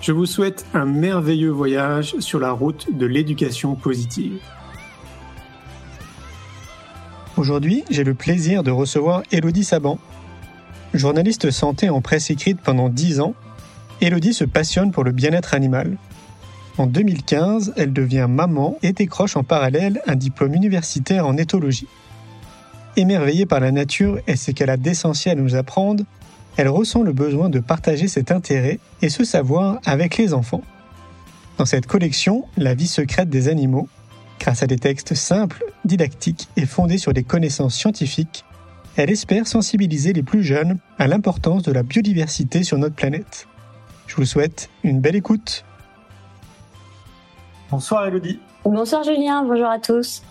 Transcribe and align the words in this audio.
Je 0.00 0.12
vous 0.12 0.24
souhaite 0.24 0.64
un 0.72 0.86
merveilleux 0.86 1.50
voyage 1.50 2.14
sur 2.20 2.40
la 2.40 2.52
route 2.52 2.86
de 2.96 3.04
l'éducation 3.04 3.74
positive. 3.74 4.38
Aujourd'hui, 7.36 7.84
j'ai 7.90 8.02
le 8.02 8.14
plaisir 8.14 8.62
de 8.62 8.70
recevoir 8.70 9.22
Elodie 9.30 9.62
Saban. 9.62 9.98
Journaliste 10.94 11.50
santé 11.50 11.90
en 11.90 12.00
presse 12.00 12.30
écrite 12.30 12.60
pendant 12.62 12.88
10 12.88 13.20
ans, 13.20 13.34
Elodie 14.00 14.32
se 14.32 14.44
passionne 14.44 14.90
pour 14.90 15.04
le 15.04 15.12
bien-être 15.12 15.52
animal. 15.52 15.98
En 16.78 16.86
2015, 16.86 17.74
elle 17.76 17.92
devient 17.92 18.26
maman 18.26 18.78
et 18.82 18.92
décroche 18.92 19.36
en 19.36 19.44
parallèle 19.44 20.00
un 20.06 20.16
diplôme 20.16 20.54
universitaire 20.54 21.26
en 21.26 21.36
éthologie. 21.36 21.88
Émerveillée 22.96 23.44
par 23.44 23.60
la 23.60 23.70
nature 23.70 24.18
et 24.26 24.36
ce 24.36 24.50
qu'elle 24.50 24.70
a 24.70 24.78
d'essentiel 24.78 25.38
à 25.38 25.42
nous 25.42 25.56
apprendre, 25.56 26.04
elle 26.56 26.68
ressent 26.68 27.02
le 27.02 27.12
besoin 27.12 27.48
de 27.48 27.60
partager 27.60 28.08
cet 28.08 28.32
intérêt 28.32 28.78
et 29.02 29.08
ce 29.08 29.24
savoir 29.24 29.80
avec 29.84 30.16
les 30.16 30.34
enfants. 30.34 30.62
Dans 31.58 31.66
cette 31.66 31.86
collection, 31.86 32.44
La 32.56 32.74
vie 32.74 32.86
secrète 32.86 33.28
des 33.28 33.48
animaux, 33.48 33.88
Grâce 34.40 34.62
à 34.62 34.66
des 34.66 34.78
textes 34.78 35.14
simples, 35.14 35.62
didactiques 35.84 36.48
et 36.56 36.64
fondés 36.64 36.96
sur 36.96 37.12
des 37.12 37.24
connaissances 37.24 37.74
scientifiques, 37.74 38.46
elle 38.96 39.10
espère 39.10 39.46
sensibiliser 39.46 40.14
les 40.14 40.22
plus 40.22 40.42
jeunes 40.42 40.78
à 40.98 41.06
l'importance 41.06 41.62
de 41.62 41.72
la 41.72 41.82
biodiversité 41.82 42.62
sur 42.62 42.78
notre 42.78 42.94
planète. 42.94 43.46
Je 44.06 44.16
vous 44.16 44.24
souhaite 44.24 44.70
une 44.82 45.00
belle 45.00 45.14
écoute. 45.14 45.64
Bonsoir 47.70 48.06
Elodie. 48.06 48.40
Bonsoir 48.64 49.04
Julien, 49.04 49.44
bonjour 49.44 49.68
à 49.68 49.78
tous. 49.78 50.22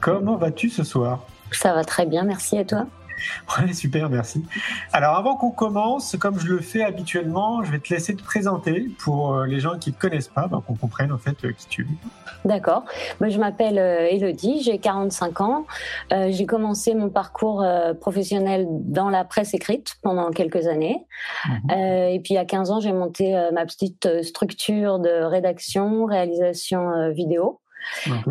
Comment 0.00 0.36
vas-tu 0.36 0.68
ce 0.68 0.84
soir? 0.84 1.26
Ça 1.50 1.72
va 1.72 1.82
très 1.82 2.04
bien, 2.04 2.24
merci 2.24 2.58
et 2.58 2.66
toi? 2.66 2.86
Ouais, 3.58 3.72
super, 3.72 4.10
merci. 4.10 4.44
Alors 4.92 5.16
avant 5.16 5.36
qu'on 5.36 5.50
commence, 5.50 6.16
comme 6.18 6.38
je 6.38 6.46
le 6.46 6.60
fais 6.60 6.82
habituellement, 6.82 7.62
je 7.62 7.72
vais 7.72 7.78
te 7.78 7.92
laisser 7.92 8.14
te 8.14 8.22
présenter 8.22 8.88
pour 8.98 9.34
euh, 9.34 9.46
les 9.46 9.60
gens 9.60 9.78
qui 9.78 9.90
ne 9.90 9.94
te 9.94 10.00
connaissent 10.00 10.28
pas, 10.28 10.46
ben, 10.46 10.62
qu'on 10.66 10.74
comprenne 10.74 11.12
en 11.12 11.18
fait 11.18 11.44
euh, 11.44 11.52
qui 11.52 11.66
tu 11.68 11.82
es. 11.82 12.48
D'accord. 12.48 12.84
Moi, 13.20 13.30
je 13.30 13.38
m'appelle 13.38 13.78
euh, 13.78 14.08
Elodie, 14.10 14.62
j'ai 14.62 14.78
45 14.78 15.40
ans. 15.40 15.66
j'ai 16.10 16.46
commencé 16.46 16.94
mon 16.94 17.08
parcours 17.08 17.64
professionnel 18.00 18.66
dans 18.68 19.10
la 19.10 19.24
presse 19.24 19.54
écrite 19.54 19.96
pendant 20.02 20.30
quelques 20.30 20.66
années. 20.66 21.04
Mhm. 21.48 21.70
et 21.70 22.20
puis, 22.22 22.36
à 22.36 22.44
15 22.44 22.70
ans, 22.70 22.80
j'ai 22.80 22.92
monté 22.92 23.34
ma 23.52 23.64
petite 23.64 24.22
structure 24.22 24.98
de 24.98 25.24
rédaction, 25.24 26.04
réalisation 26.04 27.10
vidéo. 27.12 27.60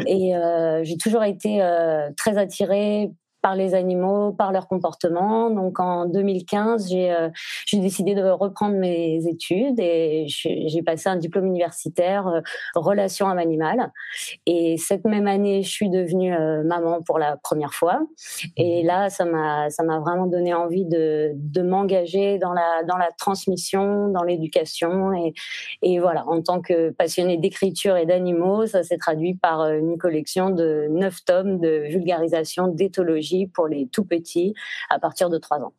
Et 0.07 0.33
j'ai 0.83 0.97
toujours 0.97 1.23
été 1.23 1.59
très 2.17 2.37
attirée 2.37 3.11
par 3.45 3.55
les 3.55 3.75
animaux, 3.75 4.31
par 4.31 4.51
leur 4.51 4.67
comportement. 4.67 5.51
Donc 5.51 5.79
en 5.79 6.07
2015, 6.07 6.89
euh, 6.91 7.29
j'ai 7.67 7.77
décidé 7.77 8.15
de 8.15 8.23
reprendre 8.23 8.75
mes 8.75 9.27
études 9.27 9.79
et 9.79 10.25
j'ai 10.27 10.81
passé 10.81 11.09
un 11.09 11.15
diplôme 11.15 11.45
universitaire 11.45 12.27
euh, 12.27 12.41
relation 12.73 13.27
à 13.27 13.39
animal. 13.39 13.91
Et 14.47 14.77
cette 14.77 15.05
même 15.05 15.27
année, 15.27 15.61
je 15.61 15.69
suis 15.69 15.91
devenue 15.91 16.33
euh, 16.33 16.63
maman 16.63 17.03
pour 17.03 17.19
la 17.19 17.37
première 17.37 17.75
fois. 17.75 17.99
Et 18.57 18.81
mmh. 18.81 18.87
là, 18.87 19.09
ça 19.11 19.25
m'a 19.25 19.69
ça 19.69 19.83
m'a 19.83 19.99
vraiment 19.99 20.25
donné 20.25 20.55
envie 20.55 20.85
de, 20.85 21.33
de 21.35 21.61
m'engager 21.61 22.39
dans 22.39 22.53
la 22.53 22.81
dans 22.87 22.97
la 22.97 23.09
transmission, 23.15 24.07
dans 24.07 24.23
l'éducation 24.23 25.13
et 25.13 25.35
et 25.83 25.99
voilà, 25.99 26.27
en 26.27 26.41
tant 26.41 26.61
que 26.61 26.89
passionnée 26.89 27.37
d'écriture 27.37 27.95
et 27.95 28.07
d'animaux, 28.07 28.65
ça 28.65 28.81
s'est 28.81 28.97
traduit 28.97 29.35
par 29.35 29.69
une 29.69 29.99
collection 29.99 30.49
de 30.49 30.87
neuf 30.89 31.23
tomes 31.25 31.59
de 31.59 31.83
vulgarisation 31.89 32.69
d'éthologie 32.69 33.34
pour 33.53 33.67
les 33.67 33.87
tout 33.87 34.05
petits 34.05 34.53
à 34.89 34.99
partir 34.99 35.29
de 35.29 35.37
3 35.37 35.59
ans. 35.59 35.73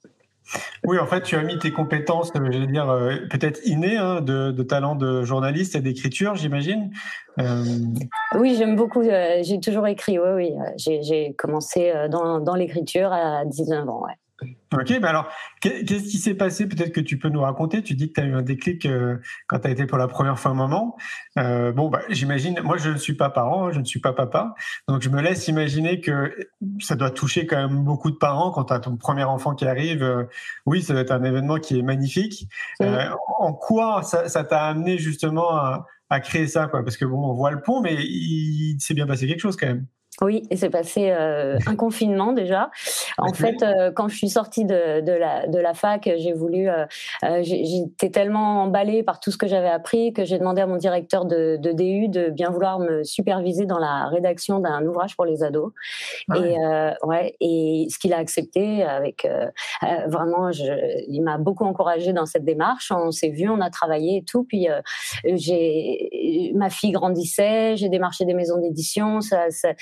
Oui, 0.85 0.99
en 0.99 1.07
fait, 1.07 1.23
tu 1.23 1.37
as 1.37 1.43
mis 1.43 1.59
tes 1.59 1.73
compétences, 1.73 2.31
euh, 2.37 2.53
je 2.53 2.59
dire, 2.67 2.89
euh, 2.89 3.17
peut-être 3.31 3.61
innées 3.65 3.97
hein, 3.97 4.21
de, 4.21 4.63
talent 4.63 4.95
de 4.95 5.25
journaliste 5.25 5.75
et 5.75 5.81
d'écriture, 5.81 6.37
j'imagine. 6.37 6.93
Euh, 7.41 7.65
oui, 8.39 8.55
j'aime 8.57 8.77
beaucoup. 8.77 9.03
j'ai 9.03 9.61
toujours 9.61 9.87
écrit, 9.87 10.19
oui, 10.19 10.31
oui. 10.35 10.53
J'ai 10.77 11.35
commencé 11.37 11.93
dans, 12.11 12.41
dans 12.41 12.55
l'écriture 12.55 13.13
à 13.13 13.45
19 13.45 13.89
ans, 13.89 14.05
ouais. 14.05 14.15
Ok, 14.43 14.91
mais 14.91 15.09
alors, 15.09 15.29
qu'est-ce 15.61 16.11
qui 16.11 16.19
s'est 16.19 16.35
passé? 16.35 16.69
Peut-être 16.69 16.93
que 16.93 17.01
tu 17.01 17.19
peux 17.19 17.29
nous 17.29 17.41
raconter. 17.41 17.83
Tu 17.83 17.95
dis 17.95 18.09
que 18.09 18.15
tu 18.15 18.21
as 18.21 18.25
eu 18.25 18.35
un 18.35 18.43
déclic 18.43 18.85
euh, 18.85 19.17
quand 19.47 19.61
tu 19.61 19.69
as 19.69 19.71
été 19.71 19.87
pour 19.87 19.97
la 19.97 20.09
première 20.09 20.39
fois 20.39 20.53
maman. 20.53 20.97
Euh, 21.39 21.73
bon, 21.73 21.89
bah, 21.89 22.03
j'imagine, 22.11 22.61
moi 22.63 22.77
je 22.77 22.91
ne 22.91 22.97
suis 22.99 23.15
pas 23.15 23.31
parent, 23.31 23.73
je 23.73 23.79
ne 23.79 23.85
suis 23.85 24.01
pas 24.01 24.13
papa. 24.13 24.55
Donc 24.89 25.03
je 25.03 25.09
me 25.09 25.23
laisse 25.23 25.49
imaginer 25.49 26.01
que 26.01 26.35
ça 26.81 26.97
doit 26.97 27.11
toucher 27.11 27.47
quand 27.47 27.57
même 27.57 27.85
beaucoup 27.85 28.11
de 28.11 28.17
parents 28.17 28.51
quand 28.51 28.65
tu 28.65 28.75
as 28.75 28.81
ton 28.81 28.97
premier 28.97 29.25
enfant 29.25 29.55
qui 29.55 29.67
arrive. 29.67 30.03
Euh, 30.03 30.25
oui, 30.67 30.83
ça 30.83 30.93
doit 30.93 31.03
être 31.03 31.13
un 31.13 31.25
événement 31.25 31.57
qui 31.59 31.79
est 31.79 31.83
magnifique. 31.83 32.49
en 32.81 33.53
quoi 33.55 34.03
ça 34.03 34.45
t'a 34.45 34.65
amené 34.65 34.99
justement 34.99 35.51
à, 35.57 35.87
à, 36.11 36.21
créer 36.21 36.47
ça 36.47 36.67
quoi? 36.67 36.83
Parce 36.83 36.97
que 36.97 37.05
bon, 37.05 37.23
on 37.31 37.35
voit 37.35 37.53
le 37.53 37.63
pont, 37.63 37.81
mais 37.81 37.95
il 37.95 38.77
s'est 38.81 38.95
bien 38.95 39.07
passé 39.07 39.27
quelque 39.27 39.41
chose 39.41 39.57
quand 39.57 39.67
même. 39.67 39.87
Oui, 40.23 40.45
et 40.51 40.57
c'est 40.57 40.71
passé 40.71 41.11
euh, 41.11 41.59
un 41.67 41.77
confinement 41.77 42.33
déjà. 42.33 42.71
En 43.19 43.35
fait, 43.35 43.63
euh, 43.63 43.91
quand 43.93 44.09
je 44.09 44.17
suis 44.17 44.31
sortie 44.31 44.65
de, 44.65 45.03
de, 45.03 45.13
la, 45.13 45.47
de 45.47 45.59
la 45.59 45.75
fac, 45.75 46.09
j'ai 46.17 46.33
voulu, 46.33 46.71
euh, 46.71 46.87
euh 47.25 47.43
j'étais 47.43 48.09
tellement 48.09 48.63
emballée 48.63 49.03
par 49.03 49.21
tout 49.21 49.31
ce 49.31 49.37
que 49.37 49.47
j'avais 49.47 49.69
appris 49.69 50.15
que 50.15 50.25
j'ai 50.25 50.39
demandé 50.39 50.63
à 50.63 50.67
mon 50.67 50.77
directeur 50.77 51.27
de, 51.27 51.59
de, 51.61 51.73
DU 51.73 52.09
de 52.09 52.31
bien 52.31 52.49
vouloir 52.49 52.79
me 52.79 53.05
superviser 53.05 53.67
dans 53.67 53.79
la 53.79 54.07
rédaction 54.07 54.59
d'un 54.59 54.87
ouvrage 54.87 55.17
pour 55.17 55.27
les 55.27 55.43
ados. 55.43 55.73
Ah 56.31 56.39
et 56.39 56.57
ouais, 57.03 57.37
et 57.41 57.87
ce 57.91 57.99
qu'il 57.99 58.15
a 58.15 58.19
accepté 58.19 58.85
avec 58.85 59.29
vraiment, 60.07 60.51
je, 60.51 60.65
il 61.09 61.21
m'a 61.21 61.37
beaucoup 61.37 61.65
encouragée 61.65 62.13
dans 62.15 62.27
cette 62.27 62.45
démarche. 62.45 62.91
On 62.91 63.11
s'est 63.11 63.29
vu, 63.29 63.51
on 63.51 63.61
a 63.61 63.69
travaillé 63.69 64.19
et 64.19 64.25
tout. 64.25 64.45
Puis 64.45 64.69
j'ai, 65.25 66.53
ma 66.55 66.71
fille 66.71 66.93
grandissait, 66.93 67.77
j'ai 67.77 67.91
démarché 67.91 68.25
des 68.25 68.35
maisons 68.35 68.59
d'édition. 68.59 69.21
ça, 69.21 69.51
ça 69.51 69.73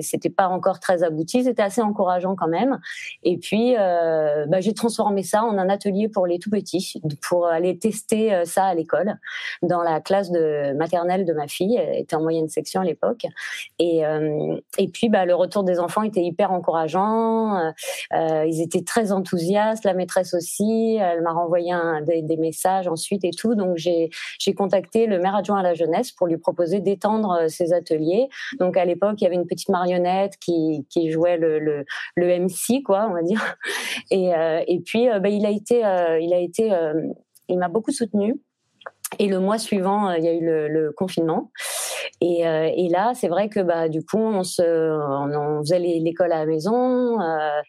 c'était 0.00 0.30
pas 0.30 0.48
encore 0.48 0.80
très 0.80 1.02
abouti, 1.02 1.44
c'était 1.44 1.62
assez 1.62 1.82
encourageant 1.82 2.34
quand 2.36 2.48
même. 2.48 2.78
Et 3.22 3.38
puis, 3.38 3.74
euh, 3.78 4.46
bah, 4.46 4.60
j'ai 4.60 4.74
transformé 4.74 5.22
ça 5.22 5.44
en 5.44 5.58
un 5.58 5.68
atelier 5.68 6.08
pour 6.08 6.26
les 6.26 6.38
tout 6.38 6.50
petits, 6.50 7.00
pour 7.28 7.46
aller 7.46 7.78
tester 7.78 8.34
euh, 8.34 8.44
ça 8.44 8.64
à 8.64 8.74
l'école, 8.74 9.18
dans 9.62 9.82
la 9.82 10.00
classe 10.00 10.30
de 10.30 10.72
maternelle 10.74 11.24
de 11.24 11.32
ma 11.32 11.48
fille. 11.48 11.76
Elle 11.76 12.00
était 12.00 12.16
en 12.16 12.22
moyenne 12.22 12.48
section 12.48 12.80
à 12.80 12.84
l'époque. 12.84 13.26
Et, 13.78 14.06
euh, 14.06 14.56
et 14.78 14.88
puis, 14.88 15.08
bah, 15.08 15.24
le 15.24 15.34
retour 15.34 15.64
des 15.64 15.78
enfants 15.78 16.02
était 16.02 16.22
hyper 16.22 16.52
encourageant. 16.52 17.72
Ils 18.12 18.62
étaient 18.62 18.84
très 18.84 19.12
enthousiastes, 19.12 19.84
la 19.84 19.94
maîtresse 19.94 20.34
aussi. 20.34 20.96
Elle 21.00 21.22
m'a 21.22 21.32
renvoyé 21.32 21.72
des, 22.06 22.36
messages 22.36 22.86
ensuite 22.86 23.24
et 23.24 23.30
tout. 23.30 23.54
Donc, 23.54 23.76
j'ai 23.76 24.10
contacté 24.54 25.06
le 25.06 25.18
maire 25.18 25.34
adjoint 25.34 25.58
à 25.58 25.62
la 25.62 25.74
jeunesse 25.74 26.12
pour 26.12 26.26
lui 26.26 26.36
proposer 26.36 26.80
d'étendre 26.80 27.48
ces 27.48 27.72
ateliers. 27.72 28.28
Donc, 28.58 28.76
à 28.76 28.84
l'époque, 28.84 29.20
il 29.20 29.24
y 29.24 29.26
avait 29.26 29.36
une 29.36 29.46
petite 29.46 29.55
marionnette 29.68 30.36
qui, 30.38 31.10
jouait 31.10 31.36
le, 31.36 31.84
MC, 32.16 32.82
quoi, 32.84 33.06
on 33.08 33.14
va 33.14 33.22
dire. 33.22 33.56
Et, 34.10 34.34
euh, 34.34 34.62
puis, 34.84 35.08
euh, 35.08 35.18
bah, 35.18 35.28
il 35.28 35.46
a 35.46 35.50
été, 35.50 35.84
euh, 35.84 36.18
il 36.18 36.32
a 36.32 36.38
été, 36.38 36.70
il 37.48 37.58
m'a 37.58 37.68
beaucoup 37.68 37.92
soutenu. 37.92 38.34
Et 39.18 39.28
le 39.28 39.38
mois 39.38 39.58
suivant, 39.58 40.12
il 40.12 40.24
y 40.24 40.28
a 40.28 40.32
eu 40.32 40.44
le 40.44 40.92
confinement. 40.92 41.50
Et, 42.20 42.40
et, 42.40 42.88
là, 42.88 43.12
c'est 43.14 43.28
vrai 43.28 43.48
que 43.48 43.60
bah 43.60 43.88
du 43.88 44.04
coup, 44.04 44.18
on 44.18 44.42
se, 44.42 44.62
on, 44.62 45.60
faisait 45.60 45.78
l'école 45.78 46.32
à 46.32 46.40
la 46.40 46.46
maison. 46.46 47.18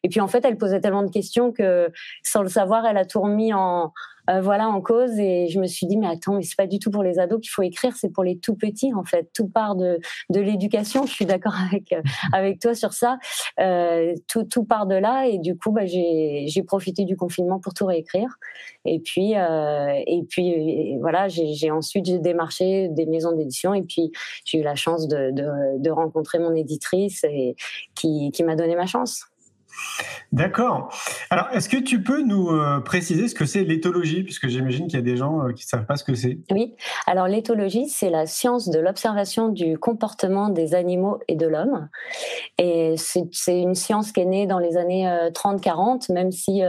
et 0.04 0.10
puis 0.10 0.20
en 0.20 0.28
fait, 0.28 0.44
elle 0.46 0.58
posait 0.58 0.80
tellement 0.80 1.04
de 1.04 1.12
questions 1.12 1.52
que, 1.52 1.90
sans 2.24 2.42
le 2.42 2.50
savoir, 2.50 2.86
elle 2.86 2.98
a 2.98 3.06
tout 3.06 3.22
remis 3.22 3.54
en 3.54 3.92
euh, 4.30 4.42
voilà 4.42 4.68
en 4.68 4.82
cause. 4.82 5.18
Et 5.20 5.48
je 5.48 5.60
me 5.60 5.68
suis 5.68 5.88
dit 5.88 5.98
mais 5.98 6.08
attends 6.08 6.36
mais 6.36 6.44
c'est 6.44 6.58
pas 6.58 6.68
du 6.68 6.80
tout 6.80 6.92
pour 6.92 7.04
les 7.04 7.20
ados 7.20 7.40
qu'il 7.42 7.50
faut 7.50 7.62
écrire 7.62 7.96
c'est 7.96 8.10
pour 8.10 8.24
les 8.24 8.38
tout 8.38 8.56
petits 8.56 8.94
en 8.94 9.04
fait 9.04 9.30
tout 9.34 9.48
part 9.48 9.76
de 9.76 10.00
de 10.30 10.40
l'éducation. 10.40 11.06
Je 11.06 11.14
suis 11.14 11.26
d'accord 11.26 11.56
avec 11.70 11.92
euh, 11.94 12.02
avec 12.34 12.60
toi 12.60 12.74
sur 12.74 12.94
ça. 12.94 13.18
Euh, 13.60 14.14
tout 14.28 14.44
tout 14.44 14.64
part 14.64 14.88
de 14.88 14.96
là. 14.96 15.28
Et 15.28 15.38
du 15.38 15.58
coup 15.58 15.72
bah, 15.72 15.86
j'ai 15.86 16.46
j'ai 16.48 16.64
profité 16.64 17.06
du 17.06 17.16
confinement 17.16 17.60
pour 17.60 17.74
tout 17.74 17.86
réécrire. 17.86 18.38
Et 18.86 19.00
puis 19.00 19.36
euh, 19.36 19.94
et 20.06 20.24
puis 20.30 20.98
voilà 21.00 21.28
j'ai 21.28 21.72
ensuite 21.72 22.22
démarché 22.22 22.90
des 22.90 23.06
maisons 23.06 23.32
d'édition. 23.32 23.74
Et 23.74 23.84
puis 23.84 24.12
j'ai 24.46 24.60
eu 24.60 24.64
la 24.64 24.76
chance 24.76 25.08
de, 25.08 25.90
rencontrer 25.90 26.40
mon 26.40 26.54
éditrice 26.54 27.24
et 27.24 27.56
qui 27.96 28.44
m'a 28.44 28.56
donné 28.56 28.76
ma 28.76 28.86
chance. 28.86 29.26
D'accord. 30.34 30.94
Alors, 31.30 31.48
est-ce 31.54 31.70
que 31.70 31.78
tu 31.78 32.04
peux 32.04 32.22
nous 32.22 32.50
euh, 32.50 32.82
préciser 32.82 33.30
ce 33.30 33.36
que 33.36 33.46
c'est 33.46 33.64
l'éthologie, 33.64 34.24
puisque 34.24 34.48
j'imagine 34.48 34.88
qu'il 34.88 35.00
y 35.00 35.02
a 35.02 35.06
des 35.06 35.16
gens 35.16 35.42
euh, 35.42 35.54
qui 35.54 35.64
ne 35.66 35.70
savent 35.70 35.86
pas 35.86 35.96
ce 35.96 36.04
que 36.04 36.16
c'est 36.16 36.40
Oui. 36.52 36.76
Alors, 37.06 37.28
l'éthologie, 37.28 37.88
c'est 37.88 38.10
la 38.10 38.26
science 38.26 38.70
de 38.70 38.80
l'observation 38.80 39.48
du 39.48 39.78
comportement 39.78 40.50
des 40.50 40.76
animaux 40.76 41.20
et 41.30 41.36
de 41.36 41.48
l'homme. 41.48 41.88
Et 42.58 42.96
c'est 42.98 43.62
une 43.62 43.76
science 43.76 44.12
qui 44.12 44.20
est 44.20 44.26
née 44.26 44.48
dans 44.48 44.60
les 44.60 44.76
années 44.76 45.08
30-40, 45.34 46.12
euh, 46.12 46.14
même 46.14 46.32
si 46.32 46.62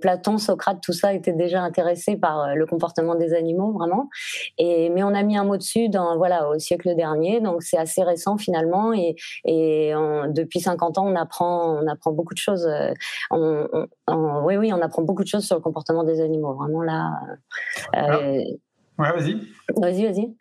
Platon, 0.00 0.38
Socrate, 0.38 0.80
tout 0.80 0.92
ça 0.92 1.12
était 1.12 1.32
déjà 1.32 1.60
intéressé 1.62 2.16
par 2.16 2.54
le 2.54 2.66
comportement 2.66 3.16
des 3.16 3.34
animaux, 3.34 3.72
vraiment. 3.72 4.08
Et, 4.58 4.90
mais 4.90 5.02
on 5.02 5.14
a 5.14 5.22
mis 5.22 5.36
un 5.36 5.44
mot 5.44 5.56
dessus 5.56 5.88
dans, 5.88 6.16
voilà, 6.16 6.48
au 6.48 6.58
siècle 6.58 6.94
dernier, 6.94 7.40
donc 7.40 7.62
c'est 7.62 7.78
assez 7.78 8.02
récent 8.02 8.36
finalement. 8.36 8.92
Et, 8.92 9.16
depuis 10.28 10.60
50 10.60 10.98
ans, 10.98 11.06
on 11.06 11.16
apprend, 11.16 11.80
on 11.82 11.86
apprend 11.88 12.09
beaucoup 12.12 12.34
de 12.34 12.38
choses. 12.38 12.66
Euh, 12.66 13.86
oui, 14.44 14.56
oui, 14.56 14.72
on 14.72 14.80
apprend 14.80 15.02
beaucoup 15.02 15.22
de 15.22 15.28
choses 15.28 15.44
sur 15.44 15.56
le 15.56 15.62
comportement 15.62 16.04
des 16.04 16.20
animaux. 16.20 16.54
Vraiment 16.54 16.82
là. 16.82 17.12
Euh, 17.96 18.42
ouais, 18.98 19.12
vas-y. 19.12 19.40
Vas-y, 19.76 20.06
vas-y. 20.06 20.34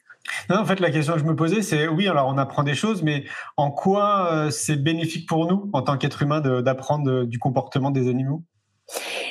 Non, 0.50 0.57
en 0.57 0.66
fait, 0.66 0.80
la 0.80 0.92
question 0.92 1.13
que 1.13 1.19
je 1.19 1.25
me 1.25 1.36
posais, 1.36 1.62
c'est 1.62 1.88
oui, 1.88 2.07
alors 2.07 2.27
on 2.27 2.38
apprend 2.38 2.63
des 2.63 2.75
choses, 2.75 3.04
mais 3.04 3.25
en 3.57 3.71
quoi 3.71 4.33
euh, 4.33 4.50
c'est 4.50 4.75
bénéfique 4.75 5.27
pour 5.27 5.48
nous, 5.48 5.69
en 5.74 5.81
tant 5.81 5.98
qu'être 5.98 6.21
humain, 6.21 6.42
d'apprendre 6.42 7.24
du 7.24 7.39
comportement 7.39 7.89
des 7.89 8.10
animaux? 8.10 8.44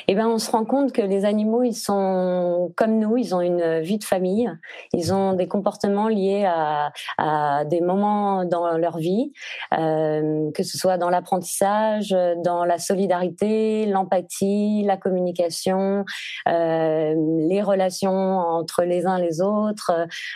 Eh 0.07 0.15
ben, 0.15 0.27
on 0.27 0.37
se 0.37 0.49
rend 0.51 0.65
compte 0.65 0.91
que 0.91 1.01
les 1.01 1.25
animaux, 1.25 1.63
ils 1.63 1.75
sont 1.75 2.71
comme 2.75 2.99
nous, 2.99 3.17
ils 3.17 3.35
ont 3.35 3.41
une 3.41 3.79
vie 3.79 3.97
de 3.97 4.03
famille, 4.03 4.49
ils 4.93 5.13
ont 5.13 5.33
des 5.33 5.47
comportements 5.47 6.07
liés 6.07 6.45
à, 6.45 6.91
des 7.65 7.81
moments 7.81 8.45
dans 8.45 8.77
leur 8.77 8.97
vie, 8.97 9.33
euh, 9.77 10.51
que 10.51 10.63
ce 10.63 10.77
soit 10.77 10.97
dans 10.97 11.09
l'apprentissage, 11.09 12.15
dans 12.43 12.65
la 12.65 12.77
solidarité, 12.77 13.85
l'empathie, 13.85 14.83
la 14.85 14.97
communication, 14.97 16.05
euh, 16.47 17.15
les 17.47 17.61
relations 17.61 18.39
entre 18.39 18.83
les 18.83 19.05
uns 19.05 19.19
les 19.19 19.41
autres. 19.41 19.91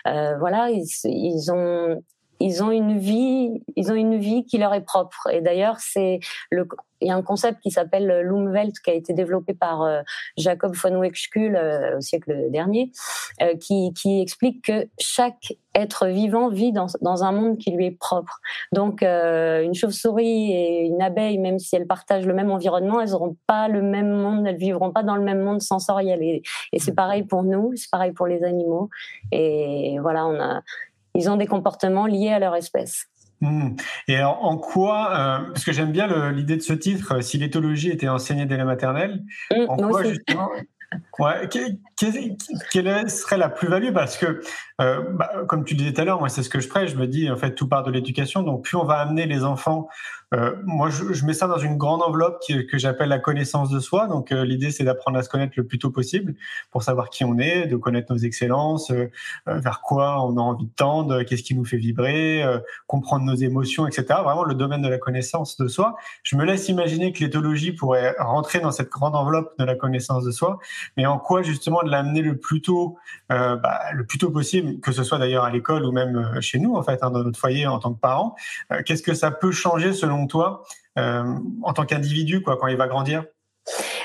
Euh, 0.07 0.35
voilà, 0.37 0.69
ils 0.69 1.51
ont 1.51 2.01
ils 2.39 2.63
ont 2.63 2.71
une 2.71 2.97
vie, 2.97 3.63
ils 3.75 3.91
ont 3.91 3.95
une 3.95 4.17
vie 4.17 4.45
qui 4.45 4.57
leur 4.57 4.73
est 4.73 4.85
propre. 4.85 5.27
Et 5.31 5.41
d'ailleurs, 5.41 5.77
c'est 5.79 6.19
le, 6.49 6.67
il 7.03 7.07
y 7.07 7.11
a 7.11 7.15
un 7.15 7.21
concept 7.21 7.59
qui 7.61 7.69
s'appelle 7.69 8.21
l'Umwelt 8.21 8.79
qui 8.79 8.89
a 8.89 8.93
été 8.93 9.13
développé 9.13 9.53
par 9.53 9.83
euh, 9.83 10.01
Jacob 10.37 10.73
von 10.73 10.99
Wechskull 10.99 11.55
euh, 11.55 11.97
au 11.97 12.01
siècle 12.01 12.49
dernier, 12.49 12.91
euh, 13.41 13.55
qui, 13.57 13.93
qui 13.93 14.21
explique 14.21 14.65
que 14.65 14.87
chaque 14.97 15.53
être 15.75 16.07
vivant 16.07 16.49
vit 16.49 16.71
dans, 16.71 16.87
dans 17.01 17.23
un 17.23 17.31
monde 17.31 17.57
qui 17.57 17.71
lui 17.71 17.87
est 17.87 17.97
propre. 17.97 18.39
Donc, 18.71 19.01
une 19.01 19.73
chauve-souris 19.73 20.51
et 20.51 20.85
une 20.85 21.01
abeille, 21.01 21.39
même 21.39 21.57
si 21.57 21.75
elles 21.75 21.87
partagent 21.87 22.27
le 22.27 22.33
même 22.35 22.51
environnement, 22.51 23.01
elles 23.01 23.09
n'auront 23.09 23.35
pas 23.47 23.67
le 23.67 23.81
même 23.81 24.11
monde, 24.11 24.45
elles 24.45 24.57
vivront 24.57 24.91
pas 24.91 25.01
dans 25.01 25.15
le 25.15 25.23
même 25.23 25.41
monde 25.41 25.63
sensoriel. 25.63 26.21
Et, 26.21 26.43
et 26.73 26.79
c'est 26.79 26.93
pareil 26.93 27.23
pour 27.23 27.41
nous, 27.41 27.71
c'est 27.75 27.89
pareil 27.89 28.11
pour 28.11 28.27
les 28.27 28.43
animaux. 28.43 28.89
Et 29.31 29.97
voilà, 29.99 30.27
on 30.27 30.39
a 30.39 30.61
ils 31.15 31.29
ont 31.29 31.37
des 31.37 31.47
comportements 31.47 32.05
liés 32.05 32.31
à 32.31 32.39
leur 32.39 32.55
espèce. 32.55 33.07
Hmm. 33.41 33.75
Et 34.07 34.23
en 34.23 34.57
quoi, 34.57 35.11
euh, 35.11 35.51
parce 35.51 35.65
que 35.65 35.73
j'aime 35.73 35.91
bien 35.91 36.31
l'idée 36.31 36.55
de 36.55 36.61
ce 36.61 36.71
titre, 36.71 37.15
euh, 37.15 37.21
si 37.21 37.37
l'éthologie 37.37 37.89
était 37.89 38.07
enseignée 38.07 38.45
dès 38.45 38.55
la 38.55 38.63
maternelle, 38.63 39.21
hmm, 39.51 39.65
en 39.67 39.75
quoi 39.75 40.03
justement, 40.03 40.49
ouais, 41.19 41.49
quelle 41.49 43.09
serait 43.09 43.37
la 43.37 43.49
plus-value? 43.49 43.91
Parce 43.91 44.17
que, 44.17 44.41
euh, 44.81 45.01
bah, 45.11 45.29
comme 45.47 45.65
tu 45.65 45.75
disais 45.75 45.93
tout 45.93 46.01
à 46.01 46.05
l'heure, 46.05 46.19
moi 46.19 46.29
c'est 46.29 46.43
ce 46.43 46.49
que 46.49 46.59
je 46.59 46.67
prêche, 46.67 46.91
je 46.91 46.97
me 46.97 47.07
dis 47.07 47.29
en 47.29 47.37
fait 47.37 47.53
tout 47.53 47.67
part 47.67 47.83
de 47.83 47.91
l'éducation, 47.91 48.43
donc 48.43 48.63
plus 48.63 48.77
on 48.77 48.85
va 48.85 48.95
amener 48.95 49.25
les 49.25 49.43
enfants 49.43 49.87
euh, 50.33 50.55
moi, 50.63 50.89
je, 50.89 51.25
mets 51.25 51.33
ça 51.33 51.47
dans 51.47 51.57
une 51.57 51.77
grande 51.77 52.01
enveloppe 52.01 52.41
que 52.47 52.77
j'appelle 52.77 53.09
la 53.09 53.19
connaissance 53.19 53.69
de 53.69 53.79
soi. 53.79 54.07
Donc, 54.07 54.31
euh, 54.31 54.43
l'idée, 54.43 54.71
c'est 54.71 54.83
d'apprendre 54.83 55.17
à 55.17 55.23
se 55.23 55.29
connaître 55.29 55.53
le 55.57 55.65
plus 55.65 55.77
tôt 55.77 55.91
possible 55.91 56.33
pour 56.71 56.81
savoir 56.81 57.09
qui 57.09 57.23
on 57.23 57.37
est, 57.37 57.67
de 57.67 57.75
connaître 57.75 58.11
nos 58.11 58.17
excellences, 58.17 58.91
vers 59.45 59.81
quoi 59.81 60.23
on 60.25 60.37
a 60.37 60.41
envie 60.41 60.65
de 60.65 60.71
tendre, 60.75 61.23
qu'est-ce 61.23 61.43
qui 61.43 61.55
nous 61.55 61.65
fait 61.65 61.77
vibrer, 61.77 62.43
comprendre 62.87 63.25
nos 63.25 63.35
émotions, 63.35 63.85
etc. 63.87 64.05
Vraiment, 64.23 64.43
le 64.43 64.55
domaine 64.55 64.81
de 64.81 64.87
la 64.87 64.97
connaissance 64.97 65.57
de 65.57 65.67
soi. 65.67 65.95
Je 66.23 66.35
me 66.35 66.45
laisse 66.45 66.67
imaginer 66.69 67.13
que 67.13 67.19
l'éthologie 67.19 67.71
pourrait 67.71 68.15
rentrer 68.19 68.59
dans 68.59 68.71
cette 68.71 68.89
grande 68.89 69.15
enveloppe 69.15 69.53
de 69.59 69.65
la 69.65 69.75
connaissance 69.75 70.23
de 70.23 70.31
soi, 70.31 70.59
mais 70.97 71.05
en 71.05 71.19
quoi 71.19 71.43
justement 71.43 71.83
de 71.83 71.89
l'amener 71.89 72.21
le 72.21 72.37
plus 72.37 72.61
tôt, 72.61 72.97
bah, 73.29 73.81
le 73.93 74.05
plus 74.05 74.17
tôt 74.17 74.31
possible, 74.31 74.62
que 74.81 74.91
ce 74.91 75.03
soit 75.03 75.17
d'ailleurs 75.17 75.43
à 75.43 75.51
l'école 75.51 75.85
ou 75.85 75.91
même 75.91 76.39
chez 76.41 76.59
nous, 76.59 76.75
en 76.75 76.83
fait, 76.83 77.03
hein, 77.03 77.11
dans 77.11 77.23
notre 77.23 77.39
foyer 77.39 77.67
en 77.67 77.79
tant 77.79 77.93
que 77.93 77.99
parents. 77.99 78.35
Qu'est-ce 78.85 79.03
que 79.03 79.13
ça 79.13 79.31
peut 79.31 79.51
changer 79.51 79.93
selon 79.93 80.27
toi, 80.27 80.63
euh, 80.97 81.23
en 81.63 81.73
tant 81.73 81.85
qu'individu, 81.85 82.41
quoi, 82.41 82.57
quand 82.57 82.67
il 82.67 82.77
va 82.77 82.87
grandir? 82.87 83.25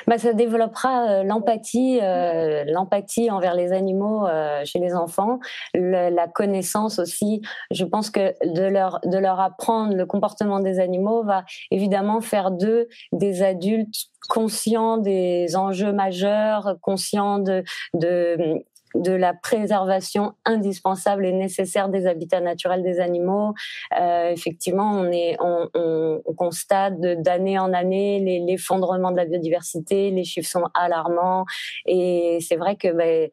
Bah, 0.06 0.16
ça 0.16 0.32
développera 0.32 1.08
euh, 1.08 1.22
l'empathie, 1.22 1.98
euh, 2.00 2.64
l'empathie 2.66 3.30
envers 3.30 3.54
les 3.54 3.72
animaux 3.72 4.26
chez 4.64 4.78
les 4.78 4.94
enfants, 4.94 5.40
la 5.74 6.28
connaissance 6.28 6.98
aussi. 6.98 7.42
Je 7.70 7.84
pense 7.84 8.10
que 8.10 8.32
de 8.46 8.62
leur 8.62 9.00
de 9.04 9.18
leur 9.18 9.40
apprendre 9.40 9.94
le 9.94 10.06
comportement 10.06 10.60
des 10.60 10.78
animaux 10.78 11.24
va 11.24 11.44
évidemment 11.70 12.20
faire 12.20 12.52
d'eux 12.52 12.88
des 13.12 13.42
adultes 13.42 14.06
conscients 14.28 14.96
des 14.96 15.56
enjeux 15.56 15.92
majeurs, 15.92 16.76
conscients 16.80 17.38
de 17.38 17.64
de 17.94 18.64
de 18.98 19.12
la 19.12 19.34
préservation 19.34 20.34
indispensable 20.44 21.26
et 21.26 21.32
nécessaire 21.32 21.88
des 21.88 22.06
habitats 22.06 22.40
naturels 22.40 22.82
des 22.82 23.00
animaux. 23.00 23.54
Euh, 23.98 24.30
effectivement, 24.30 24.90
on, 24.92 25.10
est, 25.10 25.36
on, 25.40 25.68
on, 25.74 26.34
constate 26.34 27.00
d'année 27.00 27.58
en 27.58 27.72
année 27.72 28.44
l'effondrement 28.46 29.10
de 29.10 29.16
la 29.16 29.24
biodiversité, 29.24 30.10
les 30.10 30.24
chiffres 30.24 30.48
sont 30.48 30.68
alarmants 30.74 31.44
et 31.86 32.38
c'est 32.40 32.56
vrai 32.56 32.76
que 32.76 32.92
ben, 32.92 33.28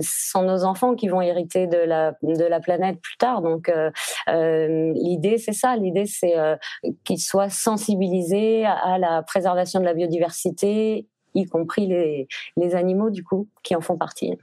ce 0.00 0.30
sont 0.30 0.42
nos 0.42 0.64
enfants 0.64 0.94
qui 0.94 1.08
vont 1.08 1.20
hériter 1.20 1.66
de 1.66 1.76
la 1.76 2.14
de 2.22 2.44
la 2.44 2.60
planète 2.60 3.00
plus 3.00 3.16
tard. 3.16 3.42
Donc 3.42 3.68
euh, 3.68 3.90
euh 4.28 4.92
l'idée 4.94 5.38
c'est 5.38 5.52
ça, 5.52 5.76
l'idée 5.76 6.06
c'est 6.06 6.38
euh, 6.38 6.56
qu'ils 7.04 7.20
soient 7.20 7.50
sensibilisés 7.50 8.64
à, 8.64 8.98
la 8.98 9.22
préservation 9.22 9.80
de 9.80 9.84
la 9.84 9.94
biodiversité, 9.94 11.06
y 11.34 11.46
compris 11.46 11.86
les 11.86 12.28
les 12.56 12.74
animaux 12.74 13.10
du 13.10 13.22
coup 13.24 13.48
qui 13.62 13.74
en 13.76 13.80
font 13.80 13.96
partie. 13.96 14.36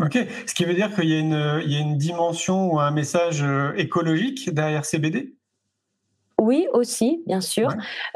Ok, 0.00 0.18
ce 0.46 0.54
qui 0.54 0.64
veut 0.64 0.74
dire 0.74 0.92
qu'il 0.94 1.08
y, 1.08 1.14
a 1.14 1.18
une 1.80 1.96
dimension 1.96 2.72
ou 2.72 2.80
un 2.80 2.90
message 2.90 3.42
euh, 3.42 3.72
écologique 3.76 4.52
derrière 4.52 4.84
ces 4.84 4.98
BD 4.98 5.34
oui, 6.40 6.66
aussi, 6.72 7.22
bien 7.26 7.40
sûr, 7.40 7.68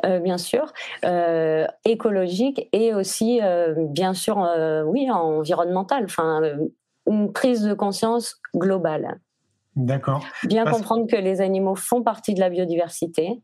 euh, 0.04 0.18
bien 0.18 0.38
sûr, 0.38 0.73
euh, 1.04 1.66
écologique 1.85 2.68
et 2.73 2.92
aussi, 2.92 3.40
bien 3.78 4.12
sûr, 4.12 4.37
oui, 4.87 5.08
environnemental. 5.08 6.04
Enfin, 6.04 6.42
une 7.06 7.32
prise 7.32 7.62
de 7.62 7.73
conscience 7.75 8.40
globale. 8.54 9.20
D'accord. 9.76 10.26
Bien 10.42 10.64
comprendre 10.64 11.06
que 11.06 11.16
les 11.16 11.40
animaux 11.40 11.76
font 11.76 12.02
partie 12.02 12.35
de 12.35 12.40
la 12.40 12.50
biodiversité, 12.50 13.40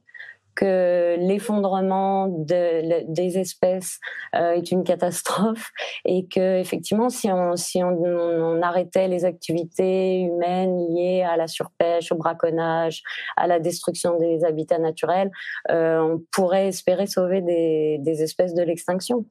que 0.54 1.16
l'effondrement 1.18 2.28
de, 2.28 3.04
des 3.12 3.38
espèces 3.38 3.98
euh, 4.34 4.52
est 4.52 4.70
une 4.70 4.84
catastrophe 4.84 5.70
et 6.04 6.26
que 6.26 6.58
effectivement 6.58 7.08
si 7.08 7.30
on 7.30 7.56
si 7.56 7.82
on, 7.82 7.90
on, 7.90 8.62
arrêtait 8.62 9.08
les 9.08 9.24
activités 9.24 10.20
humaines 10.20 10.76
liées 10.88 11.22
à 11.22 11.36
la 11.36 11.46
surpêche, 11.46 12.12
au 12.12 12.16
braconnage, 12.16 13.02
à 13.36 13.46
la 13.46 13.60
destruction 13.60 14.18
des 14.18 14.44
habitats 14.44 14.78
naturels, 14.78 15.30
euh, 15.70 15.98
on 16.00 16.22
pourrait 16.30 16.68
espérer 16.68 17.06
sauver 17.06 17.40
des, 17.40 17.98
des 18.00 18.22
espèces 18.22 18.54
de 18.54 18.62
l'extinction. 18.62 19.24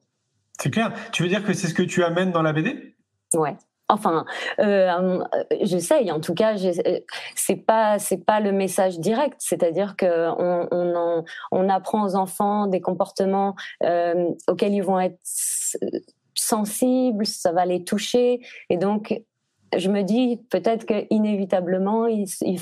C'est 0.60 0.70
clair. 0.70 0.92
Tu 1.12 1.22
veux 1.22 1.28
dire 1.28 1.44
que 1.44 1.52
c'est 1.52 1.66
ce 1.66 1.74
que 1.74 1.82
tu 1.82 2.04
amènes 2.04 2.30
dans 2.30 2.42
la 2.42 2.52
BD 2.52 2.94
Ouais. 3.34 3.56
Enfin, 3.88 4.24
euh, 4.60 5.22
j'essaye. 5.60 6.10
En 6.10 6.20
tout 6.20 6.34
cas, 6.34 6.56
euh, 6.56 7.00
c'est 7.34 7.56
pas 7.56 7.98
c'est 7.98 8.24
pas 8.24 8.40
le 8.40 8.50
message 8.50 8.98
direct. 8.98 9.36
C'est-à-dire 9.38 9.96
que 9.96 10.30
on, 10.38 10.68
on, 10.70 11.24
on, 11.52 11.68
apprend 11.68 12.04
aux 12.04 12.16
enfants 12.16 12.66
des 12.66 12.80
comportements 12.80 13.54
euh, 13.82 14.30
auxquels 14.48 14.72
ils 14.72 14.82
vont 14.82 14.98
être 14.98 15.18
sensibles, 16.34 17.26
ça 17.26 17.52
va 17.52 17.66
les 17.66 17.84
toucher, 17.84 18.40
et 18.70 18.76
donc 18.78 19.22
je 19.78 19.90
me 19.90 20.02
dis 20.02 20.40
peut-être 20.50 20.86
que 20.86 21.06
inévitablement 21.10 22.06
ils, 22.06 22.26
ils, 22.42 22.60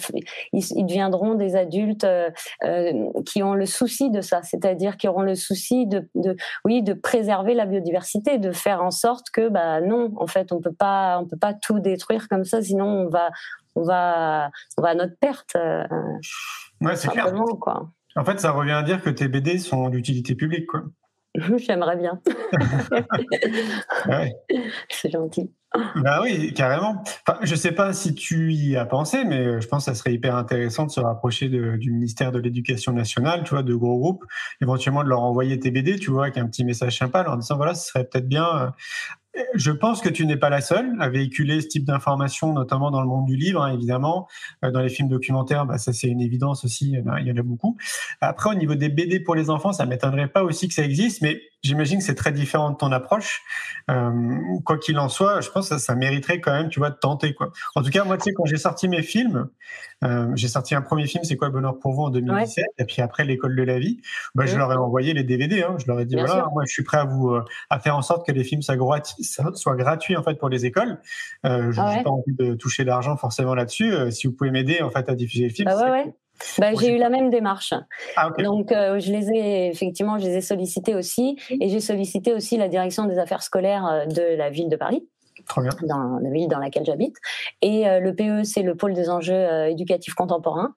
ils, 0.52 0.86
deviendront 0.86 1.34
des 1.34 1.56
adultes 1.56 2.04
euh, 2.04 2.30
euh, 2.64 3.10
qui 3.26 3.42
ont 3.42 3.54
le 3.54 3.66
souci 3.66 4.10
de 4.10 4.20
ça, 4.20 4.42
c'est-à-dire 4.42 4.96
qui 4.96 5.08
auront 5.08 5.22
le 5.22 5.34
souci 5.34 5.86
de, 5.86 6.08
de, 6.14 6.36
oui, 6.64 6.82
de 6.82 6.92
préserver 6.92 7.54
la 7.54 7.66
biodiversité, 7.66 8.38
de 8.38 8.52
faire 8.52 8.82
en 8.82 8.90
sorte 8.90 9.30
que, 9.30 9.48
bah 9.48 9.80
non, 9.80 10.12
en 10.16 10.26
fait, 10.26 10.52
on 10.52 10.60
peut 10.60 10.72
pas, 10.72 11.18
on 11.18 11.26
peut 11.26 11.38
pas 11.38 11.54
tout 11.54 11.80
détruire 11.80 12.28
comme 12.28 12.44
ça, 12.44 12.62
sinon 12.62 12.86
on 12.86 13.08
va, 13.08 13.30
on 13.74 13.82
va, 13.82 14.50
on 14.76 14.82
va 14.82 14.90
à 14.90 14.94
notre 14.94 15.16
perte. 15.18 15.56
Euh, 15.56 15.84
ouais, 16.80 16.96
c'est 16.96 17.08
clair. 17.08 17.32
Quoi. 17.60 17.90
En 18.16 18.24
fait, 18.24 18.40
ça 18.40 18.50
revient 18.52 18.72
à 18.72 18.82
dire 18.82 19.02
que 19.02 19.10
tes 19.10 19.28
BD 19.28 19.58
sont 19.58 19.88
d'utilité 19.88 20.34
publique, 20.34 20.66
quoi. 20.66 20.82
J'aimerais 21.56 21.96
bien. 21.96 22.20
C'est 24.90 25.10
gentil. 25.10 25.50
Bah 25.96 26.20
oui, 26.22 26.52
carrément. 26.54 27.02
Enfin, 27.26 27.38
je 27.42 27.54
sais 27.54 27.72
pas 27.72 27.92
si 27.92 28.14
tu 28.14 28.52
y 28.52 28.76
as 28.76 28.84
pensé, 28.84 29.24
mais 29.24 29.38
euh, 29.38 29.60
je 29.60 29.68
pense 29.68 29.86
que 29.86 29.92
ça 29.92 29.94
serait 29.94 30.12
hyper 30.12 30.36
intéressant 30.36 30.84
de 30.84 30.90
se 30.90 31.00
rapprocher 31.00 31.48
du 31.48 31.90
ministère 31.90 32.30
de 32.30 32.38
l'Éducation 32.38 32.92
nationale, 32.92 33.42
tu 33.44 33.50
vois, 33.50 33.62
de 33.62 33.74
gros 33.74 33.98
groupes, 33.98 34.24
éventuellement 34.60 35.02
de 35.02 35.08
leur 35.08 35.22
envoyer 35.22 35.58
tes 35.58 35.70
BD, 35.70 35.98
tu 35.98 36.10
vois, 36.10 36.24
avec 36.24 36.36
un 36.36 36.46
petit 36.46 36.64
message 36.64 36.98
sympa, 36.98 37.24
en 37.26 37.36
disant 37.36 37.56
voilà, 37.56 37.74
ce 37.74 37.88
serait 37.88 38.04
peut-être 38.04 38.28
bien 38.28 38.72
euh, 39.36 39.40
je 39.54 39.70
pense 39.70 40.00
que 40.00 40.08
tu 40.10 40.26
n'es 40.26 40.36
pas 40.36 40.50
la 40.50 40.60
seule 40.60 40.94
à 41.00 41.08
véhiculer 41.08 41.60
ce 41.62 41.68
type 41.68 41.84
d'informations, 41.84 42.52
notamment 42.52 42.90
dans 42.90 43.00
le 43.00 43.08
monde 43.08 43.24
du 43.24 43.36
livre, 43.36 43.62
hein, 43.62 43.72
évidemment. 43.72 44.28
Euh, 44.64 44.70
dans 44.70 44.80
les 44.80 44.90
films 44.90 45.08
documentaires, 45.08 45.64
bah, 45.64 45.78
ça 45.78 45.92
c'est 45.92 46.08
une 46.08 46.20
évidence 46.20 46.64
aussi, 46.64 46.92
il 46.92 47.26
y 47.26 47.32
en 47.32 47.36
a 47.36 47.42
beaucoup. 47.42 47.76
Après, 48.20 48.50
au 48.50 48.54
niveau 48.54 48.74
des 48.74 48.88
BD 48.90 49.20
pour 49.20 49.34
les 49.34 49.48
enfants, 49.48 49.72
ça 49.72 49.86
m'étonnerait 49.86 50.28
pas 50.28 50.42
aussi 50.44 50.68
que 50.68 50.74
ça 50.74 50.84
existe, 50.84 51.22
mais 51.22 51.40
j'imagine 51.62 51.98
que 51.98 52.04
c'est 52.04 52.14
très 52.14 52.32
différent 52.32 52.70
de 52.70 52.76
ton 52.76 52.92
approche. 52.92 53.42
Euh, 53.90 54.38
quoi 54.64 54.78
qu'il 54.78 54.98
en 54.98 55.08
soit, 55.08 55.40
je 55.40 55.50
pense 55.50 55.68
que 55.68 55.78
ça, 55.78 55.94
mériterait 55.94 56.40
quand 56.40 56.52
même, 56.52 56.68
tu 56.68 56.78
vois, 56.78 56.90
de 56.90 56.96
tenter. 56.96 57.34
Quoi. 57.34 57.52
En 57.74 57.82
tout 57.82 57.90
cas, 57.90 58.04
moi, 58.04 58.16
tu 58.16 58.24
sais, 58.24 58.32
quand 58.32 58.44
j'ai 58.44 58.56
sorti 58.56 58.88
mes 58.88 59.02
films, 59.02 59.48
euh, 60.04 60.30
j'ai 60.34 60.48
sorti 60.48 60.74
un 60.74 60.82
premier 60.82 61.06
film, 61.06 61.24
c'est 61.24 61.36
quoi 61.36 61.50
Bonheur 61.50 61.78
pour 61.78 61.92
vous 61.92 62.02
en 62.02 62.10
2017, 62.10 62.64
et 62.78 62.84
puis 62.84 63.02
après 63.02 63.24
l'école 63.24 63.56
de 63.56 63.62
la 63.62 63.78
vie, 63.78 64.00
bah, 64.34 64.46
je 64.46 64.56
leur 64.56 64.72
ai 64.72 64.76
envoyé 64.76 65.14
les 65.14 65.24
DVD. 65.24 65.62
Hein. 65.62 65.76
Je 65.78 65.86
leur 65.86 66.00
ai 66.00 66.04
dit 66.04 66.16
voilà, 66.16 66.48
moi, 66.52 66.64
je 66.66 66.72
suis 66.72 66.84
prêt 66.84 66.98
à 66.98 67.04
vous 67.04 67.36
à 67.70 67.78
faire 67.78 67.96
en 67.96 68.02
sorte 68.02 68.26
que 68.26 68.32
les 68.32 68.44
films 68.44 68.62
soient 68.62 68.76
soit 69.54 69.76
gratuit 69.76 70.16
en 70.16 70.22
fait 70.22 70.34
pour 70.34 70.48
les 70.48 70.66
écoles. 70.66 70.98
Euh, 71.44 71.72
je 71.72 71.80
n'ai 71.80 71.98
ah 71.98 72.02
pas 72.02 72.10
envie 72.10 72.34
de 72.34 72.54
toucher 72.54 72.84
d'argent 72.84 73.16
forcément 73.16 73.54
là-dessus. 73.54 73.92
Euh, 73.92 74.10
si 74.10 74.26
vous 74.26 74.32
pouvez 74.32 74.50
m'aider 74.50 74.82
en 74.82 74.90
fait 74.90 75.08
à 75.08 75.14
diffuser 75.14 75.44
le 75.44 75.54
film. 75.54 75.68
Bah 75.68 75.90
ouais, 75.90 76.14
bah, 76.58 76.70
j'ai 76.78 76.94
eu 76.94 76.98
la 76.98 77.10
même 77.10 77.30
démarche. 77.30 77.74
Ah, 78.16 78.30
Donc, 78.38 78.72
euh, 78.72 78.98
je 79.00 79.12
les 79.12 79.30
ai 79.30 79.68
effectivement, 79.68 80.18
je 80.18 80.26
les 80.26 80.36
ai 80.36 80.40
sollicités 80.40 80.94
aussi, 80.94 81.36
et 81.50 81.68
j'ai 81.68 81.80
sollicité 81.80 82.32
aussi 82.32 82.56
la 82.56 82.68
direction 82.68 83.04
des 83.04 83.18
affaires 83.18 83.42
scolaires 83.42 84.06
de 84.08 84.36
la 84.36 84.50
ville 84.50 84.68
de 84.68 84.76
Paris. 84.76 85.06
Dans 85.82 86.18
la 86.22 86.30
ville 86.30 86.48
dans 86.48 86.58
laquelle 86.58 86.84
j'habite. 86.84 87.16
Et 87.62 87.88
euh, 87.88 88.00
le 88.00 88.14
PE, 88.14 88.42
c'est 88.42 88.62
le 88.62 88.74
pôle 88.74 88.92
des 88.92 89.08
enjeux 89.08 89.34
euh, 89.34 89.70
éducatifs 89.70 90.14
contemporains. 90.14 90.74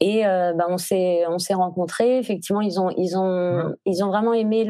Et 0.00 0.24
euh, 0.24 0.52
bah, 0.54 0.66
on 0.68 0.78
s'est 0.78 1.24
on 1.28 1.38
s'est 1.38 1.54
rencontrés. 1.54 2.18
Effectivement, 2.18 2.60
ils 2.60 2.80
ont 2.80 2.90
ils 2.96 3.18
ont 3.18 3.74
ils 3.84 4.04
ont 4.04 4.08
vraiment 4.08 4.32
aimé 4.32 4.64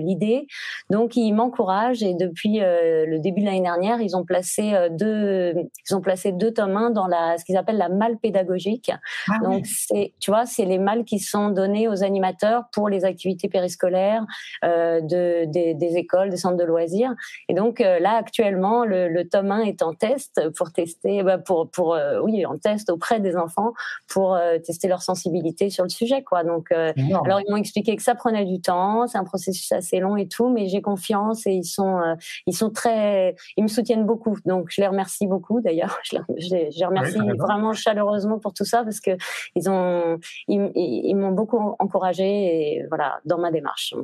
l'idée. 0.00 0.46
Le, 0.90 0.94
Donc 0.94 1.16
ils 1.16 1.32
m'encouragent 1.32 2.02
et 2.02 2.14
depuis 2.14 2.60
le 2.60 3.18
début 3.18 3.40
de 3.40 3.46
l'année 3.46 3.62
dernière, 3.62 4.00
ils 4.02 4.16
ont 4.16 4.24
placé 4.24 4.74
deux 4.90 5.54
ils 5.88 5.94
ont 5.94 6.02
placé 6.02 6.32
deux 6.32 6.52
tomes 6.52 6.76
1 6.76 6.90
dans 6.90 7.06
la 7.06 7.38
ce 7.38 7.44
qu'ils 7.44 7.56
appellent 7.56 7.78
la 7.78 7.88
malle 7.88 8.18
pédagogique. 8.18 8.92
Ah 9.28 9.38
Donc 9.42 9.64
c'est 9.66 10.12
tu 10.20 10.30
vois 10.30 10.44
c'est 10.44 10.66
les 10.66 10.78
malles 10.78 11.04
qui 11.04 11.18
sont 11.18 11.48
données 11.48 11.88
aux 11.88 12.04
animateurs 12.04 12.64
pour 12.72 12.90
les 12.90 13.06
activités 13.06 13.48
périscolaires 13.48 14.26
de 14.62 15.46
des, 15.46 15.72
des 15.74 15.96
écoles, 15.96 16.28
des 16.28 16.36
centres 16.36 16.58
de 16.58 16.64
loisirs. 16.64 17.14
Et 17.48 17.54
donc 17.54 17.78
là 17.78 18.16
actuellement 18.16 18.84
le, 18.84 19.22
tome 19.22 19.52
1 19.52 19.62
est 19.62 19.82
en 19.82 19.94
test 19.94 20.40
pour 20.56 20.72
tester, 20.82 21.22
bah, 21.22 21.38
pour, 21.38 21.70
pour 21.70 21.94
euh, 21.94 22.20
oui, 22.20 22.44
en 22.46 22.58
test 22.58 22.90
auprès 22.90 23.20
des 23.20 23.36
enfants 23.36 23.72
pour 24.08 24.34
euh, 24.34 24.58
tester 24.58 24.88
leur 24.88 25.02
sensibilité 25.02 25.70
sur 25.70 25.84
le 25.84 25.90
sujet, 25.90 26.22
quoi. 26.22 26.44
Donc, 26.44 26.72
euh, 26.72 26.92
alors 27.24 27.40
ils 27.40 27.50
m'ont 27.50 27.56
expliqué 27.56 27.96
que 27.96 28.02
ça 28.02 28.14
prenait 28.14 28.44
du 28.44 28.60
temps, 28.60 29.06
c'est 29.06 29.18
un 29.18 29.24
processus 29.24 29.70
assez 29.72 30.00
long 30.00 30.16
et 30.16 30.28
tout, 30.28 30.48
mais 30.48 30.68
j'ai 30.68 30.82
confiance 30.82 31.46
et 31.46 31.52
ils 31.52 31.64
sont, 31.64 32.00
ils 32.46 32.54
sont 32.54 32.70
très, 32.70 33.36
ils 33.56 33.62
me 33.62 33.68
soutiennent 33.68 34.06
beaucoup. 34.06 34.36
Donc, 34.44 34.68
je 34.70 34.80
les 34.80 34.86
remercie 34.86 35.26
beaucoup. 35.26 35.60
D'ailleurs, 35.60 35.98
je, 36.04 36.16
les, 36.50 36.84
remercie 36.84 37.18
vraiment 37.38 37.72
chaleureusement 37.72 38.38
pour 38.38 38.52
tout 38.52 38.64
ça 38.64 38.82
parce 38.82 39.00
que 39.00 39.12
ils 39.54 39.70
ont, 39.70 40.18
ils, 40.48 41.14
m'ont 41.14 41.32
beaucoup 41.32 41.76
encouragé 41.78 42.24
et 42.24 42.86
voilà 42.88 43.20
dans 43.24 43.38
ma 43.38 43.50
démarche. 43.50 43.94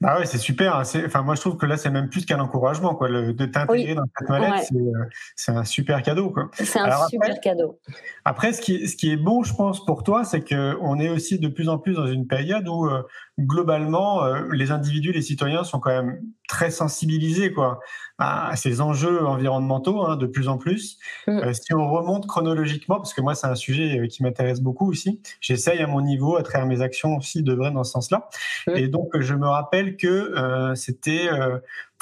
Bah 0.00 0.18
ouais, 0.18 0.26
c'est 0.26 0.38
super. 0.38 0.76
Hein. 0.76 0.82
Enfin, 1.06 1.22
moi, 1.22 1.34
je 1.34 1.40
trouve 1.40 1.56
que 1.56 1.66
là, 1.66 1.76
c'est 1.76 1.90
même 1.90 2.08
plus 2.08 2.26
qu'un 2.26 2.40
encouragement, 2.40 2.94
quoi. 2.94 3.08
Le, 3.08 3.32
de 3.32 3.46
t'intégrer 3.46 3.94
dans 3.94 4.04
cette 4.18 4.28
mallette, 4.28 4.68
euh, 4.74 5.04
c'est 5.36 5.52
un 5.52 5.64
super 5.64 6.02
cadeau, 6.02 6.30
quoi. 6.30 6.50
C'est 6.54 6.78
un 6.78 7.06
super 7.08 7.40
cadeau. 7.40 7.78
Après, 8.24 8.52
ce 8.52 8.60
qui, 8.60 8.88
ce 8.88 8.96
qui 8.96 9.12
est 9.12 9.16
bon, 9.16 9.42
je 9.42 9.54
pense, 9.54 9.84
pour 9.84 10.02
toi, 10.02 10.24
c'est 10.24 10.42
que 10.42 10.76
on 10.80 10.98
est 10.98 11.08
aussi 11.08 11.38
de 11.38 11.48
plus 11.48 11.68
en 11.68 11.78
plus 11.78 11.94
dans 11.94 12.06
une 12.06 12.26
période 12.26 12.68
où 12.68 12.86
euh, 12.86 13.02
globalement, 13.38 14.24
euh, 14.24 14.42
les 14.52 14.70
individus, 14.70 15.12
les 15.12 15.22
citoyens 15.22 15.64
sont 15.64 15.80
quand 15.80 15.90
même 15.90 16.20
très 16.48 16.70
sensibilisés 16.70 17.52
quoi, 17.52 17.80
à, 18.18 18.54
ces 18.56 18.80
enjeux 18.82 19.24
environnementaux 19.24 20.02
hein, 20.02 20.16
de 20.16 20.26
plus 20.26 20.48
en 20.48 20.58
plus. 20.58 20.98
Mm. 21.26 21.38
Euh, 21.38 21.52
si 21.52 21.72
on 21.72 21.90
remonte 21.90 22.26
chronologiquement, 22.26 22.96
parce 22.96 23.14
que 23.14 23.22
moi 23.22 23.34
c'est 23.34 23.46
un 23.46 23.54
sujet 23.54 23.98
euh, 23.98 24.06
qui 24.06 24.22
m'intéresse 24.22 24.60
beaucoup 24.60 24.88
aussi, 24.88 25.20
j'essaye 25.40 25.80
à 25.80 25.86
mon 25.86 26.02
niveau, 26.02 26.36
à 26.36 26.42
travers 26.42 26.66
mes 26.66 26.82
actions 26.82 27.16
aussi, 27.16 27.42
de 27.42 27.54
vrai 27.54 27.70
dans 27.70 27.84
ce 27.84 27.92
sens-là. 27.92 28.28
Mm. 28.66 28.76
Et 28.76 28.88
donc 28.88 29.18
je 29.18 29.34
me 29.34 29.46
rappelle 29.46 29.96
que 29.96 30.72
c'était 30.74 31.28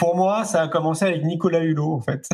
pour 0.01 0.17
moi, 0.17 0.45
ça 0.45 0.63
a 0.63 0.69
commencé 0.69 1.05
avec 1.05 1.25
Nicolas 1.25 1.63
Hulot, 1.63 1.93
en 1.93 2.01
fait. 2.01 2.27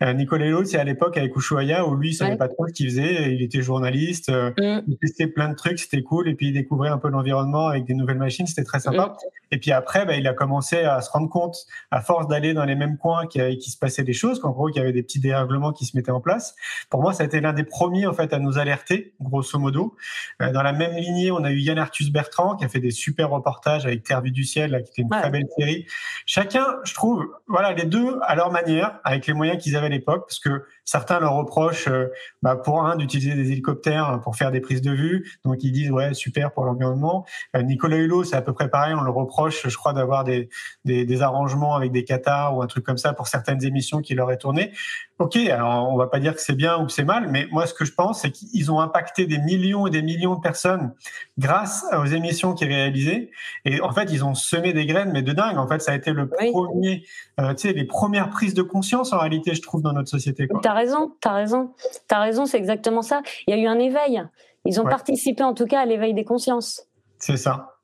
Nicolas 0.14 0.46
Hulot, 0.46 0.64
c'est 0.64 0.78
à 0.78 0.84
l'époque 0.84 1.16
avec 1.16 1.34
Ushuaïa, 1.34 1.84
où 1.84 1.96
lui, 1.96 2.10
il 2.10 2.14
savait 2.14 2.36
pas 2.36 2.46
trop 2.46 2.68
ce 2.68 2.72
qu'il 2.72 2.86
faisait. 2.88 3.34
Il 3.34 3.42
était 3.42 3.62
journaliste, 3.62 4.30
mm. 4.30 4.82
il 4.86 4.96
testait 4.96 5.26
plein 5.26 5.48
de 5.48 5.56
trucs, 5.56 5.80
c'était 5.80 6.02
cool. 6.02 6.28
Et 6.28 6.36
puis, 6.36 6.46
il 6.46 6.52
découvrait 6.52 6.90
un 6.90 6.98
peu 6.98 7.08
l'environnement 7.08 7.66
avec 7.66 7.84
des 7.84 7.94
nouvelles 7.94 8.18
machines, 8.18 8.46
c'était 8.46 8.62
très 8.62 8.78
sympa. 8.78 9.16
Et 9.50 9.58
puis 9.58 9.72
après, 9.72 10.04
bah, 10.04 10.14
il 10.14 10.26
a 10.26 10.34
commencé 10.34 10.78
à 10.78 11.00
se 11.00 11.10
rendre 11.10 11.28
compte, 11.28 11.66
à 11.90 12.00
force 12.00 12.28
d'aller 12.28 12.54
dans 12.54 12.64
les 12.64 12.74
mêmes 12.74 12.98
coins, 12.98 13.26
qu'il 13.26 13.60
se 13.62 13.78
passait 13.78 14.04
des 14.04 14.12
choses, 14.12 14.40
qu'en 14.40 14.50
gros, 14.50 14.68
qu'il 14.68 14.76
y 14.76 14.80
avait 14.80 14.92
des 14.92 15.02
petits 15.02 15.20
dérèglements 15.20 15.72
qui 15.72 15.86
se 15.86 15.96
mettaient 15.96 16.10
en 16.10 16.20
place. 16.20 16.54
Pour 16.90 17.02
moi, 17.02 17.12
ça 17.12 17.22
a 17.22 17.26
été 17.26 17.40
l'un 17.40 17.52
des 17.52 17.64
premiers, 17.64 18.06
en 18.06 18.12
fait, 18.12 18.32
à 18.32 18.38
nous 18.38 18.58
alerter, 18.58 19.14
grosso 19.20 19.58
modo. 19.58 19.96
Euh, 20.42 20.52
dans 20.52 20.62
la 20.62 20.72
même 20.72 20.94
lignée, 20.96 21.30
on 21.30 21.44
a 21.44 21.50
eu 21.50 21.58
Yann 21.58 21.78
Arthus 21.78 22.10
Bertrand, 22.10 22.56
qui 22.56 22.64
a 22.64 22.68
fait 22.68 22.80
des 22.80 22.90
super 22.90 23.30
reportages 23.30 23.86
avec 23.86 24.02
Terre 24.02 24.22
vue 24.22 24.30
du 24.30 24.44
ciel, 24.44 24.82
qui 24.84 24.90
était 24.90 25.02
une 25.02 25.08
très 25.08 25.30
belle 25.30 25.46
série. 25.58 25.86
Chacun, 26.26 26.66
je 26.84 26.94
trouve, 26.94 27.26
voilà, 27.46 27.72
les 27.72 27.84
deux 27.84 28.18
à 28.22 28.34
leur 28.34 28.50
manière, 28.50 29.00
avec 29.04 29.26
les 29.26 29.34
moyens 29.34 29.62
qu'ils 29.62 29.76
avaient 29.76 29.86
à 29.86 29.90
l'époque, 29.90 30.26
parce 30.28 30.40
que 30.40 30.64
certains 30.84 31.20
leur 31.20 31.34
reprochent, 31.34 31.88
euh, 31.88 32.06
bah, 32.42 32.56
pour 32.56 32.84
un, 32.84 32.96
d'utiliser 32.96 33.34
des 33.34 33.52
hélicoptères 33.52 34.20
pour 34.22 34.36
faire 34.36 34.50
des 34.50 34.60
prises 34.60 34.82
de 34.82 34.92
vue. 34.92 35.30
Donc, 35.44 35.62
ils 35.62 35.72
disent, 35.72 35.90
ouais, 35.90 36.14
super 36.14 36.52
pour 36.52 36.64
l'environnement. 36.64 37.26
Euh, 37.56 37.62
Nicolas 37.62 37.96
Hulot, 37.96 38.24
c'est 38.24 38.36
à 38.36 38.42
peu 38.42 38.52
près 38.52 38.68
pareil. 38.68 38.94
On 38.94 39.02
le 39.02 39.10
reproche, 39.10 39.37
je 39.48 39.76
crois, 39.76 39.92
d'avoir 39.92 40.24
des, 40.24 40.48
des, 40.84 41.04
des, 41.04 41.22
arrangements 41.22 41.74
avec 41.74 41.92
des 41.92 42.04
cathares 42.04 42.56
ou 42.56 42.62
un 42.62 42.66
truc 42.66 42.84
comme 42.84 42.98
ça 42.98 43.12
pour 43.12 43.28
certaines 43.28 43.64
émissions 43.64 44.00
qui 44.00 44.14
leur 44.14 44.30
est 44.30 44.38
tourné. 44.38 44.72
Ok, 45.18 45.36
alors 45.36 45.92
on 45.92 45.96
va 45.96 46.06
pas 46.06 46.20
dire 46.20 46.34
que 46.34 46.40
c'est 46.40 46.54
bien 46.54 46.78
ou 46.78 46.86
que 46.86 46.92
c'est 46.92 47.04
mal, 47.04 47.28
mais 47.28 47.46
moi, 47.50 47.66
ce 47.66 47.74
que 47.74 47.84
je 47.84 47.92
pense, 47.92 48.22
c'est 48.22 48.30
qu'ils 48.30 48.70
ont 48.70 48.80
impacté 48.80 49.26
des 49.26 49.38
millions 49.38 49.86
et 49.86 49.90
des 49.90 50.02
millions 50.02 50.36
de 50.36 50.40
personnes 50.40 50.92
grâce 51.38 51.84
aux 51.96 52.04
émissions 52.04 52.54
qu'ils 52.54 52.68
réalisaient. 52.68 53.30
Et 53.64 53.80
en 53.80 53.92
fait, 53.92 54.12
ils 54.12 54.24
ont 54.24 54.34
semé 54.34 54.72
des 54.72 54.86
graines, 54.86 55.10
mais 55.12 55.22
de 55.22 55.32
dingue. 55.32 55.58
En 55.58 55.66
fait, 55.66 55.80
ça 55.80 55.92
a 55.92 55.94
été 55.94 56.12
le 56.12 56.28
premier, 56.28 57.04
euh, 57.40 57.54
tu 57.54 57.68
sais, 57.68 57.72
les 57.72 57.84
premières 57.84 58.30
prises 58.30 58.54
de 58.54 58.62
conscience 58.62 59.12
en 59.12 59.18
réalité, 59.18 59.54
je 59.54 59.62
trouve, 59.62 59.82
dans 59.82 59.92
notre 59.92 60.08
société. 60.08 60.48
T'as 60.62 60.74
raison, 60.74 61.12
t'as 61.20 61.32
raison, 61.32 61.72
t'as 62.06 62.20
raison, 62.20 62.46
c'est 62.46 62.58
exactement 62.58 63.02
ça. 63.02 63.22
Il 63.46 63.54
y 63.56 63.58
a 63.58 63.60
eu 63.60 63.66
un 63.66 63.78
éveil. 63.78 64.22
Ils 64.64 64.80
ont 64.80 64.84
participé 64.84 65.42
en 65.42 65.54
tout 65.54 65.66
cas 65.66 65.80
à 65.80 65.86
l'éveil 65.86 66.14
des 66.14 66.24
consciences. 66.24 66.86
C'est 67.18 67.36
ça. 67.36 67.77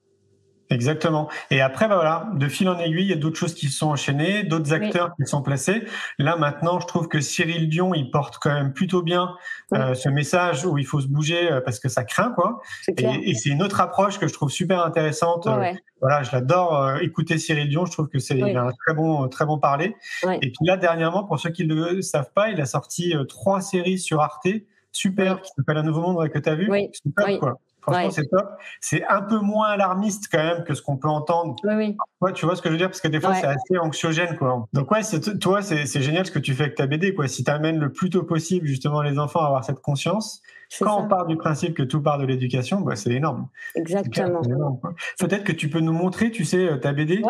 Exactement. 0.71 1.28
Et 1.50 1.61
après, 1.61 1.88
bah 1.88 1.97
voilà, 1.97 2.28
de 2.35 2.49
fil 2.49 2.68
en 2.68 2.78
aiguille, 2.78 3.04
il 3.04 3.11
y 3.11 3.12
a 3.12 3.16
d'autres 3.16 3.38
choses 3.38 3.54
qui 3.54 3.66
se 3.66 3.78
sont 3.78 3.88
enchaînées, 3.88 4.44
d'autres 4.44 4.73
acteurs 4.73 5.14
qui 5.16 5.26
sont 5.26 5.42
placés. 5.42 5.85
Là, 6.18 6.37
maintenant, 6.37 6.80
je 6.80 6.87
trouve 6.87 7.09
que 7.09 7.21
Cyril 7.21 7.68
Dion, 7.68 7.94
il 7.94 8.11
porte 8.11 8.38
quand 8.40 8.52
même 8.52 8.73
plutôt 8.73 9.02
bien 9.02 9.37
euh, 9.75 9.94
ce 9.94 10.09
message 10.09 10.64
où 10.64 10.78
il 10.78 10.87
faut 10.87 11.00
se 11.00 11.06
bouger 11.06 11.52
euh, 11.52 11.61
parce 11.61 11.78
que 11.78 11.88
ça 11.88 12.04
craint, 12.04 12.33
quoi. 12.33 12.61
Et, 12.97 13.30
et 13.30 13.35
c'est 13.35 13.50
une 13.50 13.62
autre 13.62 13.80
approche 13.80 14.18
que 14.18 14.26
je 14.26 14.33
trouve 14.33 14.50
super 14.50 14.85
intéressante. 14.85 15.47
Euh, 15.47 15.73
voilà, 16.00 16.23
je 16.23 16.33
l'adore 16.33 16.99
écouter 17.00 17.38
Cyril 17.38 17.68
Dion. 17.68 17.87
Je 17.87 17.92
trouve 17.92 18.09
que 18.09 18.18
c'est 18.18 18.42
un 18.42 18.71
très 18.85 18.94
bon, 18.94 19.28
très 19.28 19.44
bon 19.47 19.59
parler. 19.59 19.94
Et 20.42 20.50
puis 20.50 20.66
là, 20.66 20.76
dernièrement, 20.76 21.25
pour 21.25 21.38
ceux 21.38 21.50
qui 21.50 21.66
ne 21.66 21.75
le 21.75 22.02
savent 22.02 22.33
pas, 22.35 22.49
il 22.49 22.61
a 22.61 22.66
sorti 22.66 23.14
trois 23.28 23.61
séries 23.61 23.99
sur 23.99 24.21
Arte, 24.21 24.49
super, 24.92 25.40
qui 25.42 25.50
s'appelle 25.56 25.76
Un 25.78 25.83
Nouveau 25.83 26.00
Monde 26.00 26.28
que 26.28 26.38
tu 26.38 26.49
as 26.49 26.54
vu. 26.54 26.71
Super, 26.92 27.38
quoi. 27.38 27.59
Franchement, 27.85 28.11
c'est 28.11 28.29
top. 28.31 28.49
C'est 28.81 29.05
un 29.07 29.21
peu 29.21 29.38
moins 29.38 29.69
alarmiste 29.69 30.29
quand 30.33 30.43
même 30.43 30.64
que 30.64 30.73
ce 30.75 30.81
qu'on 30.81 30.97
peut 30.97 31.09
entendre. 31.09 31.55
Oui, 31.64 31.75
oui. 31.75 31.97
Ouais, 32.23 32.33
tu 32.33 32.47
vois 32.47 32.57
ce 32.57 32.62
que 32.62 32.71
je 32.71 32.73
veux 32.73 32.79
dire? 32.79 32.88
Parce 32.88 33.03
que 33.03 33.09
des 33.09 33.21
fois, 33.21 33.35
c'est 33.35 33.47
assez 33.47 33.79
anxiogène. 33.79 34.37
Quoi. 34.37 34.67
Donc, 34.73 34.91
ouais, 34.91 35.03
toi, 35.41 35.61
c'est 35.61 36.00
génial 36.00 36.25
ce 36.25 36.31
que 36.31 36.38
tu 36.38 36.55
fais 36.55 36.64
avec 36.64 36.76
ta 36.76 36.87
BD. 36.87 37.14
Quoi. 37.14 37.29
Si 37.29 37.45
tu 37.45 37.50
amènes 37.50 37.79
le 37.79 37.93
plus 37.93 38.09
tôt 38.09 38.23
possible 38.23 38.67
justement 38.67 39.03
les 39.03 39.19
enfants 39.19 39.41
à 39.41 39.47
avoir 39.47 39.64
cette 39.64 39.81
conscience, 39.81 40.41
quand 40.81 41.05
on 41.05 41.09
part 41.09 41.26
du 41.26 41.37
principe 41.37 41.75
que 41.75 41.83
tout 41.83 42.00
part 42.00 42.19
de 42.19 42.25
l'éducation, 42.25 42.81
bah, 42.81 42.97
c'est 42.97 43.12
énorme. 43.12 43.49
Exactement. 43.75 44.81
Peut-être 45.19 45.45
que 45.45 45.53
tu 45.53 45.69
peux 45.69 45.81
nous 45.81 45.93
montrer, 45.93 46.31
tu 46.31 46.45
sais, 46.45 46.81
ta 46.81 46.93
BD. 46.93 47.23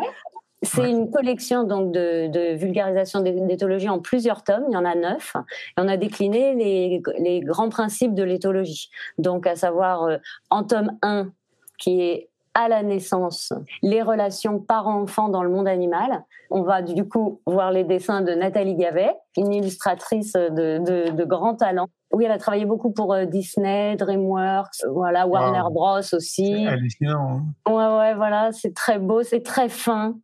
C'est 0.65 0.91
une 0.91 1.11
collection 1.11 1.65
donc 1.65 1.93
de, 1.93 2.55
vulgarisation 2.55 3.21
d'éthologie 3.21 3.89
en 3.89 4.01
plusieurs 4.01 4.43
tomes. 4.43 4.65
Il 4.69 4.75
y 4.75 4.77
en 4.77 4.85
a 4.85 4.95
neuf. 4.95 5.37
Et 5.37 5.81
on 5.81 5.89
a 5.89 5.97
décliné 5.97 6.55
les, 6.55 7.41
grands 7.41 7.69
principes 7.69 8.15
de 8.15 8.23
l'éthologie. 8.23 8.91
Donc, 9.19 9.47
à 9.47 9.57
savoir 9.57 10.05
euh, 10.05 10.17
en 10.51 10.65
tome 10.65 10.93
1, 11.03 11.31
qui 11.79 12.01
est 12.01 12.29
à 12.55 12.69
la 12.69 12.85
naissance, 12.85 13.53
les 13.83 14.01
relations 14.01 14.61
parents-enfants 14.61 15.29
dans 15.29 15.43
le 15.43 15.51
monde 15.51 15.67
animal. 15.67 16.25
On 16.51 16.63
va 16.63 16.83
du 16.83 17.07
coup 17.09 17.41
voir 17.47 17.73
les 17.73 17.83
dessins 17.83 18.21
de 18.21 18.33
Nathalie 18.33 18.77
Gavet, 18.77 19.13
une 19.37 19.53
illustratrice 19.53 20.35
de, 20.35 21.11
de, 21.11 21.25
grand 21.25 21.57
talent. 21.57 21.89
Oui, 22.13 22.25
elle 22.27 22.31
a 22.31 22.39
travaillé 22.39 22.65
beaucoup 22.65 22.93
pour 22.93 23.13
euh, 23.13 23.25
Disney, 23.25 23.97
DreamWorks, 23.97 24.85
voilà, 24.89 25.27
Warner 25.27 25.69
Bros 25.73 25.99
aussi. 26.13 26.65
Hallucinant. 26.65 27.43
Hein. 27.67 27.73
Ouais, 27.73 27.99
ouais, 27.99 28.15
voilà, 28.15 28.53
c'est 28.53 28.73
très 28.73 29.01
beau, 29.01 29.25
c'est 29.25 29.43
très 29.43 29.69
fin. 29.69 30.15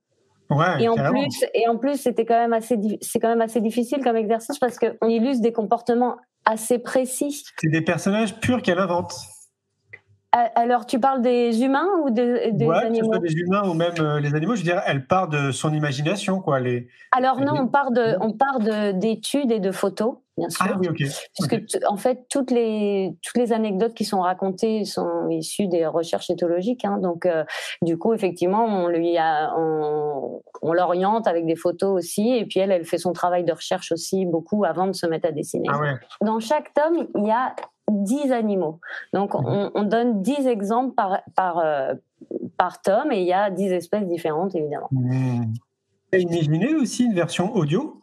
Ouais, 0.51 0.83
et 0.83 0.89
en 0.89 0.97
plus, 0.97 1.45
et 1.55 1.69
en 1.69 1.79
plus, 1.79 1.97
c'était 1.97 2.25
quand 2.25 2.39
même 2.39 2.53
assez, 2.53 2.77
c'est 3.01 3.21
quand 3.21 3.29
même 3.29 3.41
assez 3.41 3.61
difficile 3.61 4.03
comme 4.03 4.17
exercice 4.17 4.59
parce 4.59 4.79
qu'on 4.79 5.09
illustre 5.09 5.43
des 5.43 5.53
comportements 5.53 6.17
assez 6.45 6.79
précis. 6.79 7.45
C'est 7.61 7.71
des 7.71 7.83
personnages 7.83 8.41
purs 8.41 8.61
qu'elle 8.61 8.79
invente. 8.79 9.15
Alors, 10.33 10.87
tu 10.87 11.01
parles 11.01 11.23
des 11.23 11.65
humains 11.65 11.89
ou 12.05 12.11
des, 12.11 12.53
des 12.53 12.67
ouais, 12.67 12.77
animaux 12.77 13.11
que 13.11 13.17
ce 13.17 13.21
soit 13.21 13.29
des 13.29 13.35
humains 13.35 13.69
ou 13.69 13.75
même 13.75 13.95
euh, 13.99 14.21
les 14.21 14.35
animaux, 14.37 14.55
je 14.55 14.61
veux 14.61 14.65
dire, 14.65 14.81
elle 14.87 15.05
part 15.05 15.29
de 15.29 15.51
son 15.51 15.75
imagination, 15.75 16.41
quoi. 16.41 16.61
Les, 16.61 16.87
Alors 17.11 17.41
non, 17.41 17.55
on 17.59 17.67
part 17.67 17.91
de, 17.91 18.17
on 18.21 18.33
part 18.33 18.61
d'études 18.95 19.51
et 19.51 19.59
de 19.59 19.73
photos, 19.73 20.19
bien 20.37 20.49
sûr. 20.49 20.67
Ah 20.69 20.77
oui, 20.79 20.89
ok. 20.89 21.03
Parce 21.37 21.49
que 21.49 21.87
en 21.89 21.97
fait, 21.97 22.27
toutes 22.31 22.53
les 22.53 23.17
toutes 23.25 23.39
les 23.39 23.53
anecdotes 23.53 23.95
qui 23.95 24.05
sont 24.05 24.21
racontées 24.21 24.85
sont 24.85 25.29
issues 25.31 25.67
des 25.67 25.85
recherches 25.85 26.31
éthologiques. 26.31 26.85
Hein, 26.85 26.99
donc, 26.99 27.27
euh, 27.27 27.43
du 27.83 27.99
coup, 27.99 28.15
effectivement, 28.15 28.65
on 28.67 28.87
lui 28.87 29.19
a, 29.19 29.53
on, 29.59 30.41
on 30.63 30.73
l'oriente 30.73 31.27
avec 31.27 31.45
des 31.45 31.57
photos 31.57 31.91
aussi, 31.91 32.37
et 32.37 32.47
puis 32.47 32.61
elle, 32.61 32.71
elle 32.71 32.85
fait 32.85 32.99
son 32.99 33.13
travail 33.13 33.43
de 33.43 33.53
recherche 33.53 33.91
aussi 33.91 34.27
beaucoup 34.27 34.65
avant 34.65 34.87
de 34.87 34.93
se 34.93 35.07
mettre 35.07 35.27
à 35.27 35.33
dessiner. 35.33 35.67
Ah 35.73 35.81
ouais. 35.81 35.95
Dans 36.21 36.39
chaque 36.39 36.73
tome, 36.73 37.09
il 37.17 37.27
y 37.27 37.33
a 37.33 37.57
10 37.91 38.33
animaux. 38.33 38.81
Donc, 39.13 39.35
mhm. 39.35 39.71
on, 39.75 39.83
donne 39.83 40.23
10 40.23 40.47
exemples 40.47 40.95
par, 40.95 41.21
par, 41.37 41.59
euh, 41.59 41.95
par 42.57 42.81
tome 42.81 43.13
et 43.13 43.21
il 43.21 43.27
y 43.27 43.33
a 43.33 43.51
10 43.51 43.73
espèces 43.73 44.07
différentes, 44.07 44.55
évidemment. 44.55 44.89
Mmh. 44.93 45.53
imaginé 46.13 46.75
aussi 46.75 47.05
une 47.05 47.15
version 47.15 47.55
audio 47.55 47.97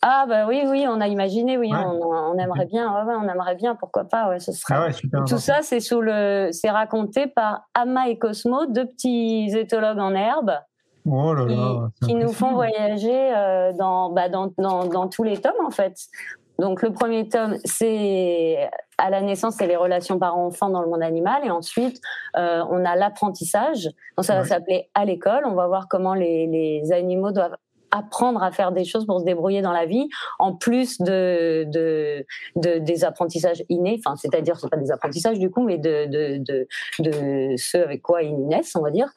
ah 0.00 0.26
bah 0.28 0.46
oui 0.46 0.62
oui 0.68 0.86
on 0.88 1.00
a 1.00 1.08
imaginé 1.08 1.58
oui 1.58 1.72
on, 1.74 2.38
aimerait 2.38 2.66
bien 2.66 2.88
on 2.88 3.28
aimerait 3.28 3.56
bien 3.56 3.74
pourquoi 3.74 4.04
pas 4.04 4.28
ouais 4.28 4.38
ce 4.38 4.52
serait 4.52 4.74
ah 4.74 5.20
tout 5.26 5.38
ça 5.38 5.62
c'est 5.62 5.80
sous 5.80 6.00
le 6.00 6.50
c'est 6.52 6.70
raconté 6.70 7.26
par 7.26 7.68
Ama 7.74 8.08
et 8.08 8.16
Cosmo 8.16 8.66
deux 8.66 8.86
petits 8.86 9.50
éthologues 9.56 9.98
en 9.98 10.14
herbe 10.14 10.52
oh 11.10 11.34
qui, 12.04 12.14
nous 12.14 12.32
font 12.32 12.52
voyager 12.52 13.34
euh, 13.34 13.72
dans, 13.72 14.10
bah, 14.10 14.28
dans, 14.28 14.52
dans, 14.58 14.84
dans, 14.84 15.08
tous 15.08 15.24
les 15.24 15.38
tomes 15.38 15.64
en 15.66 15.70
fait 15.70 15.96
donc 16.58 16.82
le 16.82 16.92
premier 16.92 17.28
tome, 17.28 17.56
c'est 17.64 18.68
à 18.98 19.10
la 19.10 19.20
naissance, 19.20 19.54
c'est 19.58 19.68
les 19.68 19.76
relations 19.76 20.18
parents-enfants 20.18 20.70
dans 20.70 20.82
le 20.82 20.88
monde 20.88 21.02
animal, 21.02 21.42
et 21.44 21.50
ensuite 21.50 22.00
euh, 22.36 22.64
on 22.70 22.84
a 22.84 22.96
l'apprentissage. 22.96 23.88
Donc 24.16 24.24
ça 24.24 24.34
va 24.34 24.44
s'appeler 24.44 24.90
à 24.94 25.04
l'école. 25.04 25.44
On 25.46 25.54
va 25.54 25.68
voir 25.68 25.86
comment 25.88 26.14
les, 26.14 26.48
les, 26.48 26.92
animaux 26.92 27.30
doivent 27.30 27.56
apprendre 27.90 28.42
à 28.42 28.50
faire 28.50 28.72
des 28.72 28.84
choses 28.84 29.06
pour 29.06 29.20
se 29.20 29.24
débrouiller 29.24 29.62
dans 29.62 29.72
la 29.72 29.86
vie, 29.86 30.08
en 30.38 30.54
plus 30.54 30.98
de, 30.98 31.64
de, 31.68 32.26
de 32.56 32.78
des 32.78 33.04
apprentissages 33.04 33.64
innés, 33.70 33.98
enfin 34.04 34.16
c'est-à-dire 34.16 34.58
c'est 34.58 34.68
pas 34.68 34.76
des 34.76 34.90
apprentissages 34.90 35.38
du 35.38 35.50
coup, 35.50 35.62
mais 35.62 35.78
de, 35.78 36.06
de, 36.06 36.38
de, 36.38 36.66
de 36.98 37.56
ceux 37.56 37.82
avec 37.82 38.02
quoi 38.02 38.22
ils 38.22 38.46
naissent, 38.46 38.74
on 38.76 38.82
va 38.82 38.90
dire. 38.90 39.08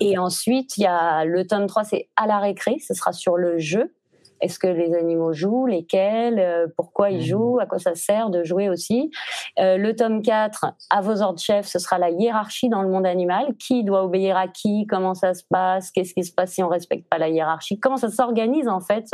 Et 0.00 0.18
ensuite 0.18 0.78
il 0.78 0.82
y 0.82 0.86
a 0.86 1.24
le 1.26 1.46
tome 1.46 1.66
3, 1.66 1.84
c'est 1.84 2.08
à 2.16 2.26
la 2.26 2.38
récré, 2.38 2.78
ce 2.80 2.94
sera 2.94 3.12
sur 3.12 3.36
le 3.36 3.58
jeu. 3.58 3.92
Est-ce 4.40 4.58
que 4.58 4.66
les 4.66 4.94
animaux 4.94 5.32
jouent? 5.32 5.66
Lesquels? 5.66 6.38
Euh, 6.38 6.66
Pourquoi 6.76 7.10
ils 7.10 7.18
mmh. 7.20 7.26
jouent? 7.26 7.58
À 7.60 7.66
quoi 7.66 7.78
ça 7.78 7.94
sert 7.94 8.30
de 8.30 8.44
jouer 8.44 8.68
aussi? 8.68 9.10
Euh, 9.58 9.76
Le 9.76 9.94
tome 9.94 10.22
4, 10.22 10.66
à 10.90 11.00
vos 11.00 11.22
ordres 11.22 11.40
chefs, 11.40 11.66
ce 11.66 11.78
sera 11.78 11.98
la 11.98 12.10
hiérarchie 12.10 12.68
dans 12.68 12.82
le 12.82 12.88
monde 12.88 13.06
animal. 13.06 13.54
Qui 13.58 13.84
doit 13.84 14.04
obéir 14.04 14.36
à 14.36 14.48
qui? 14.48 14.86
Comment 14.88 15.14
ça 15.14 15.34
se 15.34 15.44
passe? 15.48 15.90
Qu'est-ce 15.90 16.14
qui 16.14 16.24
se 16.24 16.32
passe 16.32 16.52
si 16.52 16.62
on 16.62 16.68
respecte 16.68 17.08
pas 17.08 17.18
la 17.18 17.28
hiérarchie? 17.28 17.78
Comment 17.80 17.96
ça 17.96 18.10
s'organise 18.10 18.68
en 18.68 18.80
fait 18.80 19.06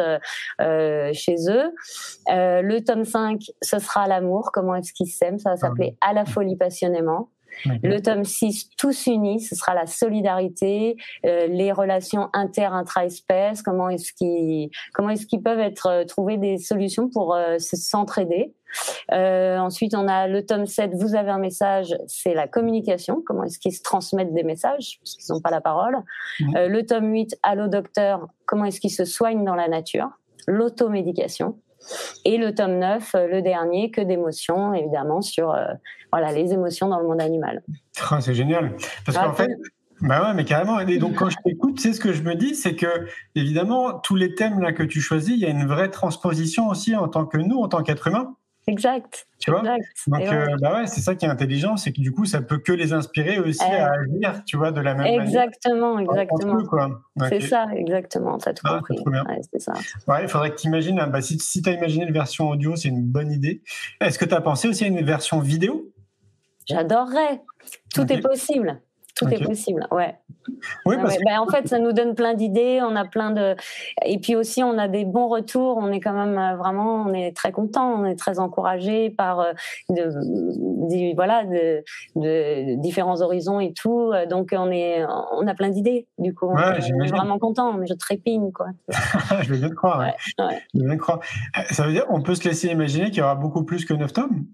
euh, 0.60 1.10
chez 1.12 1.36
eux? 1.48 1.72
Le 2.28 2.78
tome 2.80 3.04
5, 3.04 3.40
ce 3.62 3.78
sera 3.78 4.06
l'amour. 4.06 4.50
Comment 4.52 4.74
est-ce 4.74 4.92
qu'ils 4.92 5.08
s'aiment? 5.08 5.38
Ça 5.38 5.50
va 5.50 5.56
s'appeler 5.56 5.96
À 6.00 6.12
la 6.12 6.24
folie 6.24 6.56
passionnément. 6.56 7.28
Le 7.82 8.00
tome 8.00 8.24
6, 8.24 8.70
tous 8.76 9.06
unis, 9.06 9.40
ce 9.40 9.54
sera 9.54 9.74
la 9.74 9.86
solidarité, 9.86 10.96
euh, 11.24 11.46
les 11.46 11.72
relations 11.72 12.28
inter-intra-espèces, 12.32 13.62
comment 13.62 13.88
est-ce 13.88 14.12
qu'ils 14.12 14.70
comment 14.92 15.10
est-ce 15.10 15.26
qu'ils 15.26 15.42
peuvent 15.42 15.60
être 15.60 15.86
euh, 15.86 16.04
trouver 16.04 16.36
des 16.36 16.58
solutions 16.58 17.08
pour 17.08 17.34
euh, 17.34 17.56
s'entraider. 17.58 18.54
ensuite, 19.10 19.94
on 19.94 20.08
a 20.08 20.26
le 20.26 20.44
tome 20.44 20.66
7, 20.66 20.92
vous 20.94 21.14
avez 21.14 21.30
un 21.30 21.38
message, 21.38 21.96
c'est 22.06 22.34
la 22.34 22.48
communication, 22.48 23.22
comment 23.24 23.44
est-ce 23.44 23.58
qu'ils 23.58 23.74
se 23.74 23.82
transmettent 23.82 24.34
des 24.34 24.42
messages, 24.42 24.98
parce 25.00 25.14
qu'ils 25.14 25.32
n'ont 25.32 25.40
pas 25.40 25.50
la 25.50 25.60
parole. 25.60 25.96
le 26.40 26.82
tome 26.82 27.12
8, 27.12 27.38
Allô 27.42 27.68
docteur, 27.68 28.28
comment 28.46 28.64
est-ce 28.64 28.80
qu'ils 28.80 28.90
se 28.90 29.04
soignent 29.04 29.44
dans 29.44 29.54
la 29.54 29.68
nature, 29.68 30.10
l'automédication. 30.46 31.56
Et 32.24 32.38
le 32.38 32.54
tome 32.54 32.78
9, 32.78 33.14
euh, 33.14 33.26
le 33.26 33.42
dernier, 33.42 33.90
que 33.90 34.00
d'émotions, 34.00 34.74
évidemment, 34.74 35.22
sur 35.22 35.52
euh, 35.52 35.64
voilà, 36.12 36.32
les 36.32 36.52
émotions 36.52 36.88
dans 36.88 36.98
le 36.98 37.06
monde 37.06 37.20
animal. 37.20 37.62
Ah, 38.10 38.20
c'est 38.20 38.34
génial. 38.34 38.76
Parce 39.04 39.18
qu'en 39.18 39.32
fait, 39.32 39.50
bah 40.00 40.22
ouais, 40.22 40.34
mais 40.34 40.44
carrément. 40.44 40.80
Et 40.80 40.98
donc, 40.98 41.14
quand 41.14 41.30
je 41.30 41.36
t'écoute, 41.44 41.80
c'est 41.80 41.92
ce 41.92 42.00
que 42.00 42.12
je 42.12 42.22
me 42.22 42.34
dis, 42.34 42.54
c'est 42.54 42.74
que, 42.74 43.06
évidemment, 43.34 43.98
tous 43.98 44.16
les 44.16 44.34
thèmes 44.34 44.60
là 44.60 44.72
que 44.72 44.82
tu 44.82 45.00
choisis, 45.00 45.34
il 45.34 45.40
y 45.40 45.46
a 45.46 45.50
une 45.50 45.66
vraie 45.66 45.90
transposition 45.90 46.68
aussi 46.68 46.94
en 46.96 47.08
tant 47.08 47.26
que 47.26 47.38
nous, 47.38 47.58
en 47.58 47.68
tant 47.68 47.82
qu'être 47.82 48.08
humain. 48.08 48.34
Exact. 48.66 49.26
Tu 49.38 49.50
vois? 49.50 49.62
Donc, 49.62 50.22
euh, 50.22 50.56
bah 50.60 50.74
ouais, 50.74 50.86
c'est 50.86 51.02
ça 51.02 51.14
qui 51.14 51.26
est 51.26 51.28
intelligent, 51.28 51.76
c'est 51.76 51.92
que 51.92 52.00
du 52.00 52.12
coup, 52.12 52.24
ça 52.24 52.40
peut 52.40 52.58
que 52.58 52.72
les 52.72 52.94
inspirer 52.94 53.38
aussi 53.38 53.60
eh 53.68 53.74
à 53.74 53.92
agir, 53.92 54.42
tu 54.46 54.56
vois, 54.56 54.72
de 54.72 54.80
la 54.80 54.94
même 54.94 55.20
exactement, 55.20 55.96
manière. 55.96 56.12
Exactement, 56.12 56.58
exactement. 56.60 57.28
C'est 57.28 57.40
ça, 57.40 57.66
exactement. 57.74 58.38
T'as 58.38 58.54
tout 58.54 58.62
ah, 58.64 58.80
compris. 58.86 58.96
c'est 59.52 59.60
ça. 59.60 59.74
Ouais, 60.08 60.22
il 60.22 60.28
faudrait 60.28 60.50
que 60.50 60.56
tu 60.56 60.68
imagines, 60.68 60.96
bah, 61.12 61.20
si, 61.20 61.38
si 61.38 61.60
tu 61.60 61.68
as 61.68 61.72
imaginé 61.72 62.06
une 62.06 62.12
version 62.12 62.48
audio, 62.48 62.74
c'est 62.74 62.88
une 62.88 63.02
bonne 63.02 63.30
idée. 63.30 63.62
Est-ce 64.00 64.18
que 64.18 64.24
tu 64.24 64.34
as 64.34 64.40
pensé 64.40 64.68
aussi 64.68 64.84
à 64.84 64.86
une 64.86 65.04
version 65.04 65.40
vidéo? 65.40 65.92
J'adorerais. 66.66 67.42
Tout 67.94 68.10
est 68.10 68.20
possible. 68.20 68.80
Tout 69.14 69.28
est 69.28 69.44
possible, 69.44 69.86
ouais. 69.92 70.16
Oui, 70.86 70.96
parce 71.00 71.16
ben, 71.24 71.38
en 71.38 71.46
fait, 71.46 71.68
ça 71.68 71.78
nous 71.78 71.92
donne 71.92 72.14
plein 72.14 72.34
d'idées, 72.34 72.80
on 72.82 72.96
a 72.96 73.04
plein 73.04 73.30
de, 73.30 73.54
et 74.04 74.18
puis 74.18 74.36
aussi 74.36 74.62
on 74.62 74.76
a 74.76 74.88
des 74.88 75.04
bons 75.04 75.28
retours. 75.28 75.78
On 75.78 75.90
est 75.92 76.00
quand 76.00 76.12
même 76.12 76.36
euh, 76.36 76.56
vraiment, 76.56 77.04
on 77.06 77.12
est 77.14 77.34
très 77.34 77.52
content, 77.52 77.94
on 77.94 78.04
est 78.04 78.16
très 78.16 78.38
encouragé 78.38 79.10
par 79.10 79.40
euh, 79.40 79.52
de, 79.88 81.14
voilà 81.14 81.44
de, 81.44 81.82
de, 82.16 82.80
différents 82.80 83.22
horizons 83.22 83.60
et 83.60 83.72
tout. 83.72 84.12
Donc 84.28 84.54
on 84.56 84.70
est, 84.70 85.04
on 85.32 85.46
a 85.46 85.54
plein 85.54 85.70
d'idées. 85.70 86.06
Du 86.18 86.34
coup, 86.34 86.48
on 86.48 86.58
est 86.58 87.08
vraiment 87.08 87.38
content. 87.38 87.78
Je 87.86 87.94
trépigne 87.94 88.52
quoi. 88.52 88.66
je 89.42 89.52
vais 89.52 89.58
bien 89.58 89.70
te 89.70 89.74
croire. 89.74 90.04
Je 90.38 90.80
vais 90.80 90.86
bien 90.86 90.96
te 90.96 91.00
croire. 91.00 91.20
Ça 91.70 91.86
veut 91.86 91.92
dire, 91.92 92.06
on 92.10 92.20
peut 92.20 92.34
se 92.34 92.46
laisser 92.48 92.68
imaginer 92.68 93.06
qu'il 93.06 93.18
y 93.18 93.22
aura 93.22 93.34
beaucoup 93.34 93.64
plus 93.64 93.84
que 93.84 93.94
9 93.94 94.12
tomes? 94.12 94.44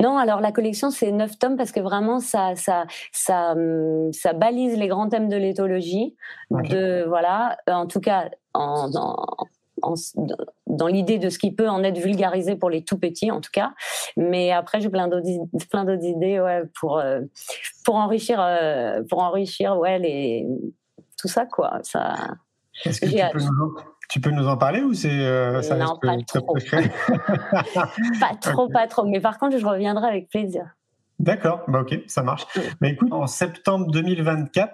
Non, 0.00 0.18
alors 0.18 0.40
la 0.40 0.52
collection 0.52 0.90
c'est 0.90 1.12
neuf 1.12 1.38
tomes 1.38 1.56
parce 1.56 1.72
que 1.72 1.80
vraiment 1.80 2.20
ça 2.20 2.54
ça 2.56 2.86
ça 3.12 3.52
hum, 3.52 4.12
ça 4.12 4.32
balise 4.32 4.76
les 4.76 4.88
grands 4.88 5.08
thèmes 5.08 5.28
de 5.28 5.36
l'éthologie. 5.36 6.16
De 6.50 7.04
voilà, 7.06 7.58
en 7.68 7.86
tout 7.86 8.00
cas 8.00 8.30
en, 8.54 8.90
dans 10.66 10.86
l'idée 10.86 11.18
de 11.18 11.28
ce 11.28 11.38
qui 11.38 11.52
peut 11.52 11.68
en 11.68 11.82
être 11.82 11.98
vulgarisé 11.98 12.56
pour 12.56 12.70
les 12.70 12.84
tout 12.84 12.98
petits 12.98 13.30
en 13.30 13.40
tout 13.40 13.50
cas. 13.52 13.72
Mais 14.16 14.52
après 14.52 14.80
j'ai 14.80 14.88
plein 14.88 15.08
d'autres 15.08 15.26
plein 15.70 15.84
d'autres 15.84 16.04
idées 16.04 16.40
ouais 16.40 16.62
pour 16.78 16.98
euh, 16.98 17.20
pour 17.84 17.96
enrichir 17.96 18.40
euh, 18.40 19.02
pour 19.08 19.22
enrichir 19.22 19.78
ouais 19.78 19.98
les 19.98 20.46
tout 21.18 21.28
ça 21.28 21.46
quoi. 21.46 21.80
Ça. 21.82 22.14
Est-ce 22.84 23.00
que 23.00 23.06
tu 23.06 23.16
peux 23.32 23.38
nous 23.38 23.76
tu 24.10 24.20
peux 24.20 24.30
nous 24.30 24.46
en 24.48 24.56
parler 24.56 24.82
ou 24.82 24.92
c'est 24.92 25.08
euh, 25.08 25.62
ça 25.62 25.76
Non, 25.76 25.96
pas 26.02 26.16
trop. 26.26 26.56
pas 28.20 28.34
trop, 28.40 28.68
pas 28.68 28.86
trop. 28.88 29.06
Mais 29.06 29.20
par 29.20 29.38
contre, 29.38 29.58
je 29.58 29.64
reviendrai 29.64 30.08
avec 30.08 30.28
plaisir. 30.28 30.66
D'accord, 31.20 31.62
bah 31.68 31.82
ok, 31.82 32.00
ça 32.06 32.22
marche. 32.22 32.46
Mais 32.80 32.92
écoute, 32.92 33.12
en 33.12 33.26
septembre 33.26 33.90
2024, 33.90 34.72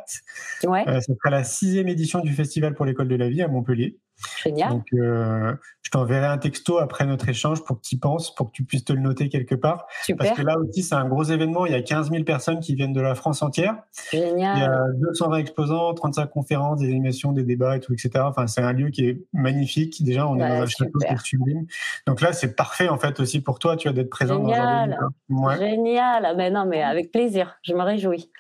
ouais. 0.65 0.89
euh, 0.89 1.01
ça 1.01 1.13
sera 1.13 1.31
la 1.31 1.43
sixième 1.43 1.89
édition 1.89 2.21
du 2.21 2.33
Festival 2.33 2.75
pour 2.75 2.87
l'école 2.87 3.09
de 3.09 3.17
la 3.17 3.29
vie 3.29 3.43
à 3.43 3.49
Montpellier. 3.49 3.99
Génial. 4.43 4.71
Donc, 4.71 4.87
euh, 4.95 5.55
je 5.83 5.91
t'enverrai 5.91 6.27
un 6.27 6.39
texto 6.39 6.79
après 6.79 7.07
notre 7.07 7.29
échange 7.29 7.63
pour 7.65 7.81
que 7.81 7.87
tu 7.87 7.97
y 7.97 7.99
penses, 7.99 8.35
pour 8.35 8.49
que 8.49 8.53
tu 8.53 8.65
puisses 8.65 8.85
te 8.85 8.93
le 8.93 9.01
noter 9.01 9.29
quelque 9.29 9.55
part. 9.55 9.87
Super. 10.03 10.27
Parce 10.27 10.39
que 10.39 10.43
là 10.43 10.57
aussi, 10.59 10.83
c'est 10.83 10.95
un 10.95 11.07
gros 11.07 11.25
événement. 11.25 11.67
Il 11.67 11.73
y 11.73 11.75
a 11.75 11.83
15 11.83 12.11
000 12.11 12.25
personnes 12.25 12.61
qui 12.61 12.75
viennent 12.75 12.93
de 12.93 13.01
la 13.01 13.15
France 13.15 13.43
entière. 13.43 13.77
Génial. 14.11 14.57
Il 14.57 14.61
y 14.61 14.65
a 14.65 14.85
220 15.09 15.37
exposants, 15.39 15.95
35 15.95 16.31
conférences, 16.31 16.81
des 16.81 16.89
animations, 16.89 17.33
des 17.33 17.45
débats 17.45 17.77
et 17.77 17.81
tout, 17.81 17.93
etc. 17.93 18.11
Enfin, 18.25 18.47
c'est 18.47 18.63
un 18.63 18.73
lieu 18.73 18.91
qui 18.91 19.07
est 19.07 19.23
magnifique. 19.33 20.03
Déjà, 20.03 20.27
on 20.27 20.37
est 20.37 20.49
dans 20.49 20.63
un 20.63 20.67
château 20.67 20.99
qui 20.99 21.13
est 21.13 21.25
sublime. 21.25 21.67
Donc 22.07 22.21
là, 22.21 22.33
c'est 22.33 22.57
parfait, 22.57 22.89
en 22.89 22.99
fait, 22.99 23.21
aussi 23.21 23.41
pour 23.41 23.59
toi, 23.59 23.77
tu 23.77 23.89
as 23.89 23.93
d'être 23.93 24.11
présent 24.11 24.45
Génial. 24.45 24.99
dans 25.29 25.49
un 25.49 25.57
Génial. 25.57 26.25
Ah, 26.25 26.35
mais 26.35 26.51
non, 26.51 26.67
mais 26.67 26.83
avec 26.83 27.13
plaisir. 27.13 27.59
Je 27.63 27.75
me 27.75 27.83
réjouis. 27.83 28.31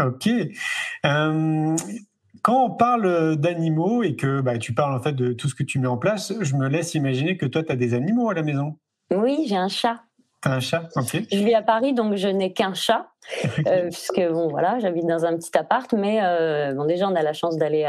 Ok. 0.00 0.28
Euh, 1.04 1.76
Quand 2.44 2.66
on 2.66 2.70
parle 2.70 3.36
d'animaux 3.36 4.02
et 4.02 4.16
que 4.16 4.42
bah, 4.42 4.58
tu 4.58 4.74
parles 4.74 4.94
en 4.94 5.00
fait 5.00 5.14
de 5.14 5.32
tout 5.32 5.48
ce 5.48 5.54
que 5.54 5.62
tu 5.62 5.78
mets 5.78 5.88
en 5.88 5.96
place, 5.96 6.34
je 6.42 6.56
me 6.56 6.68
laisse 6.68 6.94
imaginer 6.94 7.38
que 7.38 7.46
toi, 7.46 7.62
tu 7.62 7.72
as 7.72 7.76
des 7.76 7.94
animaux 7.94 8.28
à 8.28 8.34
la 8.34 8.42
maison. 8.42 8.76
Oui, 9.10 9.46
j'ai 9.48 9.56
un 9.56 9.68
chat. 9.68 10.02
T'as 10.42 10.50
un 10.50 10.60
chat, 10.60 10.90
ok. 10.94 11.22
Je 11.32 11.38
vis 11.38 11.54
à 11.54 11.62
Paris, 11.62 11.94
donc 11.94 12.16
je 12.16 12.28
n'ai 12.28 12.52
qu'un 12.52 12.74
chat. 12.74 13.06
Euh, 13.66 13.88
puisque 13.88 14.20
bon 14.20 14.48
voilà, 14.48 14.78
j'habite 14.78 15.06
dans 15.06 15.24
un 15.24 15.34
petit 15.38 15.56
appart, 15.56 15.90
mais 15.94 16.22
euh, 16.22 16.74
bon 16.74 16.84
déjà 16.84 17.08
on 17.08 17.14
a 17.14 17.22
la 17.22 17.32
chance 17.32 17.56
d'aller 17.56 17.86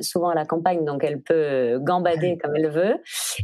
souvent 0.00 0.30
à 0.30 0.34
la 0.34 0.46
campagne, 0.46 0.86
donc 0.86 1.04
elle 1.04 1.20
peut 1.20 1.78
gambader 1.78 2.38
comme 2.42 2.56
elle 2.56 2.70
veut. 2.70 2.96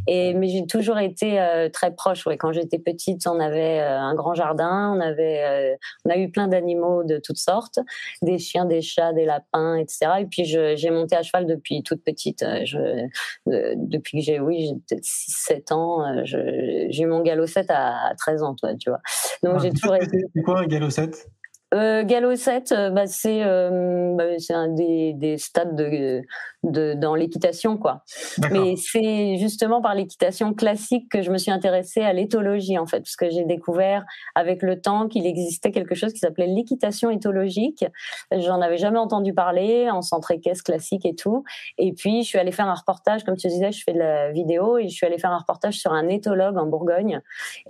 Et 0.07 0.35
mais 0.35 0.49
j'ai 0.49 0.67
toujours 0.67 0.99
été 0.99 1.41
euh, 1.41 1.69
très 1.69 1.95
proche. 1.95 2.27
Ouais, 2.27 2.37
quand 2.37 2.53
j'étais 2.53 2.79
petite, 2.79 3.27
on 3.27 3.41
avait 3.41 3.81
un 3.81 4.15
grand 4.15 4.35
jardin, 4.35 4.95
on 4.97 5.01
avait, 5.01 5.77
on 6.05 6.11
a 6.11 6.17
eu 6.17 6.31
plein 6.31 6.49
d'animaux 6.49 7.05
de 7.05 7.19
toutes 7.19 7.39
sortes, 7.39 7.79
des 8.23 8.39
chiens, 8.39 8.65
des 8.65 8.83
chats, 8.83 9.13
des 9.13 9.25
lapins, 9.25 9.77
etc. 9.77 10.07
Et 10.21 10.27
puis 10.27 10.45
j'ai 10.45 10.91
monté 10.91 11.17
à 11.17 11.23
cheval 11.23 11.47
depuis 11.47 11.83
toute 11.83 12.03
petite. 12.05 12.45
Je, 12.65 13.07
depuis 13.47 14.19
que 14.19 14.25
j'ai 14.25 14.41
oui, 14.41 14.67
j'ai 14.67 14.75
peut-être 14.75 15.05
6-7 15.05 15.73
ans. 15.73 16.25
j'ai 16.25 17.03
eu 17.03 17.07
mon 17.07 17.21
galopette 17.21 17.71
à, 17.71 18.09
à 18.09 18.15
13 18.15 18.43
ans, 18.43 18.55
toi, 18.55 18.75
tu 18.75 18.91
vois. 18.91 19.01
Donc 19.43 19.55
ah, 19.57 19.63
j'ai 19.63 19.71
toujours 19.71 19.97
été. 19.97 20.19
C'est 20.35 20.43
quoi 20.43 20.61
un 20.61 20.67
galopette 20.67 21.29
euh, 21.75 22.05
Gallo 22.05 22.37
7, 22.37 22.71
euh, 22.71 22.91
bah, 22.91 23.07
c'est 23.07 23.43
euh, 23.43 24.15
bah, 24.15 24.25
un 24.51 24.69
des, 24.69 25.13
des, 25.15 25.39
stades 25.39 25.75
de, 25.75 26.23
de, 26.65 26.95
dans 26.95 27.15
l'équitation, 27.15 27.77
quoi. 27.77 28.03
Mais 28.51 28.75
c'est 28.77 29.37
justement 29.37 29.81
par 29.81 29.95
l'équitation 29.95 30.55
classique 30.55 31.09
que 31.11 31.23
je 31.23 31.31
me 31.31 31.39
suis 31.39 31.51
intéressée 31.51 32.03
à 32.03 32.13
l'éthologie, 32.13 32.79
en 32.79 32.87
fait, 32.87 33.01
parce 33.01 33.17
que 33.17 33.31
j'ai 33.31 33.45
découvert 33.45 34.05
avec 34.35 34.63
le 34.63 34.81
temps 34.81 35.09
qu'il 35.09 35.27
existait 35.27 35.71
quelque 35.71 35.95
chose 35.95 36.13
qui 36.13 36.19
s'appelait 36.19 36.47
l'équitation 36.47 37.11
éthologique. 37.11 37.85
J'en 38.33 38.61
avais 38.61 38.79
jamais 38.79 38.99
entendu 38.99 39.35
parler 39.35 39.91
en 39.91 40.03
centre 40.03 40.31
équestre 40.31 40.65
classique 40.65 41.07
et 41.07 41.15
tout. 41.15 41.45
Et 41.79 41.93
puis, 41.93 42.23
je 42.23 42.29
suis 42.29 42.39
allée 42.39 42.53
faire 42.53 42.69
un 42.69 42.75
reportage, 42.75 43.25
comme 43.25 43.37
tu 43.37 43.49
disais, 43.49 43.73
je 43.73 43.83
fais 43.85 43.93
de 43.93 43.99
la 43.99 44.33
vidéo 44.33 44.79
et 44.79 44.89
je 44.89 44.95
suis 44.95 45.07
allée 45.07 45.19
faire 45.19 45.33
un 45.33 45.39
reportage 45.39 45.75
sur 45.75 45.93
un 45.93 46.09
éthologue 46.09 46.57
en 46.57 46.67
Bourgogne. 46.67 47.21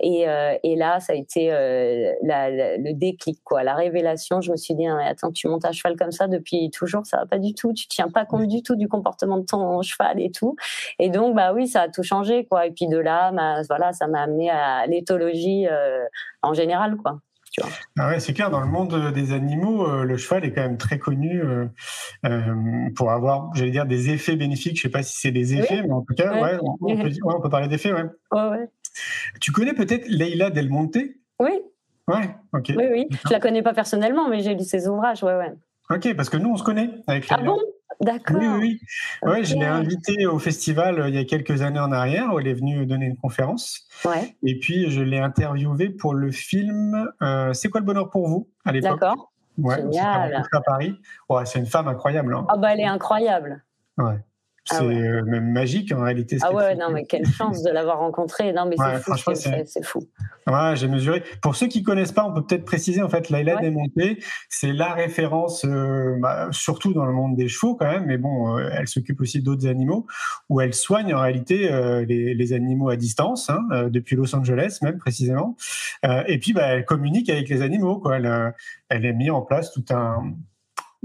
Et, 0.01 0.27
euh, 0.27 0.55
et 0.63 0.75
là, 0.75 0.99
ça 0.99 1.13
a 1.13 1.15
été 1.15 1.49
la, 2.23 2.49
le 2.77 2.93
déclic, 2.93 3.39
quoi, 3.43 3.63
la 3.63 3.75
révélation, 3.75 4.41
je 4.41 4.51
me 4.51 4.57
suis 4.57 4.75
dit, 4.75 4.87
ah, 4.87 4.97
attends, 5.05 5.31
tu 5.31 5.47
montes 5.47 5.65
à 5.65 5.71
cheval 5.71 5.95
comme 5.95 6.11
ça 6.11 6.27
depuis 6.27 6.69
toujours, 6.71 7.05
ça 7.05 7.17
va 7.17 7.25
pas 7.25 7.39
du 7.39 7.53
tout, 7.53 7.73
tu 7.73 7.87
tiens 7.87 8.09
pas 8.09 8.25
compte 8.25 8.47
du 8.47 8.61
tout 8.61 8.75
du 8.75 8.84
comportement 8.87 9.37
de 9.37 9.45
ton 9.45 9.81
cheval 9.81 10.19
et 10.19 10.31
tout. 10.31 10.55
Et 10.99 11.09
donc, 11.09 11.35
bah 11.35 11.53
oui, 11.53 11.67
ça 11.67 11.83
a 11.83 11.89
tout 11.89 12.03
changé, 12.03 12.45
quoi. 12.45 12.65
Et 12.67 12.71
puis 12.71 12.87
de 12.87 12.97
là, 12.97 13.31
voilà, 13.67 13.93
ça 13.93 14.07
m'a 14.07 14.21
amené 14.21 14.49
à 14.49 14.85
l'éthologie 14.87 15.67
euh, 15.67 16.05
en 16.41 16.53
général, 16.53 16.97
quoi. 16.97 17.19
Ah 17.97 18.09
ouais, 18.09 18.19
c'est 18.19 18.33
clair, 18.33 18.49
dans 18.49 18.59
le 18.59 18.67
monde 18.67 19.13
des 19.13 19.31
animaux, 19.31 19.87
euh, 19.87 20.03
le 20.03 20.17
cheval 20.17 20.43
est 20.43 20.51
quand 20.51 20.61
même 20.61 20.77
très 20.77 20.99
connu 20.99 21.41
euh, 21.41 21.67
pour 22.95 23.11
avoir, 23.11 23.49
j'allais 23.55 23.71
dire, 23.71 23.85
des 23.85 24.09
effets 24.09 24.35
bénéfiques. 24.35 24.77
Je 24.77 24.83
sais 24.83 24.89
pas 24.89 25.03
si 25.03 25.17
c'est 25.17 25.31
des 25.31 25.55
effets, 25.55 25.81
mais 25.83 25.93
en 25.93 26.01
tout 26.01 26.13
cas, 26.15 26.33
ouais. 26.41 26.57
on, 26.61 26.97
peut, 26.97 27.09
on, 27.23 27.41
peut, 27.41 27.49
parler 27.49 27.67
d'effets, 27.67 27.93
ouais. 27.93 28.03
ouais. 28.33 28.69
Tu 29.39 29.51
connais 29.51 29.73
peut-être 29.73 30.05
Leila 30.07 30.49
Del 30.49 30.69
Monte? 30.69 30.97
Oui. 31.39 31.61
Ouais, 32.07 32.35
ok. 32.53 32.73
Oui, 32.75 32.85
oui. 32.91 33.07
Je 33.25 33.31
la 33.31 33.39
connais 33.39 33.63
pas 33.63 33.73
personnellement, 33.73 34.29
mais 34.29 34.41
j'ai 34.41 34.53
lu 34.53 34.63
ses 34.63 34.87
ouvrages, 34.87 35.23
ouais, 35.23 35.35
ouais. 35.35 35.53
Ok, 35.89 36.15
parce 36.15 36.29
que 36.29 36.37
nous, 36.37 36.51
on 36.51 36.57
se 36.57 36.63
connaît 36.63 36.89
avec 37.07 37.25
Ah 37.29 37.37
bon? 37.37 37.59
D'accord. 38.01 38.37
Oui, 38.39 38.47
oui. 38.47 38.79
Ouais, 39.23 39.43
je 39.43 39.55
l'ai 39.55 39.65
invitée 39.65 40.25
au 40.25 40.39
festival 40.39 40.99
euh, 40.99 41.09
il 41.09 41.15
y 41.15 41.17
a 41.17 41.23
quelques 41.23 41.61
années 41.61 41.79
en 41.79 41.91
arrière, 41.91 42.33
où 42.33 42.39
elle 42.39 42.47
est 42.47 42.53
venue 42.53 42.85
donner 42.85 43.05
une 43.05 43.17
conférence. 43.17 43.87
Ouais. 44.03 44.35
Et 44.43 44.59
puis, 44.59 44.89
je 44.89 45.01
l'ai 45.01 45.19
interviewée 45.19 45.89
pour 45.89 46.13
le 46.13 46.31
film 46.31 47.09
euh, 47.21 47.53
C'est 47.53 47.69
quoi 47.69 47.79
le 47.79 47.85
bonheur 47.85 48.09
pour 48.09 48.27
vous 48.27 48.49
à 48.65 48.71
l'époque? 48.71 48.99
D'accord. 48.99 49.31
Ouais, 49.57 49.77
Génial. 49.77 50.43
à 50.51 50.61
Paris. 50.61 50.99
Ouais, 51.29 51.45
c'est 51.45 51.59
une 51.59 51.65
femme 51.65 51.87
incroyable. 51.87 52.35
Hein. 52.35 52.45
Ah 52.49 52.57
bah 52.57 52.73
elle 52.73 52.81
est 52.81 52.85
incroyable. 52.85 53.63
Ouais. 53.97 54.19
Ah 54.71 54.77
c'est 54.79 54.83
euh, 54.83 55.23
même 55.25 55.51
magique 55.51 55.91
en 55.91 56.01
réalité. 56.01 56.37
ah 56.41 56.51
ouais, 56.51 56.75
non, 56.75 56.89
mais 56.89 57.05
quelle 57.05 57.25
chance 57.27 57.61
de 57.61 57.69
l'avoir 57.69 57.99
rencontré. 57.99 58.51
Non, 58.51 58.65
mais 58.65 58.75
c'est 58.77 59.17
fou. 59.17 59.31
C'est 59.35 59.85
fou. 59.85 59.99
Ouais, 60.47 60.75
j'ai 60.75 60.87
mesuré. 60.87 61.23
Pour 61.41 61.55
ceux 61.55 61.67
qui 61.67 61.83
connaissent 61.83 62.11
pas, 62.11 62.25
on 62.25 62.33
peut 62.33 62.43
peut-être 62.43 62.65
préciser 62.65 63.01
en 63.03 63.09
fait, 63.09 63.29
Laila 63.29 63.55
ouais. 63.55 63.61
Desmonté, 63.61 64.23
c'est 64.49 64.73
la 64.73 64.93
référence, 64.93 65.65
euh, 65.65 66.15
bah, 66.19 66.47
surtout 66.51 66.93
dans 66.93 67.05
le 67.05 67.13
monde 67.13 67.35
des 67.35 67.47
chevaux 67.47 67.75
quand 67.75 67.85
même, 67.85 68.05
mais 68.05 68.17
bon, 68.17 68.57
euh, 68.57 68.69
elle 68.71 68.87
s'occupe 68.87 69.21
aussi 69.21 69.41
d'autres 69.41 69.67
animaux, 69.67 70.07
où 70.49 70.61
elle 70.61 70.73
soigne 70.73 71.13
en 71.13 71.21
réalité 71.21 71.69
les, 72.07 72.33
les, 72.33 72.53
animaux 72.53 72.89
à 72.89 72.95
distance, 72.95 73.49
hein, 73.49 73.87
depuis 73.89 74.15
Los 74.15 74.35
Angeles 74.35 74.79
même 74.81 74.97
précisément. 74.97 75.55
et 76.03 76.39
puis, 76.39 76.53
bah, 76.53 76.67
elle 76.67 76.85
communique 76.85 77.29
avec 77.29 77.49
les 77.49 77.61
animaux. 77.61 77.99
Quoi. 77.99 78.17
Elle, 78.17 78.53
elle 78.89 79.05
a 79.05 79.13
mis 79.13 79.29
en 79.29 79.41
place 79.41 79.71
tout 79.71 79.85
un 79.89 80.33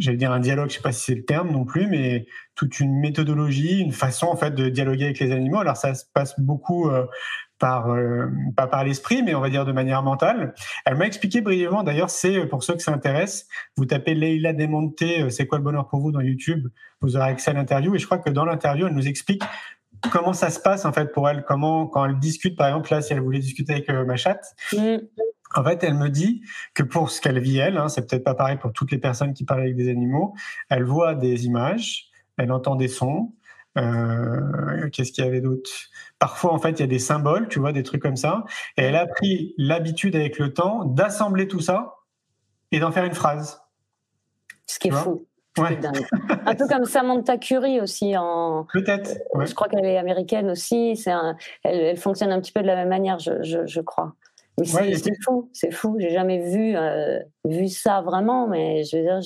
j'allais 0.00 0.16
dire 0.16 0.32
un 0.32 0.40
dialogue, 0.40 0.70
je 0.70 0.76
sais 0.76 0.82
pas 0.82 0.92
si 0.92 1.04
c'est 1.04 1.14
le 1.14 1.24
terme 1.24 1.50
non 1.50 1.64
plus, 1.64 1.86
mais 1.86 2.26
toute 2.54 2.80
une 2.80 2.98
méthodologie, 2.98 3.80
une 3.80 3.92
façon 3.92 4.26
en 4.26 4.36
fait 4.36 4.54
de 4.54 4.68
dialoguer 4.68 5.04
avec 5.04 5.18
les 5.20 5.30
animaux. 5.30 5.58
Alors 5.58 5.76
ça 5.76 5.94
se 5.94 6.04
passe 6.12 6.38
beaucoup 6.40 6.88
euh, 6.88 7.06
par 7.58 7.90
euh, 7.90 8.26
pas 8.56 8.66
par 8.66 8.82
l'esprit, 8.82 9.22
mais 9.22 9.34
on 9.34 9.40
va 9.40 9.50
dire 9.50 9.64
de 9.64 9.72
manière 9.72 10.02
mentale. 10.02 10.54
Elle 10.86 10.96
m'a 10.96 11.06
expliqué 11.06 11.42
brièvement. 11.42 11.82
D'ailleurs, 11.82 12.10
c'est 12.10 12.46
pour 12.46 12.62
ceux 12.64 12.74
que 12.74 12.82
ça 12.82 12.92
intéresse, 12.92 13.46
vous 13.76 13.84
tapez 13.84 14.14
Leila 14.14 14.52
Demonte, 14.52 15.00
euh, 15.02 15.28
c'est 15.28 15.46
quoi 15.46 15.58
le 15.58 15.64
bonheur 15.64 15.86
pour 15.88 16.00
vous 16.00 16.12
dans 16.12 16.20
YouTube, 16.20 16.66
vous 17.00 17.16
aurez 17.16 17.28
accès 17.28 17.50
à 17.50 17.54
l'interview. 17.54 17.94
Et 17.94 17.98
je 17.98 18.06
crois 18.06 18.18
que 18.18 18.30
dans 18.30 18.44
l'interview, 18.44 18.86
elle 18.86 18.94
nous 18.94 19.08
explique 19.08 19.42
comment 20.10 20.32
ça 20.32 20.48
se 20.48 20.58
passe 20.58 20.86
en 20.86 20.92
fait 20.92 21.12
pour 21.12 21.28
elle, 21.28 21.44
comment 21.44 21.86
quand 21.86 22.06
elle 22.06 22.18
discute 22.18 22.56
par 22.56 22.68
exemple 22.68 22.90
là, 22.90 23.02
si 23.02 23.12
elle 23.12 23.20
voulait 23.20 23.38
discuter 23.38 23.74
avec 23.74 23.90
ma 23.90 24.16
chatte. 24.16 24.44
Mm. 24.72 24.96
En 25.54 25.64
fait, 25.64 25.82
elle 25.82 25.94
me 25.94 26.08
dit 26.08 26.42
que 26.74 26.82
pour 26.82 27.10
ce 27.10 27.20
qu'elle 27.20 27.40
vit, 27.40 27.58
elle, 27.58 27.76
hein, 27.76 27.88
c'est 27.88 28.08
peut-être 28.08 28.24
pas 28.24 28.34
pareil 28.34 28.56
pour 28.58 28.72
toutes 28.72 28.92
les 28.92 28.98
personnes 28.98 29.34
qui 29.34 29.44
parlent 29.44 29.62
avec 29.62 29.76
des 29.76 29.88
animaux, 29.88 30.34
elle 30.68 30.84
voit 30.84 31.14
des 31.14 31.46
images, 31.46 32.10
elle 32.36 32.52
entend 32.52 32.76
des 32.76 32.88
sons. 32.88 33.32
Euh, 33.78 34.88
Qu'est-ce 34.92 35.12
qu'il 35.12 35.24
y 35.24 35.26
avait 35.26 35.40
d'autre? 35.40 35.70
Parfois, 36.18 36.52
en 36.52 36.58
fait, 36.58 36.72
il 36.72 36.80
y 36.80 36.82
a 36.84 36.88
des 36.88 36.98
symboles, 36.98 37.48
tu 37.48 37.58
vois, 37.58 37.72
des 37.72 37.82
trucs 37.82 38.02
comme 38.02 38.16
ça. 38.16 38.44
Et 38.76 38.82
elle 38.82 38.96
a 38.96 39.06
pris 39.06 39.54
l'habitude 39.58 40.14
avec 40.14 40.38
le 40.38 40.52
temps 40.52 40.84
d'assembler 40.84 41.48
tout 41.48 41.60
ça 41.60 41.94
et 42.70 42.78
d'en 42.78 42.92
faire 42.92 43.04
une 43.04 43.14
phrase. 43.14 43.60
Ce 44.66 44.78
qui 44.78 44.88
est 44.88 44.92
fou. 44.92 45.26
Ouais. 45.58 45.80
un 46.46 46.54
peu 46.54 46.68
comme 46.68 46.84
Samantha 46.84 47.36
Curie 47.36 47.80
aussi. 47.80 48.16
En... 48.16 48.66
Peut-être. 48.72 49.18
Ouais. 49.34 49.46
Je 49.46 49.54
crois 49.54 49.68
qu'elle 49.68 49.84
est 49.84 49.98
américaine 49.98 50.48
aussi. 50.48 50.96
Un... 51.06 51.36
Elle, 51.64 51.80
elle, 51.80 51.96
fonctionne 51.96 52.30
un 52.30 52.40
petit 52.40 52.52
peu 52.52 52.62
de 52.62 52.68
la 52.68 52.76
même 52.76 52.88
manière, 52.88 53.18
je, 53.18 53.42
je, 53.42 53.66
je 53.66 53.80
crois 53.80 54.14
c'est 54.64 55.22
fou, 55.24 55.50
c'est 55.52 55.72
fou. 55.72 55.96
J'ai 55.98 56.10
jamais 56.10 56.50
vu, 56.50 56.76
euh, 56.76 57.18
vu 57.44 57.68
ça 57.68 58.00
vraiment, 58.00 58.48
mais 58.48 58.84
je 58.84 58.96
veux 58.96 59.02
dire, 59.02 59.20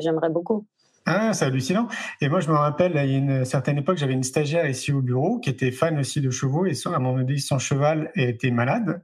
j'aimerais 0.00 0.30
beaucoup. 0.30 0.66
Ah, 1.06 1.32
c'est 1.32 1.46
hallucinant. 1.46 1.88
Et 2.20 2.28
moi, 2.28 2.40
je 2.40 2.48
me 2.48 2.54
rappelle, 2.54 2.92
il 2.92 3.10
y 3.10 3.14
a 3.14 3.18
une 3.18 3.44
certaine 3.46 3.78
époque, 3.78 3.96
j'avais 3.96 4.12
une 4.12 4.22
stagiaire 4.22 4.68
ici 4.68 4.92
au 4.92 5.00
bureau 5.00 5.38
qui 5.38 5.48
était 5.48 5.70
fan 5.70 5.98
aussi 5.98 6.20
de 6.20 6.28
chevaux 6.30 6.66
et 6.66 6.74
à 6.84 6.88
un 6.90 6.98
moment 6.98 7.16
donné, 7.16 7.38
son 7.38 7.58
cheval 7.58 8.10
était 8.14 8.50
malade. 8.50 9.02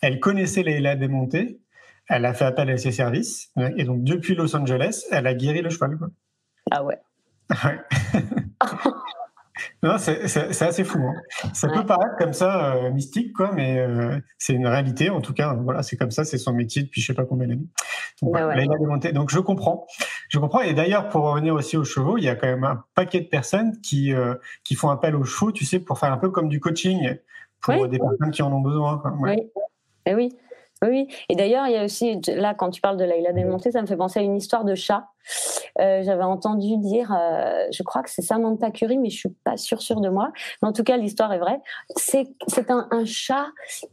Elle 0.00 0.18
connaissait 0.18 0.62
Leila 0.62 0.96
Desmontés. 0.96 1.60
Elle 2.08 2.24
a 2.24 2.32
fait 2.32 2.46
appel 2.46 2.70
à 2.70 2.78
ses 2.78 2.90
services. 2.90 3.52
Et 3.76 3.84
donc, 3.84 4.02
depuis 4.02 4.34
Los 4.34 4.56
Angeles, 4.56 5.04
elle 5.10 5.26
a 5.26 5.34
guéri 5.34 5.60
le 5.60 5.68
cheval. 5.68 5.98
Ah 6.70 6.84
ouais. 6.84 6.98
ouais. 7.64 7.80
Non, 9.82 9.98
c'est 9.98 10.62
assez 10.62 10.84
fou. 10.84 11.00
Hein. 11.00 11.50
Ça 11.54 11.68
peut 11.68 11.84
paraître 11.84 12.14
comme 12.16 12.32
ça 12.32 12.76
euh, 12.76 12.90
mystique, 12.92 13.32
quoi, 13.32 13.50
mais 13.52 13.78
euh, 13.80 14.16
c'est 14.38 14.52
une 14.52 14.68
réalité. 14.68 15.10
En 15.10 15.20
tout 15.20 15.34
cas, 15.34 15.54
voilà, 15.54 15.82
c'est 15.82 15.96
comme 15.96 16.12
ça, 16.12 16.24
c'est 16.24 16.38
son 16.38 16.52
métier 16.52 16.82
depuis 16.82 17.00
je 17.00 17.08
sais 17.08 17.14
pas 17.14 17.24
combien 17.24 17.48
d'années. 17.48 17.66
Donc, 18.22 18.34
ouais, 18.34 19.12
Donc, 19.12 19.30
je 19.30 19.40
comprends, 19.40 19.86
je 20.28 20.38
comprends. 20.38 20.60
Et 20.60 20.72
d'ailleurs, 20.72 21.08
pour 21.08 21.24
revenir 21.24 21.54
aussi 21.54 21.76
aux 21.76 21.84
chevaux, 21.84 22.16
il 22.16 22.22
y 22.22 22.28
a 22.28 22.36
quand 22.36 22.46
même 22.46 22.62
un 22.62 22.84
paquet 22.94 23.20
de 23.20 23.26
personnes 23.26 23.80
qui 23.80 24.14
euh, 24.14 24.34
qui 24.62 24.76
font 24.76 24.88
appel 24.88 25.16
aux 25.16 25.24
chevaux, 25.24 25.50
tu 25.50 25.64
sais, 25.64 25.80
pour 25.80 25.98
faire 25.98 26.12
un 26.12 26.18
peu 26.18 26.30
comme 26.30 26.48
du 26.48 26.60
coaching 26.60 27.16
pour 27.60 27.88
des 27.88 27.98
personnes 27.98 28.30
qui 28.30 28.42
en 28.42 28.52
ont 28.52 28.60
besoin. 28.60 29.02
Oui. 29.20 29.50
Et 30.06 30.14
oui. 30.14 30.30
Oui, 30.84 31.06
et 31.28 31.36
d'ailleurs, 31.36 31.66
il 31.68 31.74
y 31.74 31.76
a 31.76 31.84
aussi, 31.84 32.20
là, 32.26 32.54
quand 32.54 32.70
tu 32.70 32.80
parles 32.80 32.96
de 32.96 33.04
Laïla 33.04 33.32
Desmontés, 33.32 33.70
ça 33.70 33.80
me 33.82 33.86
fait 33.86 33.96
penser 33.96 34.18
à 34.18 34.22
une 34.22 34.36
histoire 34.36 34.64
de 34.64 34.74
chat. 34.74 35.06
Euh, 35.80 36.02
J'avais 36.02 36.24
entendu 36.24 36.76
dire, 36.78 37.12
euh, 37.12 37.66
je 37.72 37.82
crois 37.82 38.02
que 38.02 38.10
c'est 38.10 38.22
Samantha 38.22 38.70
Curie, 38.70 38.98
mais 38.98 39.10
je 39.10 39.18
suis 39.18 39.28
pas 39.44 39.56
sûre 39.56 39.80
sûre 39.80 40.00
de 40.00 40.08
moi. 40.08 40.32
Mais 40.62 40.68
en 40.68 40.72
tout 40.72 40.84
cas, 40.84 40.96
l'histoire 40.96 41.32
est 41.32 41.38
vraie. 41.38 41.60
C'est 41.96 42.26
un, 42.70 43.04
chat 43.04 43.46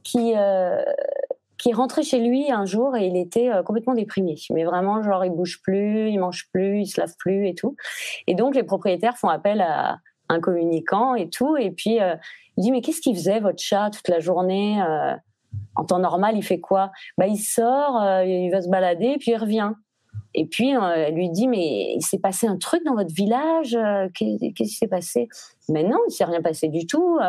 qui 0.04 0.34
euh, 0.36 0.84
qui 1.58 1.70
est 1.70 2.04
chez 2.04 2.20
lui 2.20 2.52
un 2.52 2.66
jour 2.66 2.96
et 2.96 3.08
il 3.08 3.18
était 3.18 3.50
euh, 3.50 3.64
complètement 3.64 3.94
déprimé. 3.94 4.36
Mais 4.52 4.64
vraiment, 4.64 5.02
genre, 5.04 5.26
il 5.26 5.32
bouge 5.32 5.62
plus, 5.62 6.10
il 6.10 6.20
mange 6.20 6.48
plus, 6.52 6.82
il 6.82 6.88
se 6.88 7.00
lave 7.00 7.14
plus 7.18 7.48
et 7.48 7.56
tout. 7.56 7.76
Et 8.28 8.36
donc, 8.36 8.56
les 8.56 8.64
propriétaires 8.64 9.18
font 9.18 9.30
appel 9.30 9.62
à 9.62 9.98
un 10.30 10.40
communicant 10.40 11.16
et 11.16 11.30
tout. 11.30 11.58
Et 11.58 11.72
puis, 11.72 11.98
il 12.58 12.62
dit, 12.62 12.72
mais 12.72 12.82
qu'est-ce 12.82 13.02
qu'il 13.02 13.16
faisait, 13.16 13.40
votre 13.40 13.62
chat, 13.62 13.90
toute 13.90 14.08
la 14.10 14.20
journée 14.20 14.82
en 15.76 15.84
temps 15.84 15.98
normal, 15.98 16.38
il 16.38 16.44
fait 16.44 16.60
quoi? 16.60 16.92
Bah, 17.18 17.26
il 17.26 17.40
sort, 17.40 18.00
il 18.24 18.52
va 18.52 18.62
se 18.62 18.70
balader, 18.70 19.18
puis 19.18 19.32
il 19.32 19.38
revient. 19.38 19.74
Et 20.36 20.46
puis, 20.46 20.76
euh, 20.76 20.94
elle 20.96 21.16
lui 21.16 21.30
dit, 21.30 21.48
mais 21.48 21.94
il 21.96 22.02
s'est 22.02 22.20
passé 22.20 22.48
un 22.48 22.58
truc 22.58 22.84
dans 22.86 22.94
votre 22.94 23.14
village 23.14 23.76
euh, 23.76 24.08
Qu'est-ce 24.14 24.54
qui 24.54 24.68
s'est 24.68 24.88
passé? 24.88 25.28
Mais 25.70 25.84
non, 25.84 25.98
il 26.08 26.12
s'est 26.12 26.26
rien 26.26 26.42
passé 26.42 26.68
du 26.68 26.86
tout. 26.88 27.20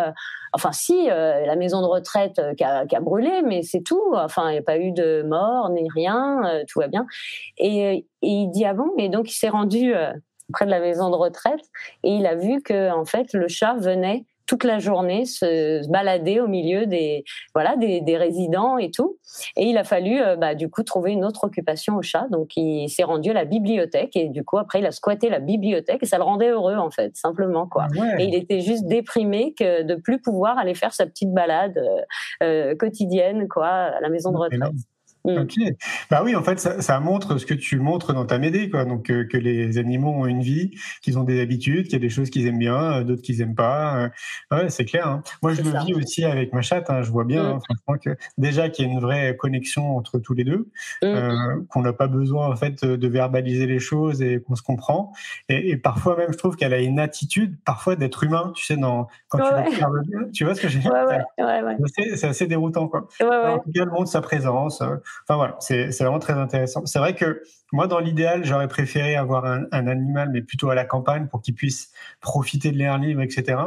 enfin, 0.52 0.72
si, 0.72 1.06
la 1.06 1.56
maison 1.56 1.82
de 1.82 1.86
retraite 1.86 2.40
qui 2.56 2.64
a, 2.64 2.86
qui, 2.86 2.96
a, 2.96 3.00
brûlé, 3.00 3.42
mais 3.44 3.62
c'est 3.62 3.82
tout. 3.82 4.12
Enfin, 4.14 4.48
il 4.48 4.52
n'y 4.52 4.58
a 4.58 4.62
pas 4.62 4.78
eu 4.78 4.92
de 4.92 5.22
mort 5.26 5.68
ni 5.70 5.88
rien, 5.90 6.62
tout 6.68 6.78
va 6.80 6.88
bien. 6.88 7.06
Et, 7.58 7.96
et 7.96 8.06
il 8.22 8.50
dit, 8.50 8.64
ah 8.64 8.72
bon? 8.72 8.92
Et 8.96 9.10
donc, 9.10 9.30
il 9.30 9.34
s'est 9.34 9.50
rendu 9.50 9.92
près 10.50 10.64
de 10.64 10.70
la 10.70 10.80
maison 10.80 11.10
de 11.10 11.16
retraite, 11.16 11.60
et 12.02 12.10
il 12.10 12.26
a 12.26 12.34
vu 12.34 12.60
que 12.62 12.90
en 12.90 13.04
fait 13.04 13.32
le 13.32 13.48
chat 13.48 13.74
venait 13.74 14.24
toute 14.50 14.64
la 14.64 14.80
journée 14.80 15.26
se, 15.26 15.88
balader 15.88 16.40
au 16.40 16.48
milieu 16.48 16.84
des 16.84 17.22
voilà 17.54 17.76
des, 17.76 18.00
des, 18.00 18.16
résidents 18.16 18.78
et 18.78 18.90
tout. 18.90 19.16
Et 19.56 19.66
il 19.66 19.78
a 19.78 19.84
fallu 19.84 20.20
euh, 20.20 20.34
bah, 20.34 20.56
du 20.56 20.68
coup 20.68 20.82
trouver 20.82 21.12
une 21.12 21.24
autre 21.24 21.44
occupation 21.44 21.94
au 21.94 22.02
chat. 22.02 22.26
Donc 22.32 22.56
il 22.56 22.88
s'est 22.88 23.04
rendu 23.04 23.30
à 23.30 23.32
la 23.32 23.44
bibliothèque 23.44 24.16
et 24.16 24.28
du 24.28 24.42
coup 24.42 24.58
après 24.58 24.80
il 24.80 24.86
a 24.86 24.90
squatté 24.90 25.30
la 25.30 25.38
bibliothèque 25.38 26.02
et 26.02 26.06
ça 26.06 26.18
le 26.18 26.24
rendait 26.24 26.48
heureux 26.48 26.74
en 26.74 26.90
fait 26.90 27.16
simplement 27.16 27.68
quoi. 27.68 27.86
Ah 27.96 28.20
et 28.20 28.24
il 28.24 28.34
était 28.34 28.60
juste 28.60 28.86
déprimé 28.86 29.54
que 29.56 29.84
de 29.84 29.94
plus 29.94 30.20
pouvoir 30.20 30.58
aller 30.58 30.74
faire 30.74 30.92
sa 30.92 31.06
petite 31.06 31.32
balade 31.32 31.78
euh, 31.78 32.02
euh 32.42 32.74
quotidienne 32.74 33.46
quoi 33.46 33.68
à 33.68 34.00
la 34.00 34.08
maison 34.08 34.32
de 34.32 34.36
retraite. 34.36 34.72
Mm. 35.24 35.38
Ok. 35.38 35.54
Bah 36.10 36.22
oui, 36.24 36.34
en 36.34 36.42
fait, 36.42 36.58
ça, 36.58 36.80
ça, 36.80 36.98
montre 36.98 37.36
ce 37.36 37.44
que 37.44 37.54
tu 37.54 37.78
montres 37.78 38.14
dans 38.14 38.24
ta 38.24 38.38
médée, 38.38 38.70
quoi. 38.70 38.84
Donc 38.84 39.10
euh, 39.10 39.24
que 39.24 39.36
les 39.36 39.76
animaux 39.78 40.10
ont 40.10 40.26
une 40.26 40.40
vie, 40.40 40.70
qu'ils 41.02 41.18
ont 41.18 41.24
des 41.24 41.40
habitudes, 41.40 41.84
qu'il 41.84 41.92
y 41.94 41.96
a 41.96 42.00
des 42.00 42.08
choses 42.08 42.30
qu'ils 42.30 42.46
aiment 42.46 42.58
bien, 42.58 43.00
euh, 43.00 43.04
d'autres 43.04 43.22
qu'ils 43.22 43.42
aiment 43.42 43.54
pas. 43.54 44.04
Euh, 44.04 44.56
ouais, 44.56 44.70
c'est 44.70 44.84
clair. 44.86 45.06
Hein. 45.06 45.22
Moi, 45.42 45.52
je 45.52 45.62
le 45.62 45.70
vis 45.84 45.94
aussi 45.94 46.24
avec 46.24 46.52
ma 46.52 46.62
chatte. 46.62 46.88
Hein, 46.88 47.02
je 47.02 47.10
vois 47.10 47.24
bien, 47.24 47.42
mm. 47.42 47.56
hein, 47.56 47.58
franchement, 47.64 47.98
que 48.02 48.18
déjà 48.38 48.70
qu'il 48.70 48.86
y 48.86 48.88
a 48.88 48.92
une 48.92 49.00
vraie 49.00 49.36
connexion 49.36 49.96
entre 49.96 50.18
tous 50.18 50.32
les 50.32 50.44
deux, 50.44 50.70
mm. 51.02 51.06
euh, 51.06 51.56
qu'on 51.68 51.82
n'a 51.82 51.92
pas 51.92 52.06
besoin 52.06 52.48
en 52.48 52.56
fait 52.56 52.84
de 52.84 53.08
verbaliser 53.08 53.66
les 53.66 53.78
choses 53.78 54.22
et 54.22 54.40
qu'on 54.40 54.54
se 54.54 54.62
comprend. 54.62 55.12
Et, 55.48 55.70
et, 55.70 55.76
parfois 55.76 56.16
même, 56.16 56.32
je 56.32 56.38
trouve 56.38 56.56
qu'elle 56.56 56.72
a 56.72 56.80
une 56.80 56.98
attitude, 56.98 57.56
parfois 57.64 57.96
d'être 57.96 58.24
humain. 58.24 58.52
Tu 58.56 58.64
sais, 58.64 58.76
dans 58.76 59.08
quand 59.28 59.38
tu, 59.38 60.32
tu 60.32 60.44
vois 60.44 60.54
ce 60.54 60.62
que 60.62 60.68
j'ai 60.68 60.80
ouais, 60.80 61.22
ouais, 61.38 61.62
ouais, 61.62 61.76
C'est 62.16 62.26
assez 62.26 62.46
déroutant, 62.46 62.88
quoi. 62.88 63.06
en 63.20 63.58
tout 63.58 63.70
cas, 63.70 63.82
elle 63.82 63.90
montre 63.90 64.08
sa 64.08 64.22
présence. 64.22 64.82
Enfin 65.24 65.36
voilà, 65.36 65.56
c'est 65.60 65.90
vraiment 66.00 66.18
très 66.18 66.32
intéressant. 66.32 66.86
C'est 66.86 66.98
vrai 66.98 67.14
que 67.14 67.42
moi, 67.72 67.86
dans 67.86 68.00
l'idéal, 68.00 68.44
j'aurais 68.44 68.68
préféré 68.68 69.14
avoir 69.14 69.44
un, 69.44 69.66
animal, 69.72 70.30
mais 70.32 70.42
plutôt 70.42 70.70
à 70.70 70.74
la 70.74 70.84
campagne, 70.84 71.28
pour 71.28 71.40
qu'il 71.40 71.54
puisse 71.54 71.92
profiter 72.20 72.72
de 72.72 72.76
l'air 72.76 72.98
libre, 72.98 73.22
etc. 73.22 73.58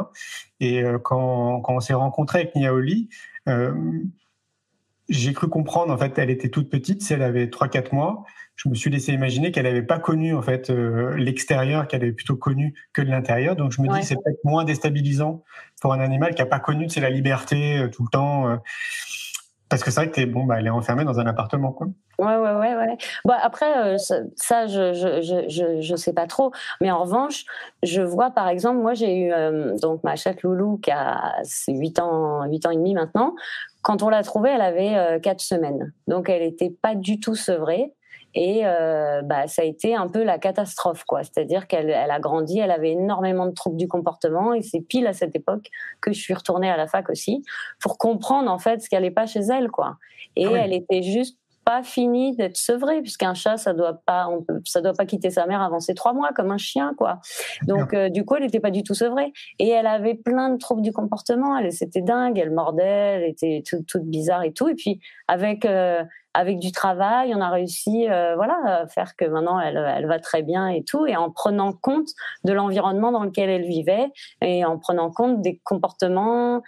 Et 0.60 0.82
euh, 0.82 0.98
quand, 0.98 1.62
on 1.66 1.80
s'est 1.80 1.94
rencontré 1.94 2.40
avec 2.40 2.54
Niaoli, 2.54 3.08
euh, 3.48 3.72
j'ai 5.08 5.32
cru 5.32 5.48
comprendre, 5.48 5.92
en 5.92 5.98
fait, 5.98 6.18
elle 6.18 6.30
était 6.30 6.48
toute 6.48 6.70
petite, 6.70 7.02
si 7.02 7.12
elle 7.14 7.22
avait 7.22 7.46
3-4 7.46 7.94
mois. 7.94 8.24
Je 8.56 8.68
me 8.68 8.74
suis 8.74 8.90
laissé 8.90 9.12
imaginer 9.12 9.50
qu'elle 9.50 9.64
n'avait 9.64 9.82
pas 9.82 9.98
connu 9.98 10.32
en 10.32 10.42
fait 10.42 10.70
euh, 10.70 11.16
l'extérieur, 11.16 11.88
qu'elle 11.88 12.02
avait 12.02 12.12
plutôt 12.12 12.36
connu 12.36 12.74
que 12.92 13.02
de 13.02 13.10
l'intérieur. 13.10 13.56
Donc 13.56 13.72
je 13.72 13.82
me 13.82 13.88
dis 13.88 14.06
c'est 14.06 14.14
peut-être 14.14 14.44
moins 14.44 14.62
déstabilisant 14.62 15.42
pour 15.80 15.92
un 15.92 15.98
animal 15.98 16.36
qui 16.36 16.40
n'a 16.40 16.46
pas 16.46 16.60
connu 16.60 16.88
c'est 16.88 17.00
la 17.00 17.10
liberté 17.10 17.84
tout 17.92 18.04
le 18.04 18.10
temps. 18.10 18.60
Parce 19.68 19.82
que 19.82 19.90
c'est 19.90 20.00
vrai 20.00 20.10
que 20.10 20.20
es, 20.20 20.26
bon, 20.26 20.44
bah, 20.44 20.56
elle 20.58 20.66
est 20.66 20.70
enfermée 20.70 21.04
dans 21.04 21.18
un 21.18 21.26
appartement, 21.26 21.72
quoi. 21.72 21.88
Ouais, 22.18 22.36
ouais, 22.36 22.54
ouais, 22.54 22.76
ouais. 22.76 22.96
Bah, 23.24 23.38
après, 23.42 23.94
euh, 23.94 23.98
ça, 23.98 24.66
je, 24.66 24.92
je, 24.92 25.46
je, 25.48 25.80
je, 25.80 25.96
sais 25.96 26.12
pas 26.12 26.26
trop. 26.26 26.52
Mais 26.80 26.90
en 26.90 27.02
revanche, 27.02 27.44
je 27.82 28.02
vois, 28.02 28.30
par 28.30 28.48
exemple, 28.48 28.80
moi, 28.80 28.94
j'ai 28.94 29.16
eu 29.16 29.32
euh, 29.32 29.76
donc 29.78 30.04
ma 30.04 30.16
chatte 30.16 30.42
Loulou 30.42 30.78
qui 30.78 30.90
a 30.90 31.42
8 31.66 31.98
ans, 31.98 32.44
8 32.44 32.66
ans 32.66 32.70
et 32.70 32.76
demi 32.76 32.94
maintenant. 32.94 33.34
Quand 33.82 34.02
on 34.02 34.10
l'a 34.10 34.22
trouvée, 34.22 34.50
elle 34.50 34.62
avait 34.62 35.20
4 35.20 35.34
euh, 35.34 35.38
semaines. 35.38 35.92
Donc, 36.08 36.28
elle 36.28 36.42
était 36.42 36.70
pas 36.70 36.94
du 36.94 37.18
tout 37.18 37.34
sevrée. 37.34 37.94
Et 38.34 38.62
euh, 38.64 39.22
bah, 39.22 39.46
ça 39.46 39.62
a 39.62 39.64
été 39.64 39.94
un 39.94 40.08
peu 40.08 40.22
la 40.22 40.38
catastrophe, 40.38 41.04
quoi. 41.04 41.22
C'est-à-dire 41.22 41.66
qu'elle 41.66 41.90
elle 41.90 42.10
a 42.10 42.20
grandi, 42.20 42.58
elle 42.58 42.70
avait 42.70 42.92
énormément 42.92 43.46
de 43.46 43.52
troubles 43.52 43.76
du 43.76 43.88
comportement, 43.88 44.54
et 44.54 44.62
c'est 44.62 44.80
pile 44.80 45.06
à 45.06 45.12
cette 45.12 45.36
époque 45.36 45.68
que 46.00 46.12
je 46.12 46.20
suis 46.20 46.34
retournée 46.34 46.70
à 46.70 46.76
la 46.76 46.86
fac 46.86 47.08
aussi 47.10 47.42
pour 47.80 47.98
comprendre 47.98 48.50
en 48.50 48.58
fait 48.58 48.80
ce 48.80 48.88
qui 48.88 48.96
allait 48.96 49.10
pas 49.10 49.26
chez 49.26 49.40
elle, 49.40 49.70
quoi. 49.70 49.96
Et 50.36 50.46
ah 50.46 50.64
elle 50.64 50.72
était 50.72 51.02
juste 51.02 51.38
pas 51.64 51.82
finie 51.82 52.36
d'être 52.36 52.56
sevrée 52.56 53.00
puisqu'un 53.00 53.34
chat 53.34 53.56
ça 53.56 53.72
doit 53.72 54.00
pas 54.06 54.28
on 54.28 54.42
peut, 54.42 54.60
ça 54.64 54.80
doit 54.80 54.92
pas 54.92 55.06
quitter 55.06 55.30
sa 55.30 55.46
mère 55.46 55.62
avant 55.62 55.80
ses 55.80 55.94
trois 55.94 56.12
mois 56.12 56.30
comme 56.32 56.50
un 56.50 56.58
chien 56.58 56.94
quoi. 56.96 57.20
Donc 57.66 57.94
euh, 57.94 58.08
du 58.10 58.24
coup 58.24 58.36
elle 58.36 58.42
n'était 58.42 58.60
pas 58.60 58.70
du 58.70 58.82
tout 58.82 58.94
sevrée. 58.94 59.32
Et 59.58 59.68
elle 59.68 59.86
avait 59.86 60.14
plein 60.14 60.50
de 60.50 60.58
troubles 60.58 60.82
du 60.82 60.92
comportement. 60.92 61.56
Elle 61.56 61.72
c'était 61.72 62.02
dingue. 62.02 62.38
Elle 62.38 62.50
mordait 62.50 62.84
elle 62.84 63.24
était 63.24 63.62
toute, 63.66 64.04
bizarre 64.04 64.44
et 64.44 64.52
tout. 64.52 64.68
Et 64.68 64.74
puis 64.74 65.00
avec 65.26 65.64
euh, 65.64 66.04
avec 66.34 66.58
du 66.58 66.72
travail, 66.72 67.32
on 67.34 67.40
a 67.40 67.48
réussi, 67.48 68.08
euh, 68.10 68.34
voilà, 68.34 68.58
à 68.64 68.86
faire 68.88 69.16
que 69.16 69.24
maintenant 69.24 69.60
elle, 69.60 69.76
elle 69.76 70.06
va 70.06 70.18
très 70.18 70.42
bien 70.42 70.68
et 70.68 70.82
tout, 70.82 71.06
et 71.06 71.16
en 71.16 71.30
prenant 71.30 71.72
compte 71.72 72.08
de 72.44 72.52
l'environnement 72.52 73.12
dans 73.12 73.22
lequel 73.22 73.48
elle 73.48 73.64
vivait 73.64 74.10
et 74.42 74.64
en 74.64 74.78
prenant 74.78 75.10
compte 75.10 75.40
des 75.40 75.60
comportements 75.64 76.60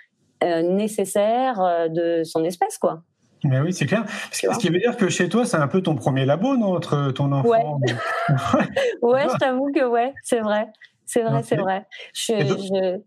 euh, 0.44 0.62
nécessaires 0.62 1.60
euh, 1.60 1.88
de 1.88 2.22
son 2.24 2.44
espèce, 2.44 2.78
quoi. 2.78 3.02
Mais 3.44 3.60
oui, 3.60 3.72
c'est 3.72 3.86
clair. 3.86 4.04
Ce, 4.32 4.58
qui 4.58 4.68
veut 4.68 4.78
dire 4.78 4.96
que 4.96 5.08
chez 5.08 5.28
toi, 5.28 5.44
c'est 5.44 5.56
un 5.56 5.68
peu 5.68 5.82
ton 5.82 5.94
premier 5.94 6.24
labo, 6.24 6.56
non, 6.56 6.74
entre 6.74 7.10
ton 7.12 7.32
enfant. 7.32 7.78
Ouais, 7.78 7.94
ouais 9.02 9.26
je 9.32 9.36
t'avoue 9.38 9.70
que 9.72 9.84
ouais, 9.84 10.14
c'est 10.22 10.40
vrai, 10.40 10.68
c'est 11.04 11.22
vrai, 11.22 11.42
c'est 11.42 11.56
vrai. 11.56 11.86
Je, 12.12 12.98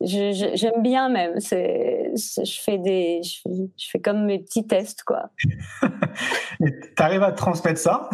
je, 0.00 0.52
j'aime 0.54 0.82
bien 0.82 1.08
même. 1.08 1.40
C'est, 1.40 2.12
je 2.16 2.60
fais 2.60 2.78
des, 2.78 3.20
je, 3.22 3.88
fais 3.90 4.00
comme 4.00 4.24
mes 4.24 4.38
petits 4.38 4.66
tests, 4.66 5.02
quoi. 5.02 5.30
tu 6.60 7.02
arrives 7.02 7.22
à 7.22 7.32
transmettre 7.32 7.78
ça. 7.78 8.08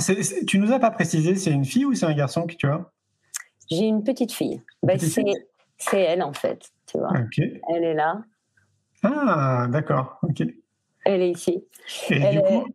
tu 0.46 0.58
nous 0.58 0.72
as 0.72 0.78
pas 0.78 0.90
précisé, 0.90 1.36
c'est 1.36 1.50
une 1.50 1.64
fille 1.64 1.84
ou 1.84 1.94
c'est 1.94 2.06
un 2.06 2.14
garçon 2.14 2.46
que 2.46 2.54
tu 2.54 2.68
as? 2.68 2.90
J'ai 3.70 3.86
une 3.86 4.04
petite 4.04 4.32
fille. 4.32 4.62
Ben, 4.82 4.98
c'est, 4.98 5.24
c'est 5.78 6.00
elle 6.00 6.22
en 6.22 6.32
fait, 6.32 6.70
tu 6.86 6.98
vois. 6.98 7.10
Elle 7.68 7.84
est 7.84 7.94
là. 7.94 8.22
Ah, 9.02 9.66
d'accord. 9.70 10.18
Ok. 10.22 10.42
Elle 11.04 11.22
est 11.22 11.30
ici. 11.30 11.64
Et 12.10 12.30
du 12.30 12.40
coup, 12.40 12.66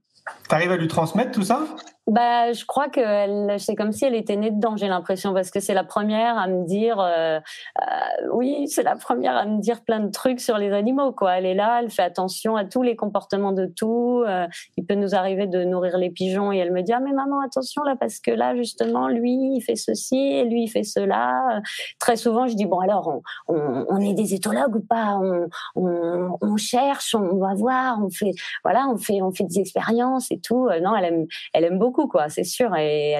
tu 0.48 0.56
arrives 0.56 0.72
à 0.72 0.78
lui 0.78 0.88
transmettre 0.88 1.32
tout 1.32 1.44
ça? 1.44 1.66
Bah, 2.08 2.52
je 2.52 2.66
crois 2.66 2.90
que 2.90 3.58
c'est 3.60 3.76
comme 3.76 3.92
si 3.92 4.06
elle 4.06 4.16
était 4.16 4.36
née 4.36 4.50
dedans, 4.50 4.76
j'ai 4.76 4.88
l'impression, 4.88 5.34
parce 5.34 5.52
que 5.52 5.60
c'est 5.60 5.76
la 5.76 5.84
première 5.84 6.38
à 6.38 6.48
me 6.48 6.66
dire, 6.66 7.00
euh, 7.00 7.40
euh, 7.80 8.28
oui, 8.34 8.68
c'est 8.68 8.82
la 8.82 8.96
première 8.96 9.36
à 9.38 9.46
me 9.46 9.60
dire 9.62 9.84
plein 9.84 10.00
de 10.00 10.10
trucs 10.10 10.40
sur 10.40 10.58
les 10.58 10.72
animaux, 10.74 11.12
quoi. 11.12 11.38
Elle 11.38 11.46
est 11.46 11.54
là, 11.54 11.80
elle 11.82 11.92
fait 11.92 12.02
attention 12.02 12.56
à 12.56 12.66
tous 12.66 12.82
les 12.82 12.96
comportements 12.96 13.52
de 13.52 13.68
tout. 13.68 14.24
Euh, 14.28 14.48
il 14.78 14.86
peut 14.86 14.96
nous 14.96 15.14
arriver 15.14 15.46
de 15.46 15.64
nourrir 15.64 15.98
les 16.00 16.10
pigeons 16.10 16.52
et 16.52 16.58
elle 16.58 16.72
me 16.72 16.82
dit, 16.82 16.92
ah 16.92 17.00
mais 17.00 17.14
maman, 17.14 17.40
attention 17.46 17.84
là, 17.84 17.96
parce 18.00 18.20
que 18.20 18.32
là 18.32 18.56
justement, 18.56 19.08
lui, 19.08 19.56
il 19.56 19.62
fait 19.62 19.76
ceci 19.76 20.18
et 20.18 20.44
lui, 20.46 20.64
il 20.64 20.70
fait 20.70 20.84
cela. 20.84 21.62
Très 22.00 22.16
souvent, 22.16 22.48
je 22.48 22.56
dis 22.56 22.66
bon 22.66 22.80
alors, 22.80 23.22
on, 23.48 24.00
est 24.00 24.16
des 24.16 24.34
éthologues 24.34 24.76
ou 24.76 24.82
pas? 24.82 25.20
On, 25.22 25.48
on, 25.76 26.38
on, 26.42 26.58
cherche, 26.58 27.14
on 27.14 27.38
va 27.38 27.54
voir, 27.54 28.04
on 28.04 28.10
fait, 28.10 28.32
voilà, 28.64 28.88
on 28.88 28.98
fait, 28.98 29.22
on 29.22 29.32
fait 29.32 29.44
des 29.44 29.60
expériences 29.60 30.32
et 30.32 30.40
tout. 30.40 30.68
non, 30.82 30.96
elle 30.96 31.06
aime, 31.06 31.26
elle 31.54 31.66
aime 31.66 31.78
beaucoup 31.78 32.01
quoi, 32.08 32.30
c'est 32.30 32.44
sûr. 32.44 32.76
Et, 32.76 33.18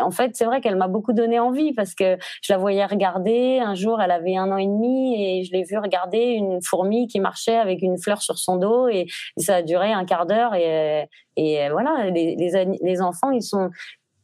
en 0.00 0.10
fait, 0.10 0.32
c'est 0.34 0.44
vrai 0.44 0.60
qu'elle 0.60 0.76
m'a 0.76 0.88
beaucoup 0.88 1.12
donné 1.12 1.38
envie 1.38 1.72
parce 1.72 1.94
que 1.94 2.16
je 2.42 2.52
la 2.52 2.58
voyais 2.58 2.84
regarder. 2.84 3.60
Un 3.60 3.74
jour, 3.74 4.00
elle 4.00 4.10
avait 4.10 4.36
un 4.36 4.50
an 4.52 4.56
et 4.56 4.66
demi 4.66 5.22
et 5.22 5.44
je 5.44 5.52
l'ai 5.52 5.64
vue 5.64 5.78
regarder 5.78 6.18
une 6.18 6.62
fourmi 6.62 7.06
qui 7.06 7.20
marchait 7.20 7.56
avec 7.56 7.82
une 7.82 7.98
fleur 7.98 8.22
sur 8.22 8.38
son 8.38 8.56
dos 8.56 8.88
et, 8.88 9.06
ça 9.38 9.56
a 9.56 9.62
duré 9.62 9.92
un 9.92 10.04
quart 10.04 10.26
d'heure. 10.26 10.54
Et, 10.54 11.08
et 11.36 11.68
voilà, 11.70 12.10
les, 12.10 12.36
les, 12.36 13.02
enfants, 13.02 13.30
ils 13.30 13.42
sont 13.42 13.70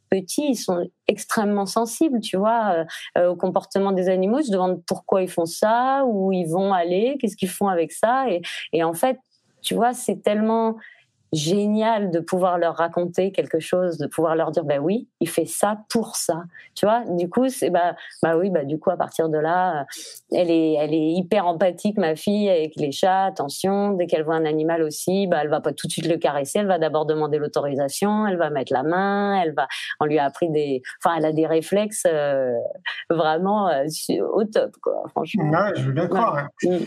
petits, 0.09 0.49
ils 0.49 0.55
sont 0.55 0.87
extrêmement 1.07 1.65
sensibles, 1.65 2.19
tu 2.19 2.37
vois, 2.37 2.85
euh, 3.17 3.29
au 3.29 3.35
comportement 3.35 3.91
des 3.91 4.09
animaux. 4.09 4.39
Ils 4.39 4.45
se 4.45 4.75
pourquoi 4.87 5.21
ils 5.21 5.29
font 5.29 5.45
ça, 5.45 6.03
où 6.05 6.31
ils 6.31 6.45
vont 6.45 6.73
aller, 6.73 7.17
qu'est-ce 7.19 7.35
qu'ils 7.35 7.49
font 7.49 7.67
avec 7.67 7.91
ça. 7.91 8.29
Et, 8.29 8.41
et 8.73 8.83
en 8.83 8.93
fait, 8.93 9.17
tu 9.61 9.73
vois, 9.73 9.93
c'est 9.93 10.21
tellement 10.21 10.75
génial 11.33 12.11
de 12.11 12.19
pouvoir 12.19 12.59
leur 12.59 12.75
raconter 12.75 13.31
quelque 13.31 13.59
chose, 13.59 13.97
de 13.97 14.05
pouvoir 14.05 14.35
leur 14.35 14.51
dire, 14.51 14.63
ben 14.63 14.79
oui, 14.79 15.09
il 15.19 15.27
fait 15.27 15.45
ça 15.45 15.79
pour 15.89 16.15
ça. 16.15 16.43
Tu 16.75 16.85
vois, 16.85 17.03
du 17.09 17.27
coup, 17.27 17.49
c'est 17.49 17.71
bah, 17.71 17.95
bah 18.21 18.37
oui, 18.37 18.51
bah 18.51 18.63
du 18.63 18.79
coup, 18.79 18.91
à 18.91 18.97
partir 18.97 19.29
de 19.29 19.37
là, 19.39 19.81
euh, 19.81 19.83
elle 20.31 20.51
est, 20.51 20.73
elle 20.73 20.93
est 20.93 21.11
hyper 21.11 21.47
empathique, 21.47 21.97
ma 21.97 22.15
fille, 22.15 22.49
avec 22.49 22.75
les 22.75 22.91
chats. 22.91 23.25
Attention, 23.25 23.93
dès 23.93 24.05
qu'elle 24.05 24.23
voit 24.23 24.35
un 24.35 24.45
animal 24.45 24.83
aussi, 24.83 25.25
bah 25.25 25.39
elle 25.41 25.49
va 25.49 25.59
pas 25.59 25.73
tout 25.73 25.87
de 25.87 25.91
suite 25.91 26.07
le 26.07 26.17
caresser, 26.17 26.59
elle 26.59 26.67
va 26.67 26.77
d'abord 26.77 27.07
demander 27.07 27.39
l'autorisation, 27.39 28.27
elle 28.27 28.37
va 28.37 28.51
mettre 28.51 28.71
la 28.71 28.83
main, 28.83 29.41
elle 29.41 29.53
va, 29.53 29.67
on 29.99 30.05
lui 30.05 30.19
a 30.19 30.25
appris 30.25 30.49
des, 30.49 30.83
enfin, 31.03 31.15
elle 31.17 31.25
a 31.25 31.31
des 31.31 31.47
réflexes 31.47 32.05
euh, 32.07 32.53
vraiment 33.09 33.69
euh, 33.69 33.85
au 34.33 34.43
top, 34.43 34.71
quoi. 34.81 35.03
Franchement. 35.09 35.49
Ouais, 35.49 35.73
je 35.75 35.81
veux 35.81 35.93
bien 35.93 36.07
croire. 36.07 36.37
Hein. 36.37 36.49
Mm. 36.63 36.77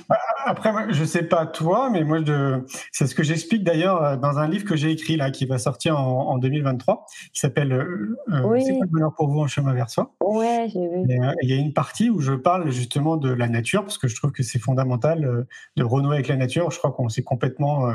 Après, 0.44 0.70
je 0.90 1.04
sais 1.04 1.24
pas 1.24 1.46
toi, 1.46 1.90
mais 1.90 2.04
moi, 2.04 2.18
je... 2.24 2.60
c'est 2.92 3.08
ce 3.08 3.14
que 3.14 3.24
j'explique 3.24 3.64
d'ailleurs 3.64 4.16
dans 4.18 4.35
un 4.38 4.48
livre 4.48 4.64
que 4.64 4.76
j'ai 4.76 4.90
écrit 4.90 5.16
là, 5.16 5.30
qui 5.30 5.46
va 5.46 5.58
sortir 5.58 5.98
en, 5.98 6.38
2023, 6.38 7.06
qui 7.32 7.40
s'appelle 7.40 7.72
euh, 7.72 8.18
euh, 8.32 8.60
C'est 8.60 8.72
quoi 8.74 8.84
le 8.84 8.90
bonheur 8.90 9.14
pour 9.14 9.28
vous 9.28 9.40
en 9.40 9.46
chemin 9.46 9.72
vers 9.72 9.90
soi? 9.90 10.14
Ouais, 10.20 10.68
j'ai 10.72 10.80
vu. 10.80 11.20
Euh, 11.20 11.32
il 11.42 11.50
y 11.50 11.52
a 11.52 11.56
une 11.56 11.72
partie 11.72 12.10
où 12.10 12.20
je 12.20 12.32
parle 12.32 12.70
justement 12.70 13.16
de 13.16 13.32
la 13.32 13.48
nature, 13.48 13.82
parce 13.82 13.98
que 13.98 14.08
je 14.08 14.16
trouve 14.16 14.32
que 14.32 14.42
c'est 14.42 14.58
fondamental 14.58 15.46
de 15.76 15.84
renouer 15.84 16.16
avec 16.16 16.28
la 16.28 16.36
nature. 16.36 16.70
Je 16.70 16.78
crois 16.78 16.92
qu'on 16.92 17.08
s'est 17.08 17.22
complètement 17.22 17.92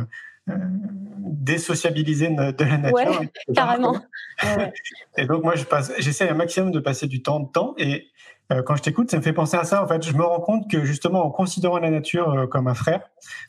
désociabilisé 0.47 2.29
de 2.29 2.63
la 2.63 2.77
nature. 2.77 2.93
Ouais, 2.95 3.29
carrément. 3.55 3.99
et 5.17 5.25
donc 5.25 5.43
moi, 5.43 5.55
je 5.55 5.63
passe, 5.63 5.91
j'essaie 5.99 6.29
un 6.29 6.35
maximum 6.35 6.71
de 6.71 6.79
passer 6.79 7.07
du 7.07 7.21
temps 7.21 7.39
de 7.39 7.49
temps 7.49 7.73
et 7.77 8.07
quand 8.65 8.75
je 8.75 8.83
t'écoute, 8.83 9.09
ça 9.09 9.15
me 9.15 9.21
fait 9.21 9.31
penser 9.31 9.55
à 9.55 9.63
ça. 9.63 9.81
En 9.81 9.87
fait, 9.87 10.05
je 10.05 10.11
me 10.13 10.23
rends 10.23 10.41
compte 10.41 10.69
que 10.69 10.83
justement, 10.83 11.23
en 11.25 11.29
considérant 11.29 11.77
la 11.77 11.89
nature 11.89 12.49
comme 12.51 12.67
un 12.67 12.73
frère, 12.73 13.01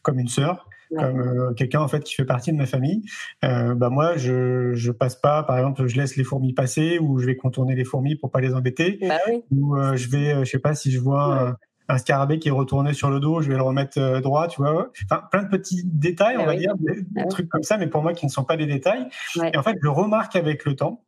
comme 0.03 0.21
une 0.21 0.29
sœur, 0.29 0.69
comme 0.99 1.21
euh, 1.21 1.53
quelqu'un 1.55 1.81
en 1.81 1.89
fait 1.89 2.01
qui 2.05 2.15
fait 2.15 2.25
partie 2.25 2.53
de 2.53 2.57
ma 2.57 2.67
famille, 2.67 3.03
euh, 3.45 3.75
bah 3.75 3.91
moi 3.91 4.17
je 4.17 4.75
je 4.75 4.91
passe 4.93 5.17
pas, 5.17 5.43
par 5.43 5.57
exemple, 5.59 5.87
je 5.87 5.97
laisse 5.97 6.17
les 6.17 6.25
fourmis 6.25 6.53
passer 6.53 6.99
ou 7.01 7.19
je 7.19 7.27
vais 7.27 7.37
contourner 7.37 7.75
les 7.75 7.85
fourmis 7.85 8.17
pour 8.17 8.31
pas 8.31 8.41
les 8.41 8.55
embêter, 8.55 8.99
Bah 9.09 9.19
oui. 9.29 9.43
ou 9.51 9.77
euh, 9.77 9.97
je 9.97 10.09
vais, 10.09 10.45
je 10.45 10.51
sais 10.51 10.59
pas 10.59 10.75
si 10.75 10.91
je 10.91 11.01
vois 11.01 11.49
un, 11.49 11.57
un 11.89 11.99
scarabée 11.99 12.39
qui 12.39 12.49
est 12.49 12.53
retourné 12.53 12.93
sur 12.95 13.11
le 13.11 13.21
dos, 13.21 13.41
je 13.43 13.49
vais 13.51 13.57
le 13.57 13.63
remettre 13.63 14.21
droit, 14.21 14.49
tu 14.49 14.61
vois. 14.63 14.91
Enfin, 15.11 15.23
plein 15.31 15.43
de 15.43 15.49
petits 15.49 15.83
détails, 15.85 16.37
on 16.39 16.43
Ah 16.43 16.47
va 16.47 16.53
oui. 16.53 16.59
dire, 16.59 16.75
des, 16.79 17.01
Ah 17.17 17.23
oui. 17.25 17.29
trucs 17.29 17.49
comme 17.49 17.63
ça, 17.65 17.77
mais 17.77 17.87
pour 17.89 18.03
moi 18.03 18.13
qui 18.15 18.25
ne 18.27 18.31
sont 18.31 18.45
pas 18.45 18.57
des 18.57 18.67
détails. 18.67 19.07
Ouais. 19.37 19.51
Et 19.53 19.59
en 19.59 19.63
fait, 19.63 19.77
je 19.83 19.89
remarque 19.89 20.37
avec 20.37 20.65
le 20.65 20.77
temps 20.77 21.03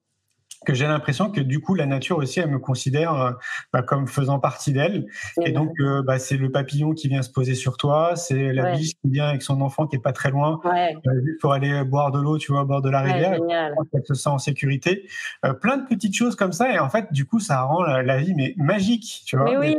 que 0.64 0.74
j'ai 0.74 0.86
l'impression 0.86 1.30
que 1.30 1.40
du 1.40 1.60
coup 1.60 1.74
la 1.74 1.86
nature 1.86 2.16
aussi 2.18 2.40
elle 2.40 2.50
me 2.50 2.58
considère 2.58 3.14
euh, 3.14 3.30
bah, 3.72 3.82
comme 3.82 4.06
faisant 4.08 4.38
partie 4.38 4.72
d'elle 4.72 5.06
et 5.44 5.52
donc 5.52 5.70
euh, 5.80 6.02
bah, 6.02 6.18
c'est 6.18 6.36
le 6.36 6.50
papillon 6.50 6.92
qui 6.94 7.08
vient 7.08 7.22
se 7.22 7.30
poser 7.30 7.54
sur 7.54 7.76
toi 7.76 8.16
c'est 8.16 8.52
la 8.52 8.64
Ouais. 8.64 8.76
biche 8.76 8.92
qui 9.02 9.10
vient 9.10 9.26
avec 9.28 9.42
son 9.42 9.60
enfant 9.60 9.86
qui 9.86 9.96
est 9.96 10.00
pas 10.00 10.12
très 10.12 10.30
loin 10.30 10.60
Ouais, 10.64 10.96
euh, 11.06 11.10
pour 11.40 11.52
aller 11.52 11.84
boire 11.84 12.10
de 12.10 12.18
l'eau 12.20 12.38
tu 12.38 12.52
vois 12.52 12.62
au 12.62 12.66
bord 12.66 12.82
de 12.82 12.90
la 12.90 13.02
ouais, 13.02 13.12
rivière 13.12 13.34
génial. 13.34 13.74
elle 13.92 14.02
se 14.06 14.14
sent 14.14 14.30
en 14.30 14.38
sécurité 14.38 15.06
Euh, 15.44 15.52
plein 15.52 15.76
de 15.76 15.86
petites 15.86 16.14
choses 16.16 16.34
comme 16.36 16.52
ça 16.52 16.72
et 16.72 16.78
en 16.78 16.88
fait 16.88 17.12
du 17.12 17.26
coup 17.26 17.40
ça 17.40 17.62
rend 17.62 17.82
la, 17.82 18.02
la 18.02 18.18
vie 18.18 18.34
mais 18.34 18.54
magique 18.56 19.22
tu 19.26 19.36
vois 19.36 19.44
Mais 19.50 19.56
oui, 19.58 19.76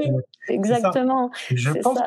Et, 0.47 0.53
Exactement. 0.53 1.31
je 1.51 1.71
pense 1.71 1.97
ça. 1.97 2.05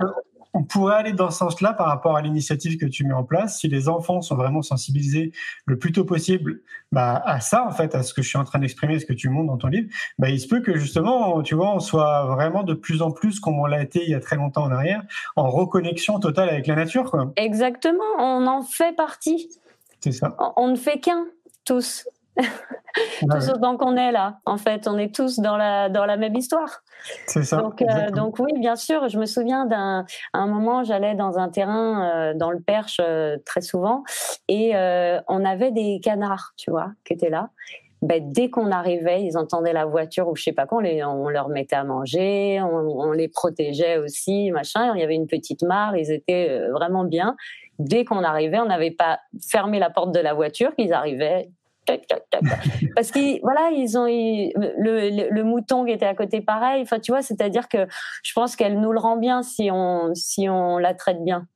Qu'on 0.52 0.64
pourrait 0.64 0.94
aller 0.96 1.12
dans 1.12 1.30
ce 1.30 1.38
sens-là 1.38 1.72
par 1.72 1.86
rapport 1.88 2.16
à 2.16 2.22
l'initiative 2.22 2.78
que 2.78 2.86
tu 2.86 3.04
mets 3.04 3.12
en 3.14 3.24
place. 3.24 3.58
Si 3.60 3.68
les 3.68 3.88
enfants 3.88 4.22
sont 4.22 4.34
vraiment 4.36 4.62
sensibilisés 4.62 5.32
le 5.66 5.78
plus 5.78 5.92
tôt 5.92 6.04
possible 6.04 6.60
bah, 6.90 7.22
à 7.26 7.40
ça, 7.40 7.66
en 7.66 7.70
fait, 7.70 7.94
à 7.94 8.02
ce 8.02 8.14
que 8.14 8.22
je 8.22 8.28
suis 8.28 8.38
en 8.38 8.44
train 8.44 8.58
d'exprimer, 8.58 8.98
ce 8.98 9.04
que 9.06 9.12
tu 9.12 9.28
montres 9.28 9.48
dans 9.52 9.58
ton 9.58 9.68
livre, 9.68 9.88
bah, 10.18 10.30
il 10.30 10.40
se 10.40 10.48
peut 10.48 10.60
que 10.60 10.76
justement, 10.76 11.42
tu 11.42 11.54
vois, 11.54 11.74
on 11.74 11.80
soit 11.80 12.24
vraiment 12.26 12.62
de 12.62 12.74
plus 12.74 13.02
en 13.02 13.10
plus, 13.10 13.40
comme 13.40 13.58
on 13.58 13.66
l'a 13.66 13.82
été 13.82 14.02
il 14.04 14.10
y 14.10 14.14
a 14.14 14.20
très 14.20 14.36
longtemps 14.36 14.64
en 14.64 14.70
arrière, 14.72 15.02
en 15.36 15.50
reconnexion 15.50 16.18
totale 16.18 16.48
avec 16.48 16.66
la 16.66 16.76
nature. 16.76 17.10
quoi. 17.10 17.32
Exactement, 17.36 18.04
on 18.18 18.46
en 18.46 18.62
fait 18.62 18.96
partie. 18.96 19.48
C'est 20.00 20.12
ça. 20.12 20.34
On- 20.38 20.52
On 20.56 20.68
ne 20.68 20.76
fait 20.76 20.98
qu'un, 21.00 21.26
tous. 21.64 22.06
Ouais, 22.38 23.38
tous 23.38 23.50
autant 23.50 23.76
qu'on 23.76 23.96
est 23.96 24.12
là. 24.12 24.38
En 24.44 24.56
fait, 24.56 24.88
on 24.88 24.98
est 24.98 25.14
tous 25.14 25.38
dans 25.38 25.56
la, 25.56 25.88
dans 25.88 26.04
la 26.04 26.16
même 26.16 26.34
histoire. 26.34 26.82
C'est 27.26 27.44
ça. 27.44 27.58
Donc, 27.58 27.82
euh, 27.82 28.10
donc 28.10 28.38
oui, 28.38 28.52
bien 28.58 28.76
sûr. 28.76 29.08
Je 29.08 29.18
me 29.18 29.26
souviens 29.26 29.66
d'un 29.66 30.04
un 30.32 30.46
moment, 30.46 30.84
j'allais 30.84 31.14
dans 31.14 31.38
un 31.38 31.48
terrain 31.48 32.10
euh, 32.10 32.34
dans 32.34 32.50
le 32.50 32.60
Perche 32.60 32.98
euh, 33.00 33.36
très 33.44 33.60
souvent, 33.60 34.02
et 34.48 34.72
on 35.28 35.44
avait 35.44 35.70
des 35.70 36.00
canards, 36.02 36.52
tu 36.56 36.70
vois, 36.70 36.92
qui 37.04 37.12
étaient 37.12 37.30
là. 37.30 37.50
Ben, 38.00 38.30
dès 38.30 38.48
qu'on 38.48 38.70
arrivait, 38.70 39.22
ils 39.24 39.36
entendaient 39.36 39.72
la 39.72 39.84
voiture 39.84 40.28
ou 40.28 40.36
je 40.36 40.44
sais 40.44 40.52
pas 40.52 40.66
quoi, 40.66 40.78
on, 40.78 40.80
les, 40.80 41.02
on 41.02 41.28
leur 41.28 41.48
mettait 41.48 41.74
à 41.74 41.82
manger, 41.82 42.60
on, 42.62 43.00
on 43.00 43.10
les 43.10 43.26
protégeait 43.26 43.98
aussi, 43.98 44.52
machin. 44.52 44.94
Il 44.94 45.00
y 45.00 45.04
avait 45.04 45.16
une 45.16 45.26
petite 45.26 45.62
mare, 45.62 45.96
ils 45.96 46.12
étaient 46.12 46.68
vraiment 46.70 47.02
bien. 47.02 47.36
Dès 47.80 48.04
qu'on 48.04 48.22
arrivait, 48.22 48.60
on 48.60 48.66
n'avait 48.66 48.92
pas 48.92 49.18
fermé 49.50 49.80
la 49.80 49.90
porte 49.90 50.12
de 50.12 50.20
la 50.20 50.34
voiture, 50.34 50.74
qu'ils 50.76 50.92
arrivaient. 50.92 51.50
Parce 52.94 53.10
qu'ils, 53.10 53.40
voilà, 53.42 53.70
ils 53.72 53.96
ont 53.98 54.06
ils- 54.06 54.52
le, 54.56 55.10
le, 55.10 55.28
le 55.30 55.44
mouton 55.44 55.84
qui 55.84 55.92
était 55.92 56.06
à 56.06 56.14
côté, 56.14 56.40
pareil. 56.40 56.82
Enfin, 56.82 56.98
tu 57.00 57.12
vois, 57.12 57.22
c'est-à-dire 57.22 57.68
que 57.68 57.86
je 58.22 58.32
pense 58.32 58.56
qu'elle 58.56 58.80
nous 58.80 58.92
le 58.92 58.98
rend 59.00 59.16
bien 59.16 59.42
si 59.42 59.70
on 59.72 60.14
si 60.14 60.48
on 60.48 60.78
la 60.78 60.94
traite 60.94 61.22
bien. 61.24 61.46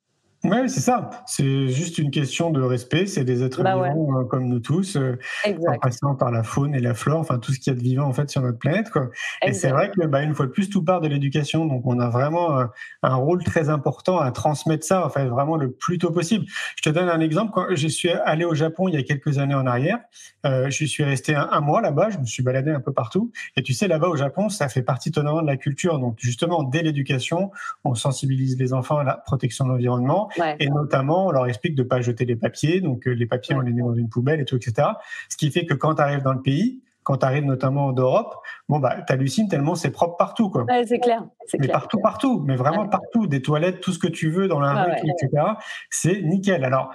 Ouais, 0.45 0.67
c'est 0.67 0.81
ça. 0.81 1.11
C'est 1.25 1.69
juste 1.69 1.99
une 1.99 2.11
question 2.11 2.51
de 2.51 2.61
respect. 2.61 3.07
C'est 3.07 3.23
des 3.25 3.45
êtres 3.45 3.63
Bah 3.63 3.75
vivants 3.75 4.19
euh, 4.19 4.25
comme 4.25 4.49
nous 4.49 4.59
tous, 4.59 4.97
euh, 4.97 5.17
en 5.47 5.79
passant 5.79 6.17
par 6.17 6.33
la 6.33 6.43
faune 6.43 6.75
et 6.75 6.81
la 6.81 6.95
flore, 6.95 7.21
enfin 7.21 7.39
tout 7.39 7.53
ce 7.53 7.61
qu'il 7.61 7.73
y 7.73 7.77
a 7.77 7.79
de 7.79 7.83
vivant 7.83 8.07
en 8.07 8.13
fait 8.13 8.29
sur 8.29 8.43
notre 8.43 8.59
planète. 8.59 8.91
Quoi. 8.91 9.09
Et 9.47 9.53
c'est 9.53 9.71
vrai 9.71 9.93
que, 9.93 10.05
bah, 10.05 10.23
une 10.23 10.35
fois 10.35 10.47
de 10.47 10.51
plus, 10.51 10.69
tout 10.69 10.83
part 10.83 11.01
de 11.01 11.07
l'éducation. 11.07 11.65
Donc, 11.67 11.83
on 11.87 12.01
a 12.01 12.09
vraiment 12.09 12.59
euh, 12.59 12.65
un 13.05 13.15
rôle 13.15 13.45
très 13.45 13.69
important 13.69 14.19
à 14.19 14.33
transmettre 14.33 14.85
ça, 14.85 15.07
enfin, 15.07 15.27
vraiment 15.27 15.57
le 15.57 15.71
plus 15.71 15.99
tôt 15.99 16.11
possible. 16.11 16.47
Je 16.75 16.83
te 16.83 16.91
donne 16.91 17.09
un 17.09 17.21
exemple. 17.21 17.53
Quand 17.55 17.67
je 17.71 17.87
suis 17.87 18.11
allé 18.11 18.45
au 18.45 18.55
Japon 18.55 18.89
il 18.89 18.95
y 18.95 18.99
a 18.99 19.05
quelques 19.05 19.39
années 19.39 19.55
en 19.55 19.67
arrière, 19.67 19.99
euh, 20.45 20.71
je 20.71 20.85
suis 20.85 21.05
resté 21.05 21.37
un, 21.37 21.49
un 21.53 21.61
mois 21.61 21.81
là-bas. 21.81 22.11
Je 22.11 22.19
me 22.19 22.25
suis 22.25 22.43
baladé 22.43 22.73
un 22.73 22.81
peu 22.81 22.93
partout. 22.93 23.31
Et 23.57 23.63
tu 23.63 23.75
sais, 23.75 23.87
là-bas 23.87 24.09
au 24.09 24.17
Japon, 24.17 24.49
ça 24.49 24.69
fait 24.69 24.83
partie 24.83 25.13
totalement 25.13 25.43
de 25.43 25.47
la 25.47 25.57
culture. 25.57 26.01
Donc, 26.01 26.17
justement, 26.19 26.65
dès 26.65 26.83
l'éducation, 26.83 27.53
on 27.85 27.95
sensibilise 27.95 28.59
les 28.59 28.73
enfants 28.73 28.99
à 28.99 29.05
la 29.05 29.15
protection 29.15 29.67
de 29.67 29.71
l'environnement. 29.71 30.31
Ouais. 30.38 30.57
Et 30.61 30.68
notamment, 30.68 31.27
on 31.27 31.31
leur 31.31 31.47
explique 31.47 31.75
de 31.75 31.83
pas 31.83 32.01
jeter 32.01 32.25
les 32.25 32.37
papiers. 32.37 32.81
Donc, 32.81 33.07
euh, 33.07 33.12
les 33.12 33.27
papiers, 33.27 33.55
on 33.55 33.61
les 33.61 33.73
met 33.73 33.83
dans 33.83 33.95
une 33.95 34.09
poubelle 34.09 34.40
et 34.40 34.45
tout, 34.45 34.57
etc. 34.57 34.88
Ce 35.29 35.37
qui 35.37 35.51
fait 35.51 35.66
que 35.66 35.75
quand 35.75 35.97
tu 35.97 36.03
arrives 36.03 36.23
dans 36.23 36.33
le 36.33 36.42
pays, 36.42 36.81
quand 37.03 37.18
tu 37.18 37.27
arrives 37.27 37.45
notamment 37.45 37.92
d'Europe, 37.92 38.37
bon, 38.73 38.79
bah, 38.81 38.97
t'hallucines 39.07 39.49
tellement 39.49 39.75
c'est 39.75 39.91
propre 39.91 40.17
partout, 40.17 40.49
quoi. 40.51 40.65
Ouais, 40.65 40.85
c'est 40.87 40.99
clair. 40.99 41.25
Mais 41.55 41.67
clair. 41.67 41.73
partout, 41.73 41.99
partout, 42.03 42.43
mais 42.47 42.57
vraiment 42.57 42.83
Ouais. 42.83 42.89
partout, 42.89 43.27
des 43.27 43.43
toilettes, 43.43 43.81
tout 43.81 43.93
ce 43.93 43.99
que 43.99 44.07
tu 44.09 44.31
veux 44.31 44.49
dans 44.49 44.61
la 44.61 44.73
rue, 44.85 44.91
ouais. 44.93 45.03
etc. 45.23 45.43
C'est 45.91 46.23
nickel. 46.23 46.65
Alors, 46.65 46.93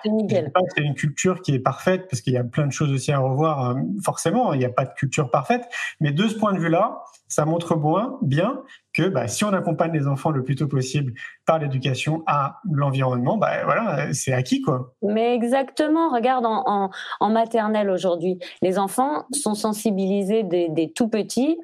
C'est 0.75 0.81
une 0.81 0.95
culture 0.95 1.41
qui 1.41 1.53
est 1.53 1.59
parfaite, 1.59 2.07
parce 2.09 2.21
qu'il 2.21 2.33
y 2.33 2.37
a 2.37 2.43
plein 2.43 2.65
de 2.65 2.71
choses 2.71 2.91
aussi 2.91 3.11
à 3.11 3.19
revoir. 3.19 3.69
euh, 3.71 3.75
Forcément, 4.03 4.53
il 4.53 4.59
n'y 4.59 4.65
a 4.65 4.69
pas 4.69 4.85
de 4.85 4.93
culture 4.93 5.29
parfaite. 5.29 5.63
Mais 5.99 6.11
de 6.11 6.27
ce 6.27 6.35
point 6.35 6.53
de 6.53 6.59
vue-là, 6.59 7.03
ça 7.27 7.45
montre 7.45 7.75
bien, 7.75 8.17
bien 8.21 8.61
que 8.93 9.07
bah, 9.09 9.27
si 9.27 9.43
on 9.43 9.53
accompagne 9.53 9.91
les 9.91 10.07
enfants 10.07 10.31
le 10.31 10.43
plus 10.43 10.55
tôt 10.55 10.67
possible 10.67 11.13
par 11.45 11.59
l'éducation 11.59 12.23
à 12.25 12.59
l'environnement, 12.71 13.37
bah, 13.37 13.63
voilà, 13.65 14.11
c'est 14.13 14.33
acquis, 14.33 14.61
quoi. 14.61 14.93
Mais 15.03 15.35
exactement, 15.35 16.09
regarde 16.09 16.45
en, 16.45 16.63
en, 16.65 16.89
en 17.19 17.29
maternelle 17.29 17.89
aujourd'hui, 17.91 18.39
les 18.61 18.79
enfants 18.79 19.25
sont 19.33 19.53
sensibilisés 19.53 20.43
des, 20.43 20.69
des 20.69 20.91
tout 20.93 21.09
petits 21.09 21.57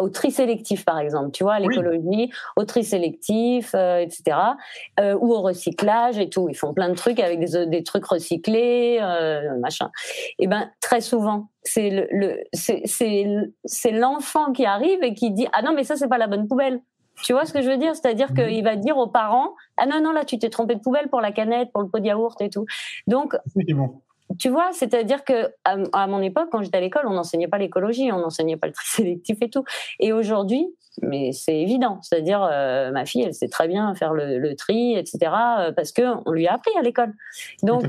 au 0.00 0.08
tri 0.08 0.30
sélectif 0.30 0.84
par 0.84 0.98
exemple, 0.98 1.30
tu 1.32 1.44
vois, 1.44 1.54
à 1.54 1.60
Oui. 1.60 1.68
l'écologie, 1.68 2.30
au 2.56 2.64
tri 2.64 2.84
sélectif, 2.84 3.74
euh, 3.74 3.98
etc., 3.98 4.36
euh, 5.00 5.14
ou 5.20 5.32
au 5.32 5.40
recyclage 5.42 6.18
et 6.18 6.28
tout. 6.28 6.48
Ils 6.48 6.54
font 6.56 6.74
plein 6.74 6.88
de 6.88 6.94
trucs 6.94 7.20
avec 7.20 7.40
des, 7.40 7.66
des 7.66 7.82
trucs 7.82 8.04
recyclés, 8.06 8.98
euh, 9.00 9.58
machin. 9.60 9.90
Et 10.38 10.46
ben 10.46 10.70
très 10.80 11.00
souvent, 11.00 11.48
c'est 11.62 11.90
le, 11.90 12.06
le 12.10 12.42
c'est 12.52 13.90
l'enfant 13.92 14.52
qui 14.52 14.64
arrive 14.66 15.02
et 15.02 15.14
qui 15.14 15.30
dit 15.30 15.46
ah 15.52 15.62
non 15.62 15.72
mais 15.74 15.84
ça 15.84 15.96
c'est 15.96 16.08
pas 16.08 16.18
la 16.18 16.26
bonne 16.26 16.46
poubelle. 16.48 16.80
Tu 17.22 17.32
vois 17.32 17.46
ce 17.46 17.52
que 17.54 17.62
je 17.62 17.70
veux 17.70 17.78
dire? 17.78 17.96
C'est-à-dire 17.96 18.30
Mhm. 18.32 18.46
qu'il 18.48 18.62
va 18.64 18.76
dire 18.76 18.98
aux 18.98 19.06
parents 19.08 19.54
ah 19.78 19.86
non 19.86 20.00
non 20.02 20.12
là 20.12 20.24
tu 20.24 20.38
t'es 20.38 20.50
trompé 20.50 20.74
de 20.74 20.80
poubelle 20.80 21.08
pour 21.08 21.20
la 21.20 21.32
canette, 21.32 21.70
pour 21.72 21.82
le 21.82 21.88
pot 21.88 21.98
de 21.98 22.04
yaourt 22.06 22.38
et 22.42 22.50
tout. 22.50 22.66
Donc 23.06 23.36
bon. 23.56 24.02
Tu 24.38 24.48
vois, 24.48 24.70
c'est-à-dire 24.72 25.24
que 25.24 25.50
à, 25.64 26.06
mon 26.06 26.20
époque, 26.20 26.48
quand 26.50 26.62
j'étais 26.62 26.78
à 26.78 26.80
l'école, 26.80 27.06
on 27.06 27.14
n'enseignait 27.14 27.48
pas 27.48 27.58
l'écologie, 27.58 28.10
on 28.12 28.18
n'enseignait 28.18 28.56
pas 28.56 28.66
le 28.66 28.72
tri 28.72 28.86
sélectif 28.88 29.38
et 29.40 29.50
tout. 29.50 29.64
Et 30.00 30.12
aujourd'hui, 30.12 30.66
mais 31.02 31.32
c'est 31.32 31.56
évident, 31.56 32.00
c'est-à-dire 32.02 32.42
euh, 32.42 32.90
ma 32.90 33.04
fille, 33.04 33.22
elle 33.22 33.34
sait 33.34 33.48
très 33.48 33.68
bien 33.68 33.94
faire 33.94 34.14
le, 34.14 34.54
tri, 34.54 34.96
etc. 34.96 35.18
euh, 35.58 35.72
parce 35.72 35.92
que 35.92 36.02
on 36.26 36.32
lui 36.32 36.46
a 36.46 36.54
appris 36.54 36.72
à 36.78 36.82
l'école. 36.82 37.12
Donc. 37.62 37.84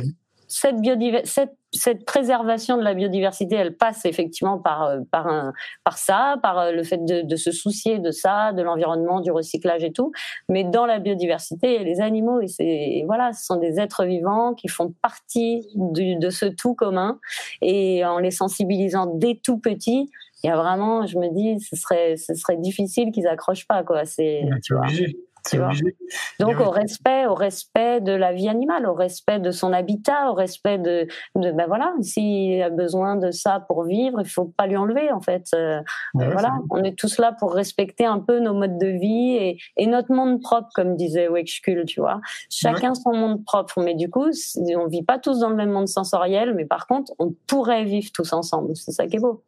Cette, 0.47 0.77
biodiver- 0.77 1.25
cette, 1.25 1.53
cette 1.73 2.05
préservation 2.05 2.77
de 2.77 2.81
la 2.83 2.93
biodiversité, 2.93 3.55
elle 3.55 3.75
passe 3.75 4.05
effectivement 4.05 4.57
par, 4.57 4.83
euh, 4.83 4.99
par, 5.11 5.27
un, 5.27 5.53
par 5.83 5.97
ça, 5.97 6.37
par 6.41 6.57
euh, 6.59 6.71
le 6.71 6.83
fait 6.83 7.03
de, 7.03 7.21
de 7.21 7.35
se 7.35 7.51
soucier 7.51 7.99
de 7.99 8.11
ça, 8.11 8.53
de 8.53 8.61
l'environnement, 8.61 9.19
du 9.19 9.31
recyclage 9.31 9.83
et 9.83 9.91
tout. 9.91 10.11
Mais 10.49 10.63
dans 10.63 10.85
la 10.85 10.99
biodiversité, 10.99 11.67
il 11.67 11.73
y 11.73 11.77
a 11.77 11.83
les 11.83 12.01
animaux 12.01 12.39
et 12.59 13.03
voilà, 13.05 13.33
ce 13.33 13.45
sont 13.45 13.57
des 13.57 13.79
êtres 13.79 14.05
vivants 14.05 14.53
qui 14.53 14.67
font 14.69 14.93
partie 15.01 15.67
du- 15.75 16.15
de 16.15 16.29
ce 16.29 16.45
tout 16.45 16.73
commun. 16.75 17.19
Et 17.61 18.05
en 18.05 18.19
les 18.19 18.31
sensibilisant 18.31 19.05
dès 19.15 19.39
tout 19.43 19.57
petits, 19.59 20.09
il 20.43 20.47
y 20.47 20.49
a 20.49 20.55
vraiment, 20.55 21.05
je 21.05 21.17
me 21.17 21.29
dis, 21.33 21.59
ce 21.59 21.75
serait, 21.75 22.15
ce 22.15 22.33
serait 22.35 22.57
difficile 22.57 23.11
qu'ils 23.11 23.27
accrochent 23.27 23.67
pas 23.67 23.83
quoi. 23.83 24.05
C'est 24.05 24.41
tu 24.63 24.73
C'est 24.73 24.73
vois. 24.75 24.87
Tu 25.49 25.57
vois. 25.57 25.71
Donc 26.39 26.59
au 26.59 26.69
respect, 26.69 27.25
au 27.25 27.33
respect 27.33 28.01
de 28.01 28.11
la 28.11 28.33
vie 28.33 28.49
animale, 28.49 28.85
au 28.85 28.93
respect 28.93 29.39
de 29.39 29.51
son 29.51 29.73
habitat, 29.73 30.29
au 30.29 30.33
respect 30.33 30.77
de, 30.77 31.07
de 31.35 31.51
ben 31.51 31.67
voilà, 31.67 31.93
s'il 32.01 32.61
a 32.61 32.69
besoin 32.69 33.15
de 33.15 33.31
ça 33.31 33.59
pour 33.67 33.83
vivre, 33.83 34.19
il 34.21 34.27
faut 34.27 34.45
pas 34.45 34.67
lui 34.67 34.77
enlever 34.77 35.11
en 35.11 35.21
fait. 35.21 35.45
Euh, 35.53 35.81
Ouais, 36.13 36.29
voilà, 36.31 36.53
on 36.71 36.83
est 36.83 36.97
tous 36.97 37.17
là 37.19 37.31
pour 37.37 37.53
respecter 37.53 38.05
un 38.05 38.19
peu 38.19 38.39
nos 38.39 38.53
modes 38.53 38.77
de 38.77 38.87
vie 38.87 39.35
et, 39.35 39.57
et 39.77 39.87
notre 39.87 40.11
monde 40.13 40.41
propre, 40.41 40.69
comme 40.73 40.95
disait 40.95 41.27
Wexkull, 41.27 41.85
tu 41.85 41.99
vois. 42.01 42.19
Chacun 42.49 42.93
son 42.95 43.13
monde 43.13 43.43
propre, 43.45 43.81
mais 43.81 43.93
du 43.95 44.09
coup, 44.09 44.27
on 44.75 44.87
vit 44.87 45.03
pas 45.03 45.19
tous 45.19 45.39
dans 45.39 45.49
le 45.49 45.55
même 45.55 45.71
monde 45.71 45.87
sensoriel, 45.87 46.53
mais 46.53 46.65
par 46.65 46.87
contre, 46.87 47.13
on 47.19 47.33
pourrait 47.47 47.83
vivre 47.85 48.11
tous 48.13 48.33
ensemble. 48.33 48.75
C'est 48.75 48.91
ça 48.91 49.07
qui 49.07 49.17
est 49.17 49.19
beau. 49.19 49.43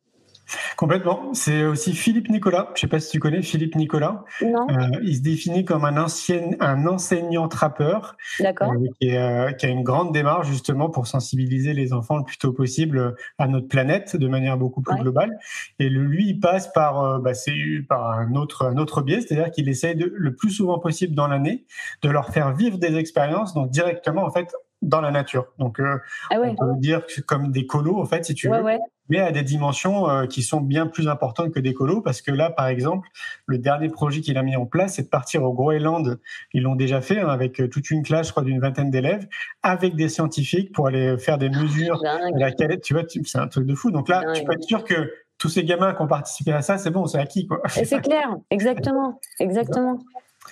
Complètement. 0.77 1.33
C'est 1.33 1.63
aussi 1.65 1.93
Philippe 1.93 2.29
Nicolas. 2.29 2.69
Je 2.75 2.81
sais 2.81 2.87
pas 2.87 2.99
si 2.99 3.11
tu 3.11 3.19
connais 3.19 3.41
Philippe 3.41 3.75
Nicolas. 3.75 4.23
Non, 4.41 4.67
Euh, 4.69 4.99
il 5.03 5.15
se 5.17 5.21
définit 5.21 5.65
comme 5.65 5.85
un 5.85 5.97
ancien, 5.97 6.51
un 6.59 6.85
enseignant 6.87 7.47
trappeur 7.47 8.15
d'accord. 8.39 8.71
euh, 8.73 8.87
qui, 8.99 9.15
euh, 9.15 9.51
qui 9.51 9.65
a 9.65 9.69
une 9.69 9.83
grande 9.83 10.13
démarche 10.13 10.47
justement 10.47 10.89
pour 10.89 11.07
sensibiliser 11.07 11.73
les 11.73 11.93
enfants 11.93 12.17
le 12.17 12.23
plus 12.23 12.37
tôt 12.37 12.51
possible 12.53 13.15
à 13.37 13.47
notre 13.47 13.67
planète 13.67 14.15
de 14.15 14.27
manière 14.27 14.57
beaucoup 14.57 14.81
plus 14.81 14.93
Ouais. 14.95 15.01
globale. 15.01 15.37
Et 15.79 15.89
le, 15.89 16.03
lui, 16.03 16.27
il 16.29 16.39
passe 16.39 16.71
par, 16.73 17.03
euh, 17.03 17.19
bah, 17.19 17.33
c'est 17.33 17.53
par 17.87 18.11
un 18.11 18.33
autre, 18.35 18.65
un 18.65 18.77
autre 18.77 19.01
biais, 19.01 19.21
c'est-à-dire 19.21 19.51
qu'il 19.51 19.69
essaye 19.69 19.95
de, 19.95 20.11
le 20.15 20.35
plus 20.35 20.49
souvent 20.51 20.79
possible 20.79 21.15
dans 21.15 21.27
l'année 21.27 21.65
de 22.01 22.09
leur 22.09 22.29
faire 22.29 22.53
vivre 22.55 22.77
des 22.77 22.95
expériences, 22.97 23.53
donc 23.53 23.69
directement 23.69 24.23
en 24.23 24.31
fait 24.31 24.53
dans 24.81 25.01
la 25.01 25.11
nature. 25.11 25.47
Donc, 25.57 25.79
euh, 25.79 25.97
Ah 26.31 26.39
ouais, 26.39 26.49
on 26.49 26.55
peut 26.55 26.79
dire 26.79 27.05
que 27.05 27.21
comme 27.21 27.51
des 27.51 27.65
colos 27.65 27.99
en 27.99 28.05
fait, 28.05 28.25
si 28.25 28.33
tu 28.33 28.49
ouais, 28.49 28.59
veux. 28.59 28.63
ouais. 28.63 28.79
mais 29.09 29.19
à 29.19 29.31
des 29.31 29.43
dimensions 29.43 30.09
euh, 30.09 30.25
qui 30.25 30.41
sont 30.41 30.61
bien 30.61 30.87
plus 30.87 31.07
importantes 31.07 31.51
que 31.51 31.59
d'écolo, 31.59 32.01
parce 32.01 32.21
que 32.21 32.31
là, 32.31 32.49
par 32.49 32.67
exemple, 32.67 33.09
le 33.45 33.57
dernier 33.57 33.89
projet 33.89 34.21
qu'il 34.21 34.37
a 34.37 34.43
mis 34.43 34.55
en 34.55 34.65
place, 34.65 34.95
c'est 34.95 35.03
de 35.03 35.09
partir 35.09 35.43
au 35.43 35.53
Groenland. 35.53 36.19
Ils 36.53 36.63
l'ont 36.63 36.75
déjà 36.75 37.01
fait 37.01 37.19
hein, 37.19 37.27
avec 37.27 37.59
euh, 37.59 37.67
toute 37.67 37.91
une 37.91 38.03
classe, 38.03 38.27
je 38.27 38.31
crois, 38.31 38.43
d'une 38.43 38.59
vingtaine 38.59 38.89
d'élèves, 38.89 39.27
avec 39.63 39.95
des 39.95 40.09
scientifiques 40.09 40.71
pour 40.73 40.87
aller 40.87 41.17
faire 41.17 41.37
des 41.37 41.49
mesures. 41.49 42.01
La 42.35 42.51
tu 42.51 42.93
vois, 42.93 43.03
c'est 43.07 43.39
un 43.39 43.47
truc 43.47 43.65
de 43.65 43.75
fou. 43.75 43.91
Donc 43.91 44.09
là, 44.09 44.23
tu 44.33 44.43
peux 44.43 44.53
être 44.53 44.63
sûr 44.63 44.83
que 44.83 45.11
tous 45.37 45.49
ces 45.49 45.63
gamins 45.63 45.93
qui 45.93 46.01
ont 46.01 46.07
participé 46.07 46.51
à 46.51 46.61
ça, 46.61 46.77
c'est 46.77 46.91
bon, 46.91 47.05
c'est 47.05 47.17
acquis. 47.17 47.47
Quoi. 47.47 47.61
c'est 47.67 48.01
clair, 48.01 48.35
exactement, 48.49 49.19
exactement. 49.39 49.99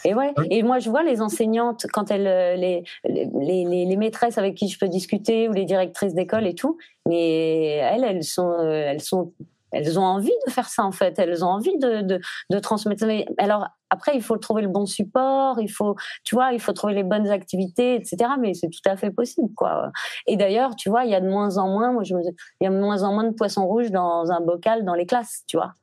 Et 0.05 0.13
ouais. 0.13 0.33
Et 0.49 0.63
moi, 0.63 0.79
je 0.79 0.89
vois 0.89 1.03
les 1.03 1.21
enseignantes 1.21 1.85
quand 1.91 2.11
elles, 2.11 2.27
euh, 2.27 2.55
les, 2.55 2.83
les, 3.05 3.85
les, 3.85 3.97
maîtresses 3.97 4.37
avec 4.37 4.55
qui 4.55 4.67
je 4.67 4.77
peux 4.79 4.87
discuter 4.87 5.49
ou 5.49 5.53
les 5.53 5.65
directrices 5.65 6.13
d'école 6.13 6.47
et 6.47 6.55
tout, 6.55 6.77
mais 7.07 7.77
elles, 7.77 8.03
elles 8.03 8.23
sont, 8.23 8.49
euh, 8.49 8.85
elles 8.87 9.01
sont, 9.01 9.33
elles 9.71 9.99
ont 9.99 10.03
envie 10.03 10.31
de 10.45 10.51
faire 10.51 10.69
ça 10.69 10.83
en 10.83 10.91
fait. 10.91 11.19
Elles 11.19 11.43
ont 11.43 11.49
envie 11.49 11.77
de, 11.77 12.01
de, 12.01 12.19
de 12.49 12.59
transmettre. 12.59 13.05
Mais 13.05 13.25
alors 13.37 13.67
après, 13.89 14.15
il 14.15 14.21
faut 14.21 14.37
trouver 14.37 14.61
le 14.61 14.67
bon 14.67 14.85
support, 14.85 15.59
il 15.59 15.69
faut, 15.69 15.95
tu 16.23 16.35
vois, 16.35 16.51
il 16.53 16.59
faut 16.59 16.73
trouver 16.73 16.93
les 16.93 17.03
bonnes 17.03 17.27
activités, 17.27 17.95
etc. 17.95 18.31
Mais 18.39 18.53
c'est 18.53 18.69
tout 18.69 18.81
à 18.85 18.97
fait 18.97 19.11
possible, 19.11 19.53
quoi. 19.55 19.91
Et 20.25 20.35
d'ailleurs, 20.35 20.75
tu 20.75 20.89
vois, 20.89 21.05
il 21.05 21.11
y 21.11 21.15
a 21.15 21.21
de 21.21 21.29
moins 21.29 21.57
en 21.57 21.69
moins, 21.69 21.91
moi, 21.91 22.03
je 22.03 22.13
il 22.15 22.63
y 22.63 22.67
a 22.67 22.69
de 22.69 22.79
moins 22.79 23.03
en 23.03 23.13
moins 23.13 23.23
de 23.23 23.33
poissons 23.33 23.65
rouges 23.65 23.91
dans 23.91 24.31
un 24.31 24.41
bocal 24.41 24.83
dans 24.83 24.95
les 24.95 25.05
classes, 25.05 25.43
tu 25.47 25.57
vois. 25.57 25.73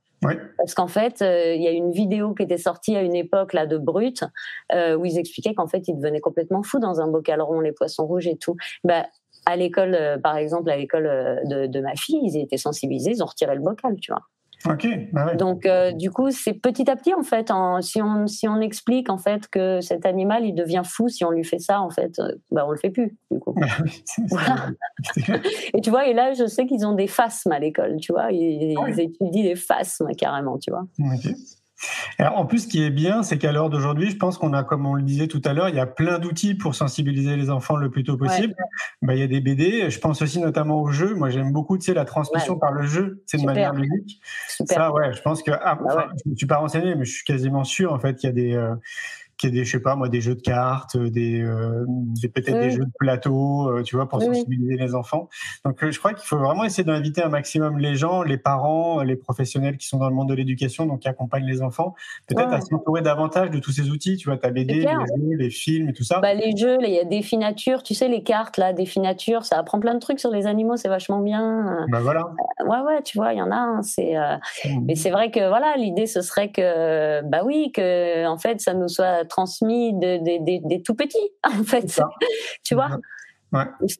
Parce 0.56 0.74
qu'en 0.74 0.88
fait, 0.88 1.22
euh, 1.22 1.54
il 1.54 1.62
y 1.62 1.68
a 1.68 1.70
une 1.70 1.92
vidéo 1.92 2.34
qui 2.34 2.42
était 2.42 2.58
sortie 2.58 2.96
à 2.96 3.02
une 3.02 3.14
époque 3.14 3.52
là 3.52 3.66
de 3.66 3.78
Brut 3.78 4.24
euh, 4.72 4.96
où 4.96 5.04
ils 5.04 5.18
expliquaient 5.18 5.54
qu'en 5.54 5.66
fait 5.66 5.88
ils 5.88 5.96
devenaient 5.96 6.20
complètement 6.20 6.62
fous 6.62 6.78
dans 6.78 7.00
un 7.00 7.08
bocal 7.08 7.40
rond, 7.40 7.60
les 7.60 7.72
poissons 7.72 8.06
rouges 8.06 8.26
et 8.26 8.36
tout. 8.36 8.56
Bah, 8.84 9.06
à 9.46 9.56
l'école, 9.56 9.94
euh, 9.94 10.18
par 10.18 10.36
exemple, 10.36 10.70
à 10.70 10.76
l'école 10.76 11.04
de, 11.44 11.66
de, 11.66 11.80
ma 11.80 11.94
fille, 11.96 12.20
ils 12.22 12.38
étaient 12.38 12.56
sensibilisés, 12.56 13.10
ils 13.10 13.22
ont 13.22 13.26
retiré 13.26 13.54
le 13.54 13.60
bocal, 13.60 13.96
tu 14.00 14.12
vois. 14.12 14.22
Ok. 14.68 14.86
Bah 15.12 15.34
Donc 15.34 15.66
euh, 15.66 15.92
du 15.92 16.10
coup, 16.10 16.30
c'est 16.30 16.54
petit 16.54 16.90
à 16.90 16.96
petit 16.96 17.12
en 17.12 17.22
fait. 17.22 17.50
si 17.82 18.00
on 18.00 18.26
si 18.26 18.48
on 18.48 18.60
explique 18.60 19.10
en 19.10 19.18
fait 19.18 19.46
que 19.48 19.80
cet 19.80 20.06
animal 20.06 20.44
il 20.46 20.54
devient 20.54 20.82
fou 20.84 21.08
si 21.08 21.24
on 21.24 21.30
lui 21.30 21.44
fait 21.44 21.58
ça 21.58 21.80
en 21.82 21.90
fait, 21.90 22.18
euh, 22.18 22.32
bah 22.50 22.64
on 22.66 22.70
le 22.70 22.78
fait 22.78 22.90
plus 22.90 23.16
du 23.30 23.38
coup. 23.38 23.54
voilà. 24.30 24.70
et 25.74 25.80
tu 25.82 25.90
vois, 25.90 26.06
et 26.06 26.14
là 26.14 26.32
je 26.32 26.46
sais 26.46 26.66
qu'ils 26.66 26.86
ont 26.86 26.94
des 26.94 27.08
phasmes 27.08 27.52
à 27.52 27.58
l'école, 27.58 27.96
tu 28.00 28.12
vois, 28.12 28.32
ils, 28.32 28.74
ah 28.78 28.88
étudient 28.90 29.42
des 29.42 29.56
phasmes 29.56 30.08
carrément, 30.16 30.58
tu 30.58 30.70
vois. 30.70 30.86
Alors, 32.18 32.38
en 32.38 32.46
plus, 32.46 32.60
ce 32.60 32.68
qui 32.68 32.82
est 32.82 32.90
bien, 32.90 33.22
c'est 33.22 33.38
qu'à 33.38 33.52
l'heure 33.52 33.70
d'aujourd'hui, 33.70 34.10
je 34.10 34.16
pense 34.16 34.38
qu'on 34.38 34.52
a, 34.52 34.62
comme 34.62 34.86
on 34.86 34.94
le 34.94 35.02
disait 35.02 35.26
tout 35.26 35.42
à 35.44 35.52
l'heure, 35.52 35.68
il 35.68 35.74
y 35.74 35.80
a 35.80 35.86
plein 35.86 36.18
d'outils 36.18 36.54
pour 36.54 36.74
sensibiliser 36.74 37.36
les 37.36 37.50
enfants 37.50 37.76
le 37.76 37.90
plus 37.90 38.04
tôt 38.04 38.16
possible. 38.16 38.54
Bah, 39.02 39.14
il 39.14 39.20
y 39.20 39.22
a 39.22 39.26
des 39.26 39.40
BD. 39.40 39.90
Je 39.90 39.98
pense 39.98 40.22
aussi 40.22 40.40
notamment 40.40 40.80
au 40.80 40.90
jeu. 40.90 41.14
Moi, 41.14 41.30
j'aime 41.30 41.52
beaucoup, 41.52 41.76
tu 41.78 41.86
sais, 41.86 41.94
la 41.94 42.04
transmission 42.04 42.58
par 42.58 42.72
le 42.72 42.86
jeu. 42.86 43.22
C'est 43.26 43.38
de 43.38 43.44
manière 43.44 43.72
ludique. 43.74 44.20
Ça, 44.48 44.92
ouais, 44.92 45.12
je 45.12 45.20
pense 45.22 45.42
que, 45.42 45.50
ah, 45.50 45.74
bah 45.76 46.08
je 46.24 46.30
ne 46.30 46.36
suis 46.36 46.46
pas 46.46 46.56
renseigné, 46.56 46.94
mais 46.94 47.04
je 47.04 47.12
suis 47.12 47.24
quasiment 47.24 47.64
sûr, 47.64 47.92
en 47.92 47.98
fait, 47.98 48.16
qu'il 48.16 48.28
y 48.28 48.30
a 48.30 48.34
des, 48.34 48.54
euh, 48.54 48.74
qu'il 49.36 49.50
y 49.50 49.52
ait 49.52 49.60
des, 49.60 49.64
je 49.64 49.72
sais 49.72 49.80
pas 49.80 49.96
moi, 49.96 50.08
des 50.08 50.20
jeux 50.20 50.34
de 50.34 50.40
cartes, 50.40 50.96
des, 50.96 51.42
euh, 51.42 51.84
peut-être 52.34 52.60
des 52.60 52.70
jeux 52.70 52.84
de 52.84 52.92
plateau, 52.98 53.68
euh, 53.68 53.82
tu 53.82 53.96
vois, 53.96 54.08
pour 54.08 54.22
sensibiliser 54.22 54.76
les 54.76 54.94
enfants. 54.94 55.28
Donc, 55.64 55.82
euh, 55.82 55.90
je 55.90 55.98
crois 55.98 56.14
qu'il 56.14 56.26
faut 56.26 56.38
vraiment 56.38 56.64
essayer 56.64 56.84
d'inviter 56.84 57.22
un 57.22 57.28
maximum 57.28 57.78
les 57.78 57.96
gens, 57.96 58.22
les 58.22 58.38
parents, 58.38 59.02
les 59.02 59.16
professionnels 59.16 59.76
qui 59.76 59.86
sont 59.86 59.98
dans 59.98 60.08
le 60.08 60.14
monde 60.14 60.28
de 60.28 60.34
l'éducation, 60.34 60.86
donc 60.86 61.00
qui 61.00 61.08
accompagnent 61.08 61.46
les 61.46 61.62
enfants, 61.62 61.94
peut-être 62.28 62.52
à 62.52 62.60
s'entourer 62.60 63.02
davantage 63.02 63.50
de 63.50 63.58
tous 63.58 63.72
ces 63.72 63.90
outils. 63.90 64.16
Tu 64.16 64.28
vois, 64.28 64.38
ta 64.38 64.50
BD, 64.50 64.74
les 64.74 64.82
jeux, 64.82 65.36
les 65.38 65.50
films 65.50 65.88
et 65.88 65.92
tout 65.92 66.04
ça. 66.04 66.20
Bah, 66.20 66.34
les 66.34 66.56
jeux, 66.56 66.78
il 66.80 66.90
y 66.90 66.98
a 66.98 67.04
des 67.04 67.24
nature, 67.36 67.82
tu 67.82 67.94
sais, 67.94 68.08
les 68.08 68.22
cartes 68.22 68.58
là, 68.58 68.72
des 68.72 68.88
nature, 68.96 69.44
ça 69.44 69.58
apprend 69.58 69.80
plein 69.80 69.94
de 69.94 69.98
trucs 69.98 70.20
sur 70.20 70.30
les 70.30 70.46
animaux, 70.46 70.76
c'est 70.76 70.88
vachement 70.88 71.18
bien. 71.18 71.84
Bah 71.90 71.98
voilà. 72.00 72.26
ouais, 72.64 72.80
ouais, 72.86 73.02
tu 73.02 73.18
vois, 73.18 73.32
il 73.32 73.38
y 73.38 73.42
en 73.42 73.50
a. 73.50 73.56
Hein, 73.56 73.82
c'est, 73.82 74.14
mmh. 74.14 74.84
mais 74.86 74.94
c'est 74.94 75.10
vrai 75.10 75.30
que 75.30 75.48
voilà, 75.48 75.74
l'idée 75.76 76.06
ce 76.06 76.20
serait 76.20 76.50
que, 76.50 77.22
bah 77.22 77.42
oui, 77.44 77.72
que 77.72 78.26
en 78.26 78.38
fait, 78.38 78.60
ça 78.60 78.74
nous 78.74 78.88
soit 78.88 79.23
transmis 79.28 79.92
des 79.94 80.82
tout 80.84 80.94
petits, 80.94 81.30
en 81.44 81.62
fait. 81.64 82.00
tu 82.64 82.74
vois 82.74 82.98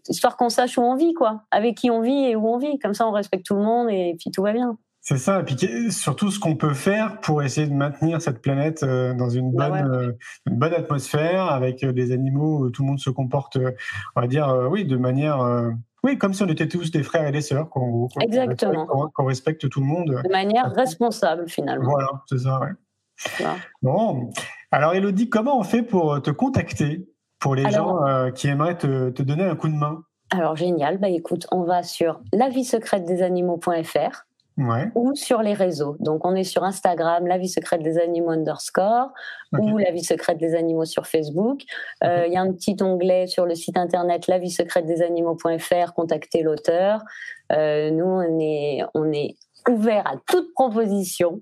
Histoire 0.09 0.37
qu'on 0.37 0.49
sache 0.49 0.79
où 0.79 0.83
on 0.83 0.97
vit, 0.97 1.15
quoi. 1.15 1.45
Avec 1.53 1.77
qui 1.77 1.89
on 1.89 2.01
vit 2.01 2.25
et 2.25 2.35
où 2.35 2.49
on 2.49 2.59
vit. 2.59 2.77
Comme 2.81 2.93
ça, 2.93 3.07
on 3.07 3.13
respecte 3.13 3.47
tout 3.47 3.55
le 3.55 3.63
monde 3.63 3.89
et 3.89 4.17
puis 4.19 4.33
tout 4.33 4.43
va 4.43 4.53
bien. 4.53 4.77
C'est 5.07 5.19
ça, 5.19 5.41
et 5.41 5.43
puis 5.45 5.93
surtout 5.93 6.31
ce 6.31 6.41
qu'on 6.41 6.57
peut 6.57 6.73
faire 6.73 7.21
pour 7.21 7.43
essayer 7.43 7.67
de 7.67 7.75
maintenir 7.75 8.23
cette 8.23 8.41
planète 8.41 8.83
euh, 8.83 9.13
dans 9.13 9.29
une 9.29 9.53
bah 9.53 9.69
bonne, 9.69 9.95
euh, 9.95 10.13
une 10.47 10.57
bonne 10.57 10.73
atmosphère, 10.73 11.51
avec 11.51 11.85
euh, 11.85 11.93
des 11.93 12.11
animaux 12.11 12.61
où 12.61 12.71
tout 12.71 12.81
le 12.81 12.89
monde 12.89 12.99
se 12.99 13.11
comporte, 13.11 13.59
on 14.17 14.21
va 14.23 14.27
dire, 14.27 14.67
oui, 14.71 14.87
de 14.87 14.97
manière, 14.97 15.47
oui, 16.03 16.17
comme 16.17 16.33
si 16.33 16.43
on 16.43 16.49
était 16.49 16.69
tous 16.69 16.91
des 16.91 17.03
frères 17.03 17.27
et 17.27 17.33
des 17.33 17.43
sœurs, 17.43 17.69
qu'on 17.69 18.09
respecte, 19.19 19.69
tout 19.69 19.81
le 19.81 19.87
monde. 19.87 20.23
De 20.25 20.33
manière 20.33 20.73
responsable, 20.73 21.51
finalement. 21.51 21.91
Voilà, 21.91 22.09
c'est 22.27 22.39
ça, 22.39 22.59
ouais. 22.61 23.45
Bon, 23.83 24.31
alors 24.75 24.95
Elodie, 24.95 25.29
comment 25.29 25.59
on 25.59 25.63
fait 25.63 25.83
pour 25.83 26.21
te 26.21 26.31
contacter 26.31 27.09
pour 27.39 27.55
les 27.55 27.71
gens 27.71 28.05
euh, 28.07 28.31
qui 28.31 28.49
aimeraient 28.49 28.79
te, 28.79 29.23
donner 29.23 29.45
un 29.45 29.55
coup 29.55 29.69
de 29.69 29.75
main? 29.75 30.03
Alors 30.31 30.57
génial, 30.57 30.99
bah 30.99 31.11
écoute, 31.11 31.47
on 31.53 31.63
va 31.63 31.83
sur 31.83 32.21
la 32.33 32.49
vie 32.49 32.65
secrète 32.65 33.05
des 33.05 33.23
animaux.fr 33.23 34.27
ou 34.95 35.15
sur 35.15 35.43
les 35.43 35.53
réseaux. 35.53 35.97
Donc 36.01 36.25
on 36.25 36.35
est 36.35 36.45
sur 36.45 36.65
Instagram, 36.65 37.27
la 37.27 37.39
vie 37.39 37.49
secrète 37.49 37.83
des 37.83 37.99
animaux 37.99 38.31
underscore 38.31 39.13
ou 39.53 39.79
la 39.79 39.91
vie 39.91 40.05
secrète 40.05 40.39
des 40.39 40.55
animaux 40.55 40.85
sur 40.85 41.07
Facebook. 41.07 41.63
Euh, 42.03 42.25
il 42.27 42.33
y 42.33 42.37
a 42.37 42.41
un 42.41 42.53
petit 42.53 42.77
onglet 42.81 43.27
sur 43.27 43.47
le 43.47 43.55
site 43.55 43.77
internet 43.77 44.27
la 44.27 44.39
vie 44.39 44.51
secrète 44.51 44.87
des 44.87 45.03
animaux.fr, 45.03 45.93
contacter 45.95 46.43
l'auteur. 46.43 47.03
Euh, 47.53 47.91
nous 47.91 48.05
on 48.05 48.41
est 48.41 48.83
on 48.95 49.13
est 49.13 49.37
ouvert 49.69 50.07
à 50.07 50.15
toute 50.27 50.53
proposition. 50.55 51.41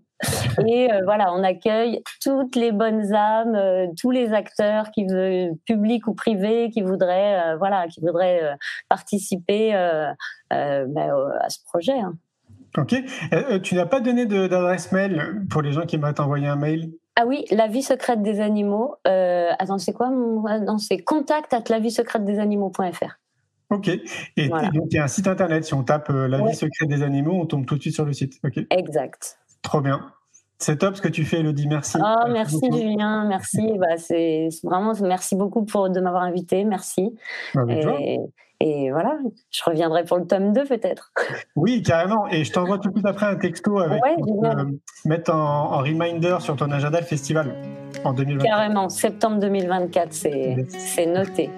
Et 0.67 0.93
euh, 0.93 1.01
voilà, 1.05 1.33
on 1.33 1.43
accueille 1.43 2.03
toutes 2.23 2.57
les 2.57 2.73
bonnes 2.73 3.13
âmes, 3.13 3.55
euh, 3.55 3.87
tous 4.01 4.11
les 4.11 4.33
acteurs 4.33 4.91
qui 4.91 5.07
veulent, 5.07 5.53
publics 5.67 6.07
ou 6.07 6.15
privés, 6.15 6.71
qui 6.71 6.83
voudraient, 6.83 7.53
euh, 7.53 7.57
voilà, 7.57 7.89
qui 7.89 8.01
voudraient 8.01 8.57
participer 8.89 9.73
bah, 9.73 11.09
à 11.41 11.51
ce 11.51 11.59
projet. 11.65 11.99
Hein. 11.99 12.15
Ok. 12.79 12.95
tu 13.63 13.75
n'as 13.75 13.87
pas 13.87 14.01
donné 14.01 14.27
d'adresse 14.27 14.93
mail 14.93 15.45
pour 15.51 15.63
les 15.63 15.73
gens 15.73 15.85
qui 15.85 15.99
m'ont 15.99 16.15
envoyé 16.19 16.47
un 16.47 16.57
mail? 16.57 16.91
Ah 17.17 17.27
oui, 17.27 17.45
la 17.51 17.67
vie 17.67 17.83
secrète 17.83 18.23
des 18.23 18.41
animaux. 18.41 18.97
attends, 19.05 19.79
c'est 19.79 19.93
quoi 19.93 20.11
Non, 20.11 20.79
c'est 20.79 20.99
contact 20.99 21.53
at 21.53 21.65
la 21.69 21.79
vie 21.79 21.91
secrète 21.91 22.25
des 22.25 22.39
animaux.fr. 22.39 23.22
Ok. 23.73 23.89
Et 24.37 24.49
donc, 24.49 24.87
il 24.91 24.95
y 24.95 24.99
a 24.99 25.05
un 25.05 25.09
site 25.09 25.27
internet. 25.27 25.65
Si 25.65 25.75
on 25.75 25.83
tape 25.83 26.09
La 26.09 26.39
vie 26.43 26.55
secrète 26.55 26.89
des 26.89 27.03
animaux, 27.03 27.35
on 27.41 27.47
tombe 27.47 27.67
tout 27.67 27.77
de 27.77 27.81
suite 27.81 27.95
sur 27.95 28.05
le 28.05 28.13
site. 28.13 28.35
Ok. 28.45 28.61
Exact. 28.71 29.39
Trop 29.63 29.81
bien. 29.81 30.13
C'est 30.63 30.77
top 30.77 30.95
ce 30.95 31.03
que 31.03 31.09
tu 31.09 31.25
fais, 31.25 31.41
Elodie. 31.41 31.67
Merci. 31.67 31.99
Oh, 32.01 32.29
merci, 32.29 32.61
Julien. 32.71 33.25
Merci. 33.27 33.67
Bah, 33.79 33.97
c'est 33.97 34.49
vraiment 34.63 34.93
merci 35.03 35.35
beaucoup 35.35 35.65
pour 35.65 35.91
de 35.91 36.01
m'avoir 36.01 36.23
invité. 36.23 36.65
Merci. 36.65 37.17
et, 38.61 38.91
voilà, 38.93 39.19
je 39.51 39.61
reviendrai 39.67 40.05
pour 40.05 40.19
le 40.19 40.27
tome 40.27 40.53
2 40.53 40.65
peut-être. 40.67 41.13
Oui, 41.57 41.83
carrément. 41.83 42.29
Et 42.29 42.45
je 42.45 42.53
t'envoie 42.53 42.79
tout 42.79 42.91
de 42.91 42.95
suite 42.95 43.07
après 43.07 43.27
un 43.27 43.35
texto 43.35 43.81
avec 43.81 44.01
euh, 44.05 44.65
mettre 45.05 45.35
en, 45.35 45.79
reminder 45.79 46.37
sur 46.39 46.55
ton 46.55 46.71
agenda 46.71 47.01
le 47.01 47.07
festival 47.07 47.57
en 48.05 48.13
2024. 48.13 48.49
Carrément, 48.49 48.89
septembre 48.89 49.41
2024, 49.41 50.13
c'est 50.13 51.07
noté. 51.07 51.51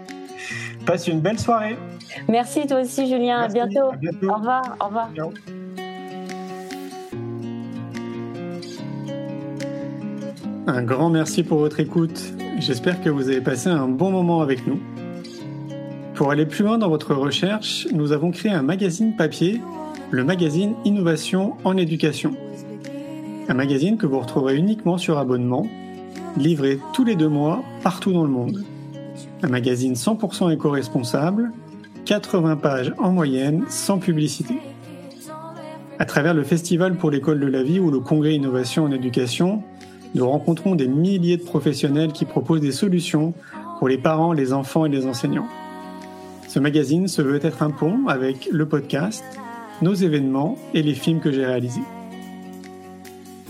Passe 0.87 1.09
une 1.09 1.21
belle 1.21 1.39
soirée. 1.39 1.77
Merci 2.29 2.67
toi 2.67 2.81
aussi, 2.81 3.09
Julien. 3.09 3.41
À, 3.41 3.49
bientôt. 3.49 3.93
Au 4.23 4.35
revoir. 4.35 4.77
Au 4.81 4.87
revoir. 4.87 5.09
Un 10.67 10.83
grand 10.83 11.11
merci 11.11 11.43
pour 11.43 11.59
votre 11.59 11.81
écoute. 11.81 12.21
J'espère 12.59 13.03
que 13.03 13.11
vous 13.11 13.29
avez 13.29 13.41
passé 13.41 13.69
un 13.69 13.89
bon 13.89 14.11
moment 14.11 14.41
avec 14.41 14.67
nous. 14.67 14.81
Pour 16.15 16.31
aller 16.31 16.47
plus 16.47 16.65
loin 16.65 16.79
dans 16.79 16.89
votre 16.89 17.15
recherche, 17.15 17.87
nous 17.93 18.13
avons 18.13 18.31
créé 18.31 18.53
un 18.53 18.63
magazine 18.63 19.17
papier, 19.17 19.61
le 20.11 20.25
magazine 20.25 20.75
Innovation 20.85 21.55
en 21.65 21.77
éducation. 21.77 22.33
Un 23.49 23.55
magazine 23.55 23.97
que 23.97 24.07
vous 24.07 24.21
retrouverez 24.21 24.57
uniquement 24.57 24.97
sur 24.97 25.19
abonnement, 25.19 25.67
livré 26.37 26.79
tous 26.93 27.05
les 27.05 27.17
deux 27.17 27.29
mois 27.29 27.63
partout 27.83 28.13
dans 28.13 28.23
le 28.23 28.31
monde. 28.31 28.65
Un 29.43 29.49
magazine 29.49 29.95
100% 29.95 30.53
éco-responsable, 30.53 31.53
80 32.05 32.57
pages 32.57 32.93
en 32.99 33.13
moyenne, 33.13 33.65
sans 33.69 33.99
publicité. 33.99 34.55
À 35.99 36.05
travers 36.05 36.35
le 36.35 36.43
Festival 36.43 36.97
pour 36.97 37.11
l'école 37.11 37.41
de 37.41 37.47
la 37.47 37.63
vie 37.63 37.79
ou 37.79 37.91
le 37.91 38.01
Congrès 38.01 38.35
Innovation 38.35 38.85
en 38.85 38.91
éducation, 38.91 39.63
nous 40.15 40.29
rencontrons 40.29 40.75
des 40.75 40.89
milliers 40.89 41.37
de 41.37 41.43
professionnels 41.43 42.13
qui 42.13 42.25
proposent 42.25 42.61
des 42.61 42.73
solutions 42.73 43.35
pour 43.79 43.89
les 43.89 43.99
parents, 43.99 44.33
les 44.33 44.53
enfants 44.53 44.87
et 44.87 44.89
les 44.89 45.07
enseignants. 45.07 45.49
Ce 46.49 46.59
magazine 46.59 47.09
se 47.09 47.23
veut 47.23 47.45
être 47.45 47.63
un 47.63 47.71
pont 47.71 48.07
avec 48.07 48.49
le 48.51 48.67
podcast, 48.67 49.25
nos 49.83 49.95
événements 49.95 50.57
et 50.73 50.83
les 50.83 50.95
films 50.95 51.21
que 51.21 51.33
j'ai 51.33 51.45
réalisés. 51.45 51.83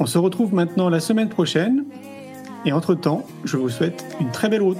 On 0.00 0.06
se 0.06 0.18
retrouve 0.18 0.54
maintenant 0.54 0.88
la 0.88 1.00
semaine 1.00 1.28
prochaine 1.28 1.84
et 2.64 2.72
entre-temps, 2.72 3.24
je 3.44 3.56
vous 3.56 3.68
souhaite 3.68 4.04
une 4.20 4.30
très 4.30 4.48
belle 4.48 4.62
route. 4.62 4.78